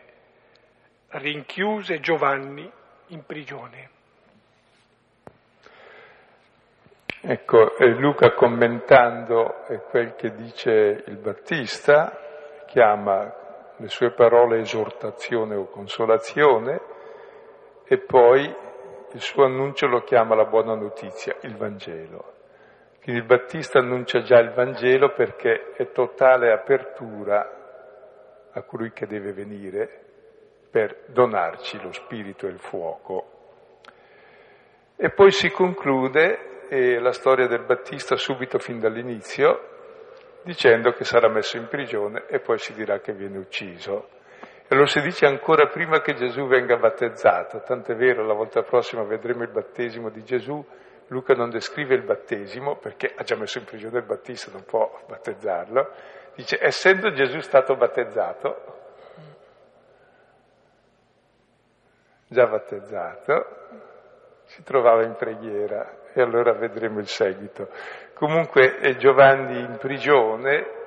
rinchiuse 1.09 1.99
Giovanni 1.99 2.72
in 3.07 3.26
prigione. 3.26 3.89
Ecco, 7.22 7.74
Luca 7.80 8.34
commentando 8.34 9.66
quel 9.89 10.13
che 10.13 10.36
dice 10.36 11.03
il 11.07 11.18
Battista, 11.18 12.20
chiama 12.68 13.34
le 13.78 13.88
sue 13.88 14.11
parole 14.11 14.59
esortazione 14.59 15.55
o 15.55 15.66
consolazione 15.66 16.80
e 17.88 17.97
poi 17.97 18.55
il 19.16 19.22
suo 19.22 19.45
annuncio 19.45 19.88
lo 19.88 20.01
chiama 20.01 20.36
la 20.36 20.43
buona 20.43 20.76
notizia, 20.76 21.38
il 21.43 21.55
Vangelo. 21.55 22.34
Quindi 23.01 23.22
il 23.22 23.28
Battista 23.28 23.80
annuncia 23.80 24.22
già 24.24 24.38
il 24.39 24.51
Vangelo 24.51 25.13
perché 25.13 25.72
è 25.72 25.89
totale 25.91 26.51
apertura 26.51 28.49
a 28.51 28.61
colui 28.63 28.91
che 28.91 29.07
deve 29.07 29.32
venire 29.32 30.03
per 30.70 31.05
donarci 31.07 31.82
lo 31.82 31.93
spirito 31.93 32.45
e 32.45 32.49
il 32.49 32.59
fuoco. 32.59 33.32
E 34.97 35.09
poi 35.11 35.32
si 35.32 35.49
conclude 35.49 36.68
e 36.68 36.99
la 36.99 37.13
storia 37.13 37.47
del 37.47 37.63
Battista 37.63 38.18
subito 38.18 38.59
fin 38.59 38.80
dall'inizio, 38.80 40.41
dicendo 40.41 40.91
che 40.91 41.05
sarà 41.05 41.30
messo 41.30 41.55
in 41.55 41.68
prigione 41.70 42.26
e 42.28 42.39
poi 42.39 42.57
si 42.57 42.74
dirà 42.74 42.99
che 42.99 43.13
viene 43.13 43.38
ucciso. 43.38 44.09
E 44.68 44.74
lo 44.76 44.88
si 44.88 44.99
dice 45.01 45.28
ancora 45.28 45.68
prima 45.68 46.01
che 46.01 46.16
Gesù 46.16 46.47
venga 46.47 46.78
battezzato, 46.78 47.61
tant'è 47.61 47.95
vero, 47.95 48.26
la 48.26 48.34
volta 48.34 48.63
prossima 48.63 49.03
vedremo 49.03 49.43
il 49.43 49.51
battesimo 49.51 50.09
di 50.09 50.24
Gesù, 50.24 50.63
Luca 51.07 51.36
non 51.36 51.51
descrive 51.51 51.93
il 51.93 52.03
battesimo 52.03 52.78
perché 52.78 53.13
ha 53.16 53.22
già 53.24 53.36
messo 53.36 53.59
in 53.59 53.66
prigione 53.66 53.99
il 53.99 54.05
Battista, 54.05 54.49
non 54.51 54.63
può 54.63 55.03
battezzarlo, 55.07 55.91
dice 56.34 56.57
essendo 56.59 57.11
Gesù 57.11 57.39
stato 57.41 57.76
battezzato, 57.76 58.74
già 62.28 62.47
battezzato, 62.47 63.45
si 64.45 64.63
trovava 64.63 65.03
in 65.03 65.13
preghiera 65.13 66.09
e 66.11 66.22
allora 66.22 66.53
vedremo 66.53 66.99
il 66.99 67.07
seguito. 67.07 67.70
Comunque 68.16 68.80
eh, 68.80 68.95
Giovanni 68.95 69.59
in 69.59 69.78
prigione 69.78 70.84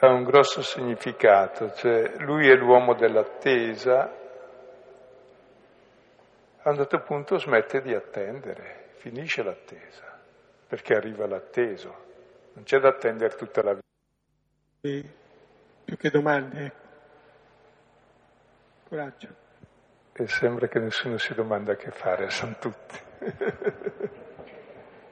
ha 0.00 0.12
un 0.12 0.24
grosso 0.24 0.62
significato, 0.62 1.72
cioè 1.72 2.14
lui 2.18 2.48
è 2.48 2.54
l'uomo 2.54 2.94
dell'attesa, 2.94 4.12
a 6.62 6.70
un 6.70 6.76
certo 6.76 7.00
punto 7.00 7.38
smette 7.38 7.80
di 7.80 7.94
attendere, 7.94 8.90
finisce 8.96 9.42
l'attesa, 9.42 10.18
perché 10.66 10.94
arriva 10.94 11.26
l'atteso, 11.26 12.06
non 12.54 12.64
c'è 12.64 12.78
da 12.78 12.88
attendere 12.88 13.34
tutta 13.34 13.62
la 13.62 13.74
vita. 13.74 13.86
E 14.80 15.04
più 15.84 15.96
che 15.96 16.10
domande, 16.10 16.64
ecco. 16.64 16.86
Coraggio 18.88 19.46
e 20.20 20.26
sembra 20.26 20.66
che 20.66 20.80
nessuno 20.80 21.16
si 21.16 21.32
domanda 21.32 21.76
che 21.76 21.92
fare, 21.92 22.28
sanno 22.30 22.56
tutti. 22.58 22.98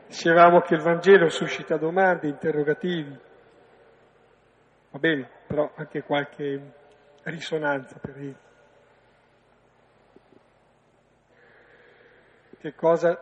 Dicevamo 0.09 0.61
che 0.61 0.75
il 0.75 0.83
Vangelo 0.83 1.29
suscita 1.29 1.77
domande, 1.77 2.27
interrogativi, 2.29 3.17
va 4.97 4.99
bene, 4.99 5.29
però 5.47 5.71
anche 5.77 6.03
qualche 6.03 6.73
risonanza 7.25 7.99
per 7.99 8.17
il... 8.17 8.37
Che 12.59 12.75
cosa 12.75 13.15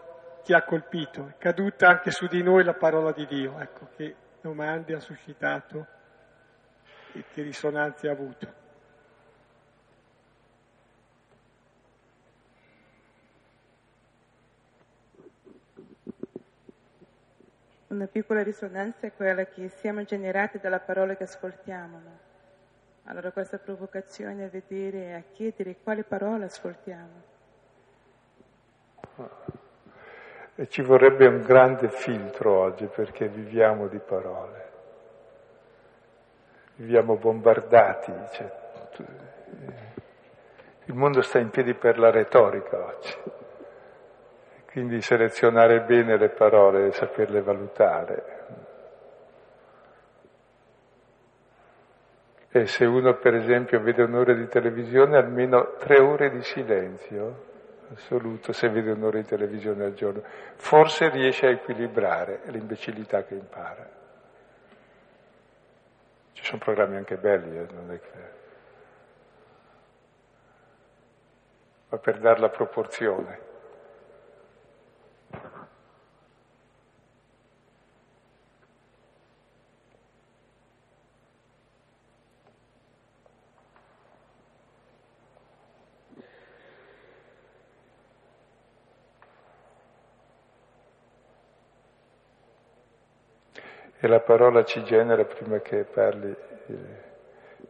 ti 0.43 0.55
ha 0.55 0.63
colpito? 0.63 1.27
È 1.27 1.37
caduta 1.37 1.89
anche 1.89 2.11
su 2.11 2.27
di 2.27 2.43
noi 2.43 2.65
la 2.65 2.75
parola 2.75 3.13
di 3.13 3.27
Dio, 3.27 3.59
ecco, 3.59 3.89
che 3.97 4.15
domande 4.41 4.95
ha 4.95 5.01
suscitato 5.01 5.87
e 7.13 7.25
che 7.33 7.43
risonanze 7.43 8.09
ha 8.09 8.13
avuto. 8.13 8.63
Una 17.95 18.09
piccola 18.09 18.43
risonanza 18.43 19.07
è 19.07 19.13
quella 19.15 19.45
che 19.45 19.69
siamo 19.69 20.03
generati 20.03 20.59
dalla 20.59 20.81
parola 20.81 21.15
che 21.15 21.23
ascoltiamo. 21.23 22.01
No? 22.05 22.19
Allora 23.05 23.31
questa 23.31 23.59
provocazione 23.59 24.43
a 24.43 24.49
vedere 24.49 24.99
e 24.99 25.13
a 25.13 25.23
chiedere 25.31 25.77
quale 25.81 26.03
parola 26.03 26.47
ascoltiamo. 26.47 27.23
E 30.57 30.69
ci 30.69 30.83
vorrebbe 30.83 31.27
un 31.29 31.43
grande 31.43 31.89
filtro 31.89 32.59
oggi 32.59 32.87
perché 32.87 33.29
viviamo 33.29 33.87
di 33.87 34.01
parole. 34.01 34.73
Viviamo 36.75 37.15
bombardati. 37.15 38.13
Cioè, 38.33 38.53
il 40.87 40.95
mondo 40.95 41.23
sta 41.23 41.39
in 41.39 41.51
piedi 41.51 41.75
per 41.75 42.01
la 42.01 42.11
retorica 42.11 42.77
oggi. 42.77 43.43
Quindi 44.75 45.01
selezionare 45.03 45.83
bene 45.83 46.17
le 46.17 46.31
parole 46.31 46.89
e 46.89 46.91
saperle 46.91 47.43
valutare. 47.43 48.47
E 52.51 52.67
se 52.67 52.85
uno 52.85 53.15
per 53.19 53.35
esempio 53.35 53.81
vede 53.81 54.03
un'ora 54.03 54.33
di 54.33 54.49
televisione, 54.49 55.17
almeno 55.17 55.77
tre 55.77 56.01
ore 56.01 56.29
di 56.31 56.43
silenzio 56.43 57.53
assoluto 57.93 58.53
se 58.53 58.69
vede 58.69 58.91
un'ora 58.91 59.19
di 59.19 59.25
televisione 59.25 59.85
al 59.85 59.95
giorno, 59.95 60.25
forse 60.57 61.09
riesce 61.09 61.47
a 61.47 61.51
equilibrare 61.51 62.41
l'imbecillità 62.47 63.23
che 63.23 63.35
impara. 63.35 63.89
Ci 66.33 66.45
sono 66.45 66.59
programmi 66.59 66.97
anche 66.97 67.17
belli, 67.17 67.59
eh, 67.59 67.67
non 67.73 67.93
è 67.93 68.01
che... 68.01 68.33
ma 71.91 71.99
per 71.99 72.19
dare 72.19 72.41
la 72.41 72.49
proporzione. 72.49 73.53
E 94.05 94.07
la 94.07 94.21
parola 94.21 94.65
ci 94.65 94.85
genera 94.85 95.25
prima 95.25 95.61
che 95.61 95.85
parli 95.85 96.37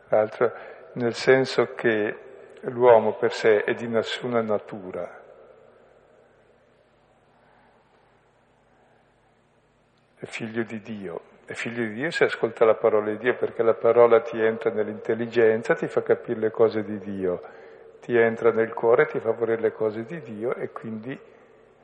l'altro, 0.09 0.53
nel 0.95 1.15
senso 1.15 1.75
che 1.75 2.17
l'uomo 2.63 3.13
per 3.15 3.33
sé 3.33 3.63
è 3.63 3.73
di 3.75 3.87
nessuna 3.87 4.43
natura. 4.43 5.23
È 10.19 10.25
figlio 10.25 10.65
di 10.65 10.81
Dio. 10.81 11.21
È 11.45 11.53
figlio 11.53 11.85
di 11.85 11.93
Dio 11.93 12.11
se 12.11 12.25
ascolta 12.25 12.65
la 12.65 12.75
parola 12.75 13.13
di 13.13 13.19
Dio, 13.19 13.37
perché 13.37 13.63
la 13.63 13.75
parola 13.75 14.21
ti 14.21 14.41
entra 14.41 14.71
nell'intelligenza, 14.71 15.75
ti 15.75 15.87
fa 15.87 16.03
capire 16.03 16.41
le 16.41 16.51
cose 16.51 16.83
di 16.83 16.99
Dio, 16.99 17.43
ti 18.01 18.17
entra 18.17 18.51
nel 18.51 18.73
cuore, 18.73 19.07
ti 19.07 19.21
fa 19.21 19.31
volere 19.31 19.61
le 19.61 19.73
cose 19.73 20.05
di 20.05 20.21
Dio 20.21 20.53
e 20.57 20.73
quindi 20.73 21.17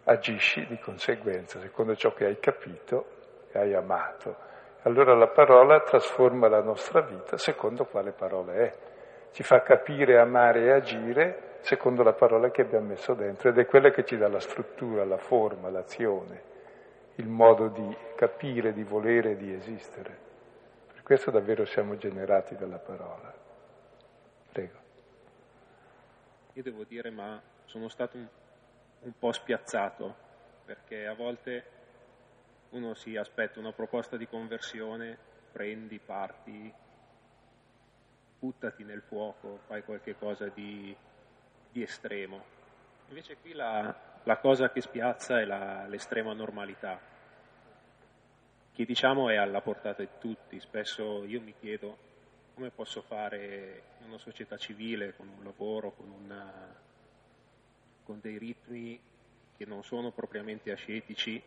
agisci 0.05 0.67
di 0.67 0.79
conseguenza, 0.81 1.61
secondo 1.61 1.95
ciò 1.95 2.13
che 2.15 2.25
hai 2.25 2.41
capito 2.41 3.19
e 3.53 3.59
hai 3.59 3.75
amato. 3.75 4.49
Allora 4.83 5.15
la 5.15 5.29
parola 5.29 5.81
trasforma 5.81 6.49
la 6.49 6.63
nostra 6.63 7.03
vita 7.03 7.37
secondo 7.37 7.85
quale 7.85 8.13
parola 8.13 8.55
è. 8.55 8.73
Ci 9.33 9.43
fa 9.43 9.63
capire, 9.63 10.19
amare 10.19 10.65
e 10.65 10.71
agire 10.71 11.49
secondo 11.61 12.03
la 12.03 12.15
parola 12.15 12.51
che 12.51 12.63
abbiamo 12.63 12.87
messo 12.87 13.15
dentro 13.15 13.51
ed 13.51 13.59
è 13.59 13.67
quella 13.67 13.91
che 13.91 14.05
ci 14.05 14.17
dà 14.17 14.29
la 14.29 14.41
struttura, 14.41 15.05
la 15.05 15.19
forma, 15.19 15.69
l'azione, 15.69 16.43
il 17.17 17.29
modo 17.29 17.69
di 17.69 17.97
capire, 18.17 18.73
di 18.73 18.83
volere 18.83 19.33
e 19.33 19.37
di 19.37 19.53
esistere. 19.53 20.29
Per 20.93 21.03
questo 21.03 21.31
davvero 21.31 21.65
siamo 21.67 21.97
generati 21.97 22.57
dalla 22.57 22.79
parola. 22.79 23.33
Prego. 24.53 24.79
Io 26.55 26.63
devo 26.63 26.85
dire, 26.85 27.11
ma 27.11 27.41
sono 27.67 27.89
stato 27.89 28.17
un, 28.17 28.27
un 29.01 29.13
po' 29.19 29.33
spiazzato 29.33 30.29
perché 30.65 31.07
a 31.07 31.15
volte 31.15 31.65
uno 32.71 32.95
si 32.95 33.17
aspetta 33.17 33.59
una 33.59 33.73
proposta 33.73 34.17
di 34.17 34.27
conversione, 34.27 35.17
prendi, 35.53 35.99
parti, 35.99 36.73
buttati 38.39 38.85
nel 38.85 39.03
fuoco, 39.03 39.61
fai 39.67 39.83
qualche 39.83 40.17
cosa 40.17 40.49
di, 40.49 40.95
di 41.71 41.83
estremo. 41.83 42.59
Invece 43.09 43.37
qui 43.37 43.53
la, 43.53 43.95
la, 44.23 44.37
cosa 44.39 44.71
che 44.71 44.81
spiazza 44.81 45.41
è 45.41 45.45
la, 45.45 45.87
l'estrema 45.87 46.33
normalità, 46.33 47.01
che 48.73 48.85
diciamo 48.85 49.29
è 49.29 49.37
alla 49.37 49.61
portata 49.61 50.03
di 50.03 50.09
tutti. 50.19 50.61
Spesso 50.61 51.25
io 51.25 51.41
mi 51.41 51.55
chiedo 51.59 52.09
come 52.55 52.71
posso 52.71 53.03
fare 53.03 53.83
in 54.01 54.09
una 54.09 54.19
società 54.19 54.57
civile, 54.57 55.15
con 55.17 55.29
un 55.29 55.43
lavoro, 55.43 55.93
con, 55.93 56.11
una, 56.11 56.75
con 58.05 58.21
dei 58.21 58.39
ritmi 58.39 59.01
che 59.57 59.67
non 59.67 59.83
sono 59.83 60.13
propriamente 60.13 60.71
ascetici, 60.71 61.43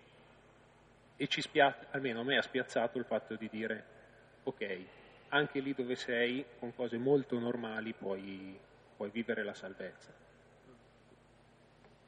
e 1.16 1.28
ci 1.28 1.42
spiazza, 1.42 1.88
almeno 1.92 2.22
a 2.22 2.24
me 2.24 2.38
ha 2.38 2.42
spiazzato 2.42 2.98
il 2.98 3.06
fatto 3.06 3.36
di 3.36 3.48
dire 3.52 3.84
ok, 4.44 4.80
anche 5.30 5.60
lì 5.60 5.74
dove 5.74 5.96
sei, 5.96 6.46
con 6.60 6.76
cose 6.76 6.98
molto 6.98 7.38
normali 7.40 7.94
puoi, 7.94 8.60
puoi 8.96 9.10
vivere 9.10 9.44
la 9.44 9.54
salvezza. 9.54 10.12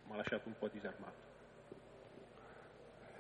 Mi 0.06 0.14
ha 0.14 0.18
lasciato 0.18 0.48
un 0.48 0.56
po' 0.58 0.68
disarmato. 0.68 1.24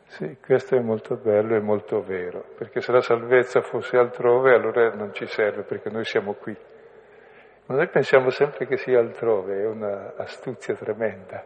Sì, 0.08 0.38
questo 0.40 0.76
è 0.76 0.80
molto 0.80 1.16
bello 1.16 1.56
e 1.56 1.60
molto 1.60 2.02
vero, 2.04 2.54
perché 2.56 2.80
se 2.80 2.92
la 2.92 3.02
salvezza 3.02 3.62
fosse 3.62 3.98
altrove 3.98 4.54
allora 4.54 4.94
non 4.94 5.14
ci 5.14 5.26
serve, 5.26 5.64
perché 5.64 5.90
noi 5.90 6.06
siamo 6.06 6.34
qui. 6.34 6.56
Ma 7.66 7.76
noi 7.76 7.90
pensiamo 7.90 8.30
sempre 8.30 8.68
che 8.68 8.78
sia 8.78 9.00
altrove, 9.00 9.62
è 9.62 9.66
un'astuzia 9.66 10.76
tremenda. 10.76 11.44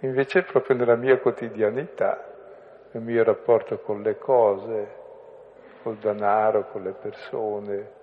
Invece 0.00 0.42
proprio 0.42 0.76
nella 0.76 0.94
mia 0.94 1.18
quotidianità 1.18 2.37
nel 2.90 3.02
mio 3.02 3.22
rapporto 3.24 3.78
con 3.80 4.02
le 4.02 4.18
cose, 4.18 4.88
col 5.82 5.96
denaro, 5.96 6.68
con 6.70 6.82
le 6.82 6.92
persone. 6.92 7.96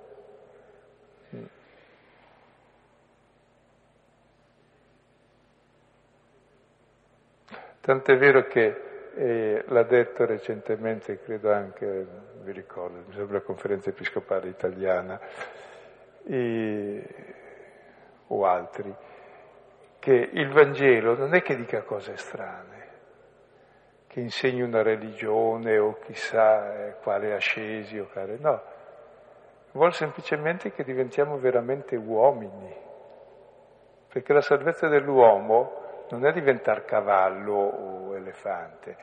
Tant'è 7.81 8.17
vero 8.17 8.47
che 8.47 8.81
eh, 9.15 9.63
l'ha 9.67 9.83
detto 9.83 10.25
recentemente, 10.25 11.21
credo 11.21 11.51
anche, 11.51 12.07
vi 12.41 12.51
ricordo, 12.51 13.03
mi 13.05 13.13
sembra 13.13 13.37
la 13.37 13.43
conferenza 13.43 13.89
episcopale 13.89 14.49
italiana, 14.49 15.19
e, 16.25 17.03
o 18.27 18.45
altri, 18.45 18.93
che 19.99 20.29
il 20.33 20.49
Vangelo 20.49 21.15
non 21.15 21.35
è 21.35 21.43
che 21.43 21.55
dica 21.55 21.83
cose 21.83 22.17
strane, 22.17 22.74
che 24.15 24.21
insegni 24.21 24.61
una 24.61 24.81
religione 24.81 25.77
o 25.77 25.99
chissà 25.99 26.85
eh, 26.85 26.95
quale 27.03 27.33
ascesi 27.33 27.99
o 27.99 28.07
quale, 28.07 28.37
no, 28.39 28.61
vuole 29.73 29.91
semplicemente 29.91 30.71
che 30.71 30.85
diventiamo 30.85 31.37
veramente 31.37 31.97
uomini, 31.97 32.73
perché 34.07 34.31
la 34.31 34.39
salvezza 34.39 34.87
dell'uomo 34.87 36.05
non 36.11 36.25
è 36.25 36.31
diventare 36.31 36.85
cavallo 36.85 37.55
o 37.55 38.15
elefante, 38.15 38.95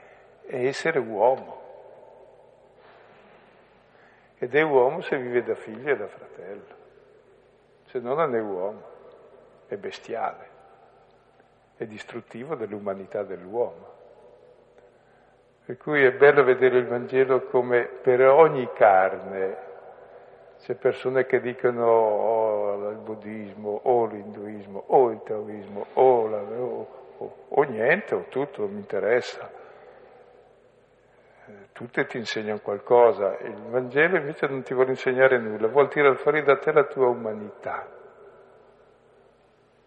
è 0.46 0.64
essere 0.64 0.98
uomo. 0.98 1.60
Ed 4.38 4.54
è 4.54 4.62
uomo 4.62 5.02
se 5.02 5.18
vive 5.18 5.42
da 5.42 5.54
figlio 5.54 5.92
e 5.92 5.96
da 5.98 6.06
fratello, 6.06 6.74
se 7.84 7.98
no 7.98 8.14
non 8.14 8.34
è 8.34 8.40
uomo, 8.40 8.82
è 9.66 9.76
bestiale, 9.76 10.48
è 11.76 11.84
distruttivo 11.84 12.54
dell'umanità 12.54 13.22
dell'uomo. 13.24 13.91
Per 15.64 15.76
cui 15.76 16.02
è 16.02 16.12
bello 16.12 16.42
vedere 16.42 16.78
il 16.78 16.88
Vangelo 16.88 17.42
come 17.42 17.84
per 17.84 18.20
ogni 18.22 18.68
carne. 18.72 19.70
C'è 20.58 20.74
persone 20.74 21.24
che 21.24 21.40
dicono 21.40 21.86
oh, 21.86 22.90
il 22.90 22.96
buddismo, 22.96 23.80
o 23.84 24.06
l'induismo, 24.06 24.82
o 24.88 25.10
il 25.10 25.20
taoismo, 25.24 25.86
o, 25.94 26.26
la, 26.26 26.40
o, 26.40 27.62
niente, 27.62 28.14
o 28.16 28.24
tutto, 28.28 28.66
mi 28.66 28.78
interessa. 28.78 29.50
Tutte 31.70 32.06
ti 32.06 32.18
insegnano 32.18 32.58
qualcosa. 32.58 33.38
Il 33.38 33.54
Vangelo 33.68 34.16
invece 34.16 34.48
non 34.48 34.62
ti 34.62 34.74
vuole 34.74 34.90
insegnare 34.90 35.38
nulla, 35.38 35.68
vuol 35.68 35.88
tirare 35.88 36.16
fuori 36.16 36.42
da 36.42 36.56
te 36.56 36.72
la 36.72 36.84
tua 36.84 37.06
umanità. 37.06 37.86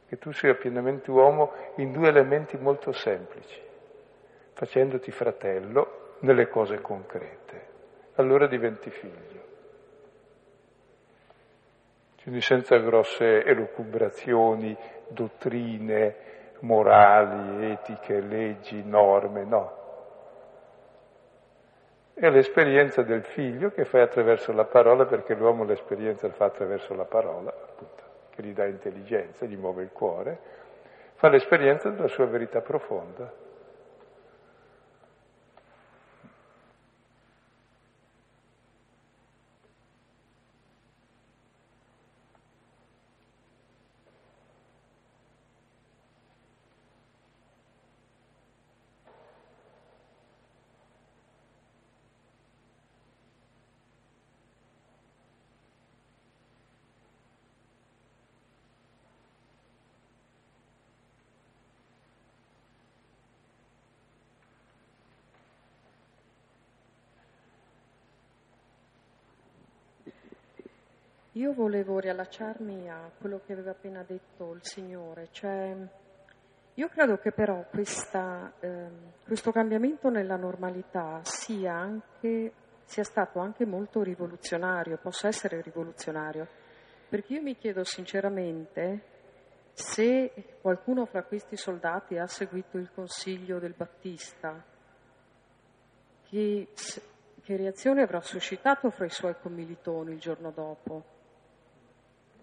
Che 0.08 0.18
tu 0.18 0.32
sia 0.32 0.56
pienamente 0.56 1.12
uomo 1.12 1.52
in 1.78 1.92
due 1.92 2.08
elementi 2.08 2.58
molto 2.58 2.94
semplici 2.94 3.65
facendoti 4.56 5.12
fratello 5.12 6.14
nelle 6.20 6.48
cose 6.48 6.80
concrete. 6.80 7.74
Allora 8.16 8.48
diventi 8.48 8.90
figlio. 8.90 9.44
Quindi 12.24 12.42
senza 12.42 12.78
grosse 12.78 13.44
elucubrazioni, 13.44 14.76
dottrine, 15.10 16.16
morali, 16.62 17.72
etiche, 17.72 18.22
leggi, 18.22 18.82
norme, 18.84 19.44
no. 19.44 19.84
È 22.14 22.30
l'esperienza 22.30 23.04
del 23.04 23.24
figlio 23.26 23.70
che 23.72 23.84
fai 23.84 24.02
attraverso 24.02 24.54
la 24.54 24.64
parola, 24.64 25.06
perché 25.06 25.36
l'uomo 25.36 25.66
l'esperienza 25.66 26.28
la 26.28 26.34
fa 26.34 26.46
attraverso 26.46 26.96
la 26.96 27.04
parola, 27.04 27.52
appunto, 27.52 28.04
che 28.30 28.42
gli 28.42 28.54
dà 28.54 28.66
intelligenza, 28.66 29.46
gli 29.46 29.58
muove 29.58 29.84
il 29.84 29.92
cuore, 29.92 30.40
fa 31.16 31.28
l'esperienza 31.28 31.90
della 31.90 32.08
sua 32.08 32.26
verità 32.26 32.62
profonda. 32.62 33.44
Io 71.46 71.54
volevo 71.54 72.00
riallacciarmi 72.00 72.90
a 72.90 73.12
quello 73.20 73.40
che 73.46 73.54
aveva 73.54 73.70
appena 73.70 74.02
detto 74.02 74.54
il 74.54 74.62
Signore, 74.64 75.28
cioè 75.30 75.76
io 76.74 76.88
credo 76.88 77.20
che 77.20 77.32
però 77.32 77.64
questa, 77.70 78.52
eh, 78.60 78.88
questo 79.24 79.52
cambiamento 79.52 80.10
nella 80.10 80.38
normalità 80.38 81.20
sia, 81.22 81.76
anche, 81.76 82.52
sia 82.86 83.04
stato 83.04 83.38
anche 83.38 83.64
molto 83.64 84.02
rivoluzionario, 84.02 84.98
possa 84.98 85.28
essere 85.28 85.62
rivoluzionario, 85.62 86.48
perché 87.10 87.34
io 87.34 87.44
mi 87.44 87.56
chiedo 87.56 87.84
sinceramente 87.84 89.04
se 89.74 90.58
qualcuno 90.62 91.06
fra 91.06 91.22
questi 91.22 91.58
soldati 91.58 92.18
ha 92.18 92.26
seguito 92.26 92.80
il 92.80 92.90
consiglio 92.92 93.60
del 93.60 93.76
Battista, 93.78 94.66
che, 96.28 96.70
che 97.44 97.56
reazione 97.56 98.02
avrà 98.02 98.20
suscitato 98.22 98.90
fra 98.90 99.06
i 99.06 99.12
suoi 99.12 99.36
commilitoni 99.40 100.14
il 100.14 100.20
giorno 100.20 100.50
dopo 100.50 101.14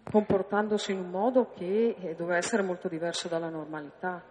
comportandosi 0.03 0.93
in 0.93 0.99
un 0.99 1.11
modo 1.11 1.53
che 1.57 1.97
eh, 1.99 2.15
doveva 2.15 2.37
essere 2.37 2.63
molto 2.63 2.89
diverso 2.89 3.29
dalla 3.29 3.49
normalità. 3.49 4.23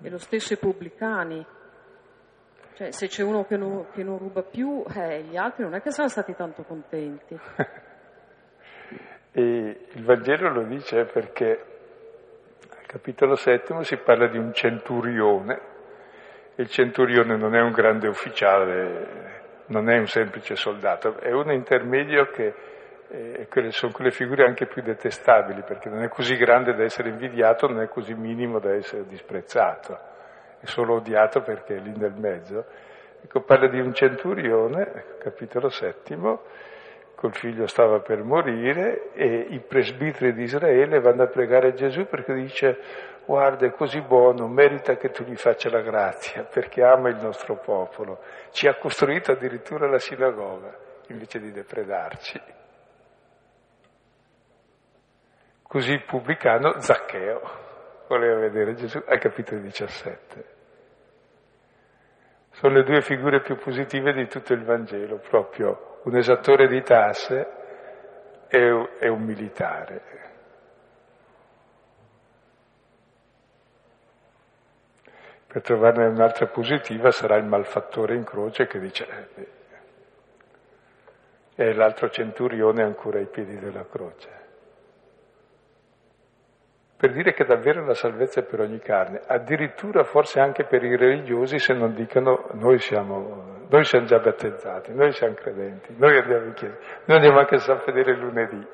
E 0.00 0.10
lo 0.10 0.18
stesso 0.18 0.52
i 0.52 0.58
pubblicani. 0.58 1.44
Cioè, 2.74 2.90
se 2.90 3.06
c'è 3.06 3.22
uno 3.22 3.44
che 3.44 3.56
non, 3.56 3.86
che 3.92 4.02
non 4.02 4.18
ruba 4.18 4.42
più, 4.42 4.82
eh, 4.94 5.22
gli 5.22 5.36
altri 5.36 5.62
non 5.62 5.74
è 5.74 5.82
che 5.82 5.90
sono 5.90 6.08
stati 6.08 6.34
tanto 6.34 6.62
contenti. 6.62 7.38
e 9.32 9.86
il 9.92 10.04
Vangelo 10.04 10.50
lo 10.52 10.64
dice 10.64 11.04
perché 11.04 11.64
al 12.70 12.86
capitolo 12.86 13.36
settimo 13.36 13.82
si 13.82 13.96
parla 13.98 14.26
di 14.28 14.38
un 14.38 14.52
centurione. 14.52 15.70
Il 16.56 16.68
centurione 16.68 17.36
non 17.36 17.54
è 17.54 17.60
un 17.60 17.70
grande 17.70 18.08
ufficiale, 18.08 19.40
non 19.66 19.88
è 19.88 19.98
un 19.98 20.06
semplice 20.06 20.56
soldato, 20.56 21.18
è 21.18 21.32
un 21.32 21.50
intermedio 21.52 22.30
che 22.30 22.71
eh, 23.12 23.46
quelle, 23.50 23.70
sono 23.72 23.92
quelle 23.92 24.10
figure 24.10 24.44
anche 24.44 24.66
più 24.66 24.80
detestabili, 24.80 25.62
perché 25.62 25.90
non 25.90 26.02
è 26.02 26.08
così 26.08 26.34
grande 26.36 26.74
da 26.74 26.82
essere 26.82 27.10
invidiato, 27.10 27.66
non 27.68 27.82
è 27.82 27.88
così 27.88 28.14
minimo 28.14 28.58
da 28.58 28.74
essere 28.74 29.04
disprezzato, 29.06 29.98
è 30.58 30.64
solo 30.64 30.94
odiato 30.94 31.42
perché 31.42 31.76
è 31.76 31.78
lì 31.78 31.92
nel 31.94 32.14
mezzo. 32.14 32.64
Ecco, 33.22 33.42
parla 33.42 33.68
di 33.68 33.78
un 33.78 33.92
centurione, 33.92 35.16
capitolo 35.18 35.68
settimo, 35.68 36.42
col 37.14 37.34
figlio 37.34 37.66
stava 37.66 38.00
per 38.00 38.24
morire 38.24 39.12
e 39.12 39.46
i 39.50 39.60
presbiteri 39.60 40.32
di 40.32 40.42
Israele 40.42 40.98
vanno 40.98 41.22
a 41.22 41.28
pregare 41.28 41.74
Gesù 41.74 42.06
perché 42.06 42.34
dice 42.34 42.78
guarda 43.24 43.66
è 43.66 43.70
così 43.70 44.00
buono, 44.00 44.48
merita 44.48 44.96
che 44.96 45.10
tu 45.10 45.22
gli 45.22 45.36
faccia 45.36 45.70
la 45.70 45.82
grazia 45.82 46.42
perché 46.42 46.82
ama 46.82 47.10
il 47.10 47.18
nostro 47.22 47.56
popolo, 47.58 48.18
ci 48.50 48.66
ha 48.66 48.74
costruito 48.74 49.30
addirittura 49.30 49.86
la 49.86 50.00
sinagoga 50.00 50.76
invece 51.08 51.38
di 51.38 51.52
depredarci. 51.52 52.61
Così 55.72 55.92
il 55.92 56.04
pubblicano 56.04 56.80
Zaccheo 56.80 57.40
voleva 58.06 58.40
vedere 58.40 58.74
Gesù 58.74 59.02
al 59.06 59.18
capitolo 59.18 59.62
17. 59.62 60.44
Sono 62.50 62.74
le 62.74 62.82
due 62.82 63.00
figure 63.00 63.40
più 63.40 63.56
positive 63.56 64.12
di 64.12 64.26
tutto 64.26 64.52
il 64.52 64.64
Vangelo, 64.64 65.16
proprio 65.16 66.00
un 66.02 66.14
esattore 66.14 66.68
di 66.68 66.82
tasse 66.82 67.48
e 68.48 69.08
un 69.08 69.22
militare. 69.22 70.02
Per 75.46 75.62
trovarne 75.62 76.04
un'altra 76.04 76.48
positiva 76.48 77.10
sarà 77.10 77.36
il 77.36 77.46
malfattore 77.46 78.14
in 78.14 78.24
croce 78.24 78.66
che 78.66 78.78
dice 78.78 79.28
eh, 79.36 79.48
e 81.54 81.72
l'altro 81.72 82.10
centurione 82.10 82.82
ancora 82.82 83.16
ai 83.16 83.26
piedi 83.28 83.58
della 83.58 83.86
croce 83.86 84.41
per 87.02 87.14
dire 87.14 87.32
che 87.32 87.44
davvero 87.44 87.84
la 87.84 87.94
salvezza 87.94 88.38
è 88.38 88.44
per 88.44 88.60
ogni 88.60 88.78
carne, 88.78 89.20
addirittura 89.26 90.04
forse 90.04 90.38
anche 90.38 90.66
per 90.66 90.84
i 90.84 90.96
religiosi 90.96 91.58
se 91.58 91.74
non 91.74 91.94
dicono 91.94 92.46
noi 92.52 92.78
siamo, 92.78 93.64
noi 93.68 93.82
siamo 93.82 94.06
già 94.06 94.20
battezzati, 94.20 94.94
noi 94.94 95.10
siamo 95.10 95.34
credenti, 95.34 95.92
noi 95.98 96.16
andiamo 96.16 96.44
in 96.46 96.52
chiesa, 96.52 96.76
noi 97.06 97.16
andiamo 97.16 97.40
anche 97.40 97.56
a 97.56 97.58
San 97.58 97.80
Fedele 97.80 98.14
lunedì. 98.14 98.68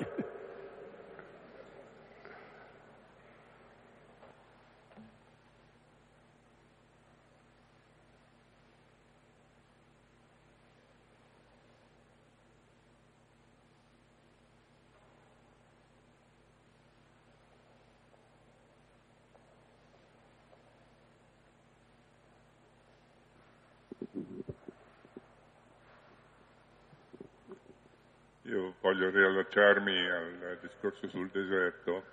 Riallacciarmi 29.59 30.09
al 30.09 30.59
discorso 30.61 31.09
sul 31.09 31.28
deserto 31.30 32.04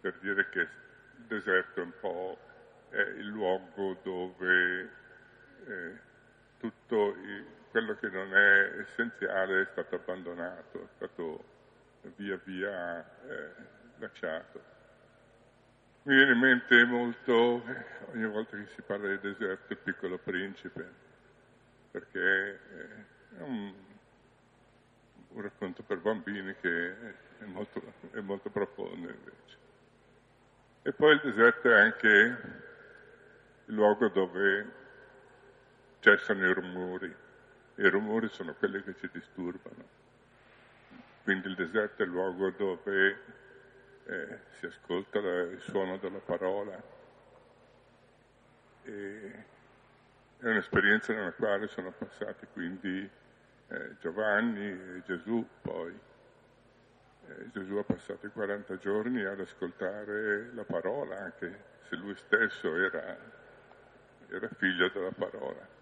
per 0.00 0.14
dire 0.20 0.48
che 0.50 0.60
il 0.60 0.68
deserto 1.26 1.80
è 1.80 1.82
un 1.82 1.92
po' 2.00 2.38
è 2.90 3.00
il 3.00 3.26
luogo 3.26 3.98
dove 4.02 4.90
eh, 5.66 5.98
tutto 6.58 7.14
il, 7.16 7.44
quello 7.70 7.96
che 7.96 8.08
non 8.08 8.34
è 8.34 8.80
essenziale 8.80 9.62
è 9.62 9.66
stato 9.72 9.96
abbandonato, 9.96 10.82
è 10.82 10.88
stato 10.96 11.44
via 12.16 12.38
via 12.44 12.98
eh, 13.28 13.52
lasciato. 13.98 14.78
Mi 16.02 16.14
viene 16.14 16.32
in 16.32 16.38
mente 16.38 16.84
molto, 16.84 17.64
eh, 17.66 17.84
ogni 18.12 18.26
volta 18.26 18.56
che 18.56 18.66
si 18.74 18.82
parla 18.82 19.08
di 19.08 19.20
deserto, 19.20 19.72
il 19.72 19.78
piccolo 19.78 20.18
principe, 20.18 20.88
perché 21.92 22.18
eh, 22.18 23.38
è 23.38 23.42
un 23.42 23.89
un 25.32 25.42
racconto 25.42 25.82
per 25.82 25.98
bambini 25.98 26.54
che 26.60 26.94
è 27.38 27.44
molto, 27.44 27.82
è 28.12 28.20
molto 28.20 28.50
profondo 28.50 29.08
invece. 29.08 29.58
E 30.82 30.92
poi 30.92 31.14
il 31.14 31.20
deserto 31.22 31.70
è 31.70 31.80
anche 31.80 32.08
il 33.66 33.74
luogo 33.74 34.08
dove 34.08 34.78
cessano 36.00 36.48
i 36.48 36.52
rumori, 36.52 37.14
e 37.74 37.82
i 37.86 37.88
rumori 37.88 38.28
sono 38.28 38.54
quelli 38.54 38.82
che 38.82 38.94
ci 38.98 39.08
disturbano. 39.12 39.98
Quindi 41.22 41.48
il 41.48 41.54
deserto 41.54 42.02
è 42.02 42.06
il 42.06 42.10
luogo 42.10 42.50
dove 42.50 43.18
eh, 44.06 44.38
si 44.58 44.66
ascolta 44.66 45.18
il 45.18 45.60
suono 45.60 45.98
della 45.98 46.18
parola. 46.18 46.82
E 48.82 49.44
è 50.40 50.48
un'esperienza 50.48 51.12
nella 51.12 51.32
quale 51.32 51.68
sono 51.68 51.92
passati 51.92 52.46
quindi 52.52 53.08
eh, 53.70 53.96
Giovanni 54.00 54.68
e 54.68 55.02
Gesù 55.06 55.46
poi. 55.62 55.96
Eh, 57.28 57.50
Gesù 57.52 57.76
ha 57.76 57.84
passato 57.84 58.26
i 58.26 58.30
40 58.30 58.76
giorni 58.78 59.24
ad 59.24 59.38
ascoltare 59.38 60.52
la 60.54 60.64
parola, 60.64 61.18
anche 61.18 61.64
se 61.88 61.96
lui 61.96 62.14
stesso 62.16 62.74
era, 62.74 63.16
era 64.28 64.48
figlio 64.56 64.88
della 64.92 65.12
parola. 65.16 65.78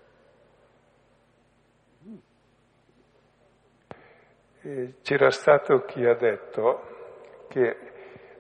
C'era 5.03 5.30
stato 5.30 5.84
chi 5.84 6.05
ha 6.05 6.14
detto 6.14 7.47
che 7.49 7.89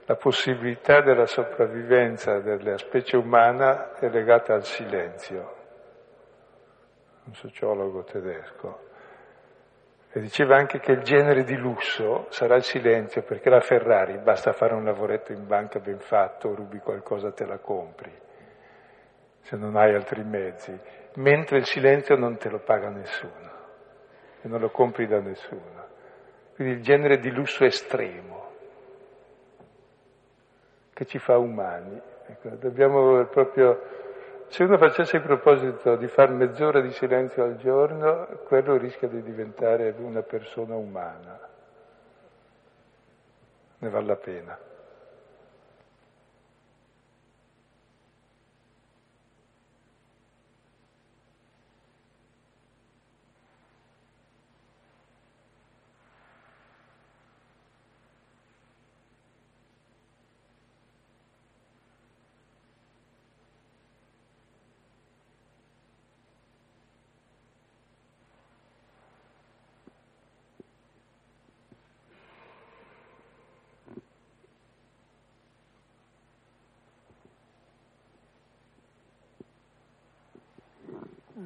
la 0.04 0.16
possibilità 0.16 1.00
della 1.00 1.26
sopravvivenza 1.26 2.40
della 2.40 2.76
specie 2.76 3.16
umana 3.16 3.94
è 3.94 4.10
legata 4.10 4.52
al 4.52 4.64
silenzio, 4.64 5.56
un 7.24 7.34
sociologo 7.34 8.04
tedesco. 8.04 8.87
E 10.18 10.20
diceva 10.20 10.56
anche 10.56 10.80
che 10.80 10.90
il 10.90 11.02
genere 11.02 11.44
di 11.44 11.54
lusso 11.54 12.26
sarà 12.30 12.56
il 12.56 12.64
silenzio, 12.64 13.22
perché 13.22 13.48
la 13.48 13.60
Ferrari 13.60 14.18
basta 14.18 14.52
fare 14.52 14.74
un 14.74 14.82
lavoretto 14.82 15.30
in 15.30 15.46
banca 15.46 15.78
ben 15.78 16.00
fatto, 16.00 16.56
rubi 16.56 16.80
qualcosa, 16.80 17.30
te 17.30 17.46
la 17.46 17.58
compri, 17.58 18.12
se 19.42 19.56
non 19.56 19.76
hai 19.76 19.94
altri 19.94 20.24
mezzi, 20.24 20.76
mentre 21.18 21.58
il 21.58 21.66
silenzio 21.66 22.16
non 22.16 22.36
te 22.36 22.48
lo 22.48 22.58
paga 22.58 22.88
nessuno 22.88 23.50
e 24.42 24.48
non 24.48 24.58
lo 24.58 24.70
compri 24.70 25.06
da 25.06 25.20
nessuno. 25.20 25.86
Quindi 26.56 26.74
il 26.74 26.82
genere 26.82 27.18
di 27.18 27.30
lusso 27.30 27.64
estremo 27.64 28.50
che 30.94 31.04
ci 31.04 31.20
fa 31.20 31.38
umani. 31.38 31.96
Ecco, 32.26 32.48
dobbiamo 32.56 33.24
proprio 33.26 34.07
se 34.48 34.64
uno 34.64 34.78
facesse 34.78 35.16
il 35.16 35.22
proposito 35.22 35.96
di 35.96 36.08
fare 36.08 36.32
mezz'ora 36.32 36.80
di 36.80 36.90
silenzio 36.92 37.44
al 37.44 37.56
giorno, 37.56 38.26
quello 38.46 38.76
rischia 38.76 39.08
di 39.08 39.22
diventare 39.22 39.94
una 39.98 40.22
persona 40.22 40.74
umana. 40.74 41.38
Ne 43.78 43.88
vale 43.88 44.06
la 44.06 44.16
pena. 44.16 44.58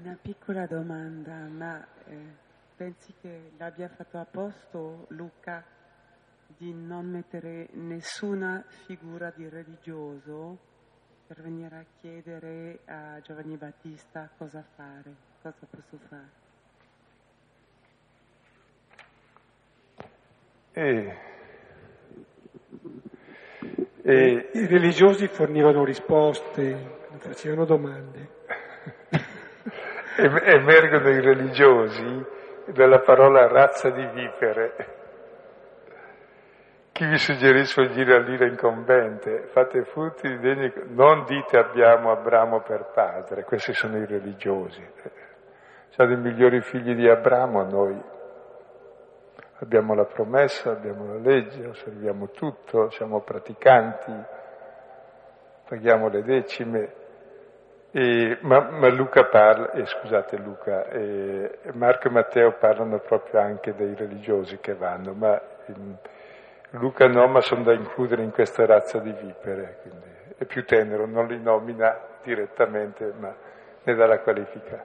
Una 0.04 0.18
piccola 0.20 0.66
domanda, 0.66 1.32
ma 1.46 1.80
eh, 2.06 2.16
pensi 2.74 3.14
che 3.20 3.52
l'abbia 3.56 3.88
fatto 3.88 4.18
a 4.18 4.24
posto 4.28 5.06
Luca 5.10 5.64
di 6.56 6.74
non 6.74 7.06
mettere 7.08 7.68
nessuna 7.74 8.64
figura 8.84 9.32
di 9.32 9.48
religioso 9.48 10.58
per 11.24 11.40
venire 11.40 11.76
a 11.76 11.84
chiedere 12.00 12.80
a 12.86 13.20
Giovanni 13.20 13.56
Battista 13.56 14.28
cosa 14.36 14.64
fare, 14.74 15.14
cosa 15.40 15.66
posso 15.70 15.98
fare. 16.08 16.30
E, 20.72 21.16
e, 24.02 24.50
I 24.52 24.66
religiosi 24.66 25.28
fornivano 25.28 25.84
risposte, 25.84 26.98
facevano 27.18 27.64
domande. 27.64 28.40
Emergono 30.16 31.08
i 31.08 31.20
religiosi 31.20 32.24
dalla 32.66 33.00
parola 33.00 33.46
razza 33.48 33.90
di 33.90 34.06
vipere. 34.12 35.00
Chi 36.92 37.06
vi 37.06 37.16
suggerisce 37.16 37.86
di 37.86 37.94
dire 37.94 38.16
all'ira 38.16 38.46
incombente? 38.46 39.48
Fate 39.52 39.84
frutti 39.84 40.28
di 40.28 40.38
degni... 40.38 40.72
Non 40.88 41.24
dite 41.24 41.56
abbiamo 41.56 42.10
Abramo 42.10 42.60
per 42.60 42.90
padre, 42.92 43.44
questi 43.44 43.72
sono 43.72 43.96
i 43.96 44.04
religiosi. 44.04 44.86
Siamo 45.88 46.12
i 46.12 46.16
migliori 46.18 46.60
figli 46.60 46.94
di 46.94 47.08
Abramo 47.08 47.64
noi. 47.64 47.98
Abbiamo 49.60 49.94
la 49.94 50.04
promessa, 50.04 50.72
abbiamo 50.72 51.06
la 51.06 51.20
legge, 51.20 51.66
osserviamo 51.66 52.30
tutto, 52.30 52.90
siamo 52.90 53.20
praticanti, 53.20 54.12
paghiamo 55.68 56.08
le 56.08 56.22
decime. 56.22 56.94
E, 57.94 58.38
ma, 58.40 58.70
ma, 58.70 58.88
Luca 58.88 59.24
parla, 59.26 59.70
eh, 59.72 59.84
scusate 59.84 60.38
Luca, 60.38 60.88
eh, 60.88 61.58
Marco 61.74 62.08
e 62.08 62.10
Matteo 62.10 62.52
parlano 62.52 63.00
proprio 63.00 63.40
anche 63.40 63.74
dei 63.74 63.94
religiosi 63.94 64.58
che 64.60 64.74
vanno, 64.74 65.12
ma 65.12 65.38
eh, 65.38 65.74
Luca 66.70 67.06
no, 67.06 67.26
ma 67.26 67.42
sono 67.42 67.64
da 67.64 67.74
includere 67.74 68.22
in 68.22 68.30
questa 68.30 68.64
razza 68.64 68.98
di 68.98 69.12
vipere, 69.12 69.76
quindi 69.82 70.06
è 70.38 70.46
più 70.46 70.64
tenero, 70.64 71.04
non 71.06 71.26
li 71.26 71.38
nomina 71.38 71.98
direttamente, 72.22 73.12
ma 73.14 73.34
ne 73.82 73.94
dà 73.94 74.06
la 74.06 74.20
qualifica. 74.20 74.82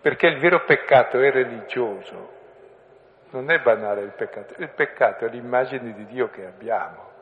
Perché 0.00 0.26
il 0.26 0.40
vero 0.40 0.64
peccato 0.64 1.20
è 1.20 1.30
religioso, 1.30 2.30
non 3.30 3.48
è 3.48 3.60
banale 3.60 4.00
il 4.00 4.12
peccato, 4.12 4.54
il 4.56 4.70
peccato 4.70 5.24
è 5.24 5.28
l'immagine 5.28 5.92
di 5.92 6.04
Dio 6.06 6.28
che 6.30 6.46
abbiamo 6.46 7.12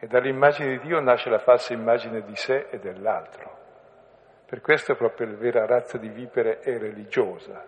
e 0.00 0.08
dall'immagine 0.08 0.70
di 0.70 0.80
Dio 0.80 1.00
nasce 1.00 1.30
la 1.30 1.38
falsa 1.38 1.72
immagine 1.72 2.22
di 2.22 2.34
sé 2.34 2.66
e 2.68 2.80
dell'altro. 2.80 3.65
Per 4.46 4.60
questo 4.60 4.94
proprio 4.94 5.26
la 5.26 5.36
vera 5.36 5.66
razza 5.66 5.98
di 5.98 6.08
vipere 6.08 6.60
è 6.60 6.78
religiosa. 6.78 7.64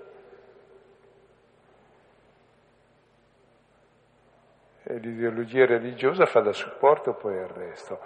E 4.84 4.98
l'ideologia 4.98 5.66
religiosa 5.66 6.24
fa 6.26 6.40
da 6.40 6.52
supporto 6.52 7.14
poi 7.14 7.38
al 7.38 7.48
resto. 7.48 8.00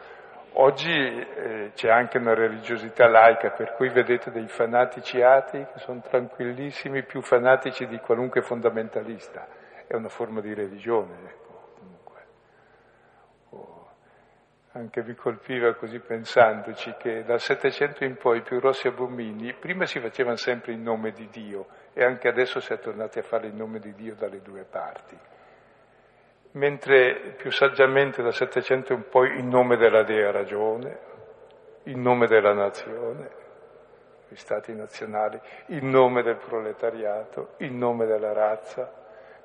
Oggi 0.54 0.90
eh, 0.90 1.70
c'è 1.74 1.88
anche 1.88 2.18
una 2.18 2.34
religiosità 2.34 3.08
laica, 3.08 3.50
per 3.50 3.74
cui 3.74 3.88
vedete 3.88 4.30
dei 4.30 4.48
fanatici 4.48 5.22
atei 5.22 5.66
che 5.72 5.78
sono 5.78 6.00
tranquillissimi, 6.00 7.04
più 7.04 7.22
fanatici 7.22 7.86
di 7.86 7.98
qualunque 7.98 8.42
fondamentalista 8.42 9.46
è 9.92 9.96
una 9.96 10.08
forma 10.08 10.40
di 10.40 10.54
religione, 10.54 11.14
ecco, 11.28 11.74
comunque. 11.78 12.26
Oh, 13.50 13.90
anche 14.72 15.02
mi 15.02 15.14
colpiva 15.14 15.74
così 15.74 15.98
pensandoci 15.98 16.94
che 16.98 17.24
dal 17.24 17.40
Settecento 17.40 18.04
in 18.04 18.16
poi 18.16 18.40
più 18.40 18.58
grossi 18.58 18.88
abomini 18.88 19.52
prima 19.52 19.84
si 19.84 20.00
facevano 20.00 20.36
sempre 20.36 20.72
in 20.72 20.82
nome 20.82 21.12
di 21.12 21.28
Dio 21.30 21.66
e 21.92 22.02
anche 22.02 22.28
adesso 22.28 22.58
si 22.60 22.72
è 22.72 22.78
tornati 22.78 23.18
a 23.18 23.22
fare 23.22 23.48
in 23.48 23.56
nome 23.56 23.80
di 23.80 23.92
Dio 23.94 24.14
dalle 24.14 24.40
due 24.40 24.64
parti. 24.64 25.18
Mentre 26.52 27.34
più 27.36 27.50
saggiamente 27.50 28.22
dal 28.22 28.32
Settecento 28.32 28.94
in 28.94 29.08
poi 29.08 29.38
in 29.38 29.48
nome 29.48 29.76
della 29.76 30.04
Dea 30.04 30.30
ragione, 30.30 30.98
in 31.84 32.00
nome 32.00 32.26
della 32.26 32.54
nazione, 32.54 33.40
gli 34.28 34.36
stati 34.36 34.74
nazionali, 34.74 35.38
in 35.66 35.90
nome 35.90 36.22
del 36.22 36.36
proletariato, 36.36 37.54
in 37.58 37.76
nome 37.76 38.06
della 38.06 38.32
razza, 38.32 38.90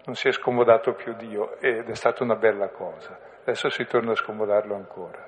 non 0.05 0.15
si 0.15 0.29
è 0.29 0.31
scomodato 0.31 0.93
più 0.93 1.13
Dio 1.15 1.59
ed 1.59 1.89
è 1.89 1.95
stata 1.95 2.23
una 2.23 2.35
bella 2.35 2.69
cosa. 2.69 3.35
Adesso 3.47 3.69
si 3.69 3.85
torna 3.85 4.11
a 4.11 4.15
scomodarlo 4.15 4.75
ancora, 4.75 5.25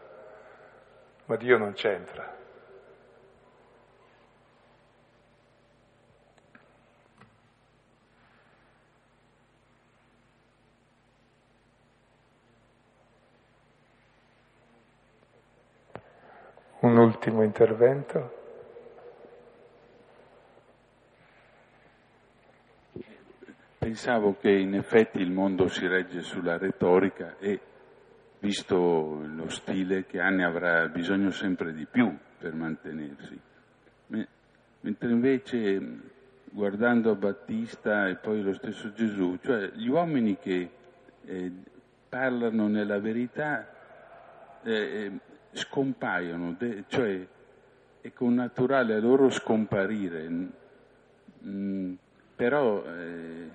ma 1.24 1.38
Dio 1.38 1.58
non 1.58 1.72
c'entra. 1.72 2.36
Un 16.82 16.98
ultimo 16.98 17.42
intervento. 17.44 18.38
Pensavo 23.78 24.36
che 24.38 24.50
in 24.52 24.76
effetti 24.76 25.22
il 25.22 25.32
mondo 25.32 25.70
si 25.70 25.88
regge 25.88 26.22
sulla 26.22 26.58
retorica 26.58 27.38
e, 27.40 27.62
visto 28.40 29.22
lo 29.36 29.50
stile 29.50 30.06
che 30.06 30.20
Anne 30.20 30.46
avrà 30.46 30.88
bisogno 30.88 31.32
sempre 31.32 31.74
di 31.74 31.86
più 31.86 32.16
per 32.38 32.54
mantenersi, 32.54 33.40
mentre 34.82 35.10
invece 35.10 35.82
guardando 36.52 37.16
Battista 37.16 38.08
e 38.08 38.16
poi 38.16 38.42
lo 38.42 38.54
stesso 38.54 38.94
Gesù, 38.94 39.38
cioè 39.42 39.72
gli 39.74 39.88
uomini 39.88 40.38
che 40.38 40.70
eh, 41.26 41.52
parlano 42.08 42.68
nella 42.68 43.00
verità 43.00 43.68
eh, 44.64 44.72
eh 44.74 45.12
scompaiono, 45.52 46.56
de, 46.58 46.84
cioè 46.88 47.28
è 48.02 48.14
con 48.14 48.36
naturale 48.36 48.94
a 48.94 49.00
loro 49.00 49.30
scomparire, 49.30 50.30
mm, 51.46 51.94
però 52.36 52.84
eh, 52.86 53.50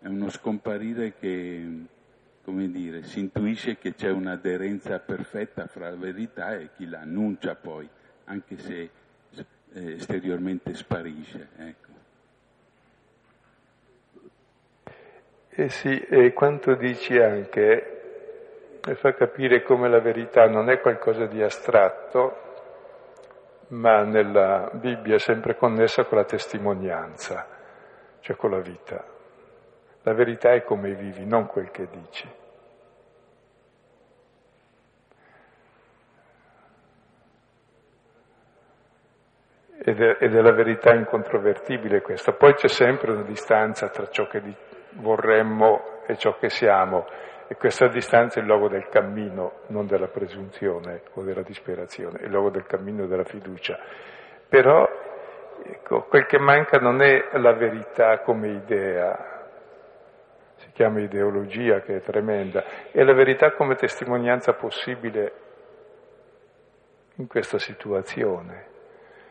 è 0.00 0.06
uno 0.06 0.30
scomparire 0.30 1.14
che, 1.18 1.84
come 2.46 2.70
dire, 2.70 3.02
si 3.02 3.18
intuisce 3.18 3.76
che 3.76 3.96
c'è 3.96 4.08
un'aderenza 4.08 5.00
perfetta 5.00 5.66
fra 5.66 5.90
la 5.90 5.96
verità 5.96 6.54
e 6.54 6.68
chi 6.76 6.88
la 6.88 7.00
annuncia 7.00 7.56
poi, 7.56 7.88
anche 8.26 8.56
se 8.56 8.90
eh, 9.72 9.92
esteriormente 9.94 10.72
sparisce. 10.74 11.48
Ecco. 11.56 11.90
Eh 15.48 15.68
sì, 15.70 15.98
e 15.98 16.32
quanto 16.32 16.76
dici 16.76 17.18
anche, 17.18 18.80
fa 18.94 19.12
capire 19.14 19.64
come 19.64 19.88
la 19.88 19.98
verità 19.98 20.46
non 20.48 20.70
è 20.70 20.80
qualcosa 20.80 21.26
di 21.26 21.42
astratto, 21.42 22.44
ma 23.70 24.04
nella 24.04 24.70
Bibbia 24.72 25.16
è 25.16 25.18
sempre 25.18 25.56
connessa 25.56 26.04
con 26.04 26.18
la 26.18 26.24
testimonianza, 26.24 27.44
cioè 28.20 28.36
con 28.36 28.52
la 28.52 28.60
vita. 28.60 29.15
La 30.06 30.14
verità 30.14 30.52
è 30.52 30.62
come 30.62 30.94
vivi, 30.94 31.26
non 31.26 31.46
quel 31.46 31.72
che 31.72 31.88
dici. 31.90 32.32
Ed 39.82 40.00
è, 40.00 40.16
ed 40.20 40.32
è, 40.32 40.40
la 40.40 40.52
verità 40.52 40.94
incontrovertibile 40.94 42.02
questa. 42.02 42.34
Poi 42.34 42.54
c'è 42.54 42.68
sempre 42.68 43.10
una 43.10 43.24
distanza 43.24 43.88
tra 43.88 44.08
ciò 44.08 44.28
che 44.28 44.40
vorremmo 44.90 46.04
e 46.06 46.16
ciò 46.16 46.36
che 46.38 46.50
siamo, 46.50 47.04
e 47.48 47.56
questa 47.56 47.88
distanza 47.88 48.38
è 48.38 48.42
il 48.42 48.48
luogo 48.48 48.68
del 48.68 48.88
cammino, 48.88 49.62
non 49.70 49.88
della 49.88 50.06
presunzione 50.06 51.02
o 51.14 51.22
della 51.22 51.42
disperazione, 51.42 52.20
è 52.20 52.24
il 52.26 52.30
luogo 52.30 52.50
del 52.50 52.66
cammino 52.66 53.06
della 53.06 53.24
fiducia. 53.24 53.76
Però 54.48 54.88
ecco, 55.64 56.04
quel 56.04 56.26
che 56.26 56.38
manca 56.38 56.78
non 56.78 57.02
è 57.02 57.28
la 57.32 57.54
verità 57.54 58.20
come 58.20 58.50
idea, 58.50 59.35
chiama 60.72 61.00
ideologia, 61.00 61.80
che 61.80 61.96
è 61.96 62.00
tremenda, 62.02 62.90
è 62.92 63.02
la 63.02 63.14
verità 63.14 63.52
come 63.52 63.76
testimonianza 63.76 64.52
possibile 64.52 65.32
in 67.16 67.26
questa 67.26 67.58
situazione, 67.58 68.66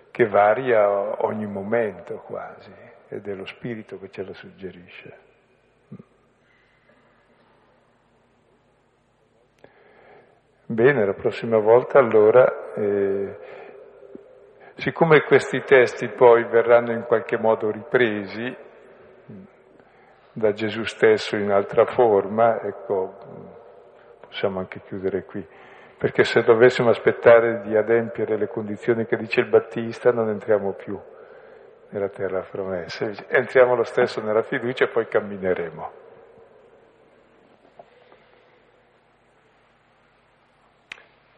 che 0.09 0.27
varia 0.27 1.23
ogni 1.23 1.45
momento 1.45 2.15
quasi, 2.25 2.73
ed 3.09 3.27
è 3.27 3.33
lo 3.35 3.45
spirito 3.45 3.99
che 3.99 4.09
ce 4.09 4.23
la 4.23 4.33
suggerisce. 4.33 5.17
Bene, 10.67 11.05
la 11.05 11.13
prossima 11.13 11.59
volta 11.59 11.99
allora, 11.99 12.73
eh, 12.73 13.37
siccome 14.77 15.21
questi 15.21 15.61
testi 15.61 16.07
poi 16.07 16.43
verranno 16.45 16.91
in 16.91 17.03
qualche 17.03 17.37
modo 17.37 17.69
ripresi, 17.69 18.63
da 20.35 20.51
Gesù 20.51 20.83
stesso 20.83 21.37
in 21.37 21.49
altra 21.49 21.85
forma, 21.85 22.61
ecco, 22.61 23.15
possiamo 24.19 24.59
anche 24.59 24.81
chiudere 24.81 25.23
qui, 25.23 25.45
perché 25.97 26.25
se 26.25 26.43
dovessimo 26.43 26.89
aspettare 26.89 27.61
di 27.61 27.75
adempiere 27.77 28.37
le 28.37 28.47
condizioni 28.47 29.05
che 29.05 29.15
dice 29.15 29.39
il 29.39 29.47
Battista 29.47 30.11
non 30.11 30.27
entriamo 30.29 30.73
più 30.73 30.99
nella 31.89 32.09
terra 32.09 32.41
promessa, 32.41 33.09
entriamo 33.29 33.75
lo 33.75 33.83
stesso 33.83 34.21
nella 34.21 34.41
fiducia 34.41 34.83
e 34.83 34.89
poi 34.89 35.07
cammineremo. 35.07 35.91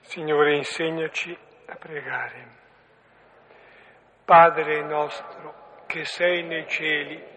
Signore, 0.01 0.55
insegnaci 0.55 1.37
a 1.67 1.75
pregare. 1.75 2.47
Padre 4.25 4.81
nostro 4.81 5.83
che 5.85 6.03
sei 6.03 6.43
nei 6.43 6.65
cieli, 6.67 7.36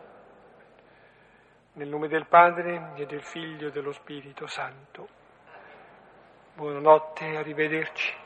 Nel 1.81 1.89
nome 1.89 2.07
del 2.07 2.27
Padre 2.27 2.91
e 2.93 3.07
del 3.07 3.23
Figlio 3.23 3.69
e 3.69 3.71
dello 3.71 3.91
Spirito 3.91 4.45
Santo. 4.45 5.07
Buonanotte, 6.53 7.35
arrivederci. 7.35 8.20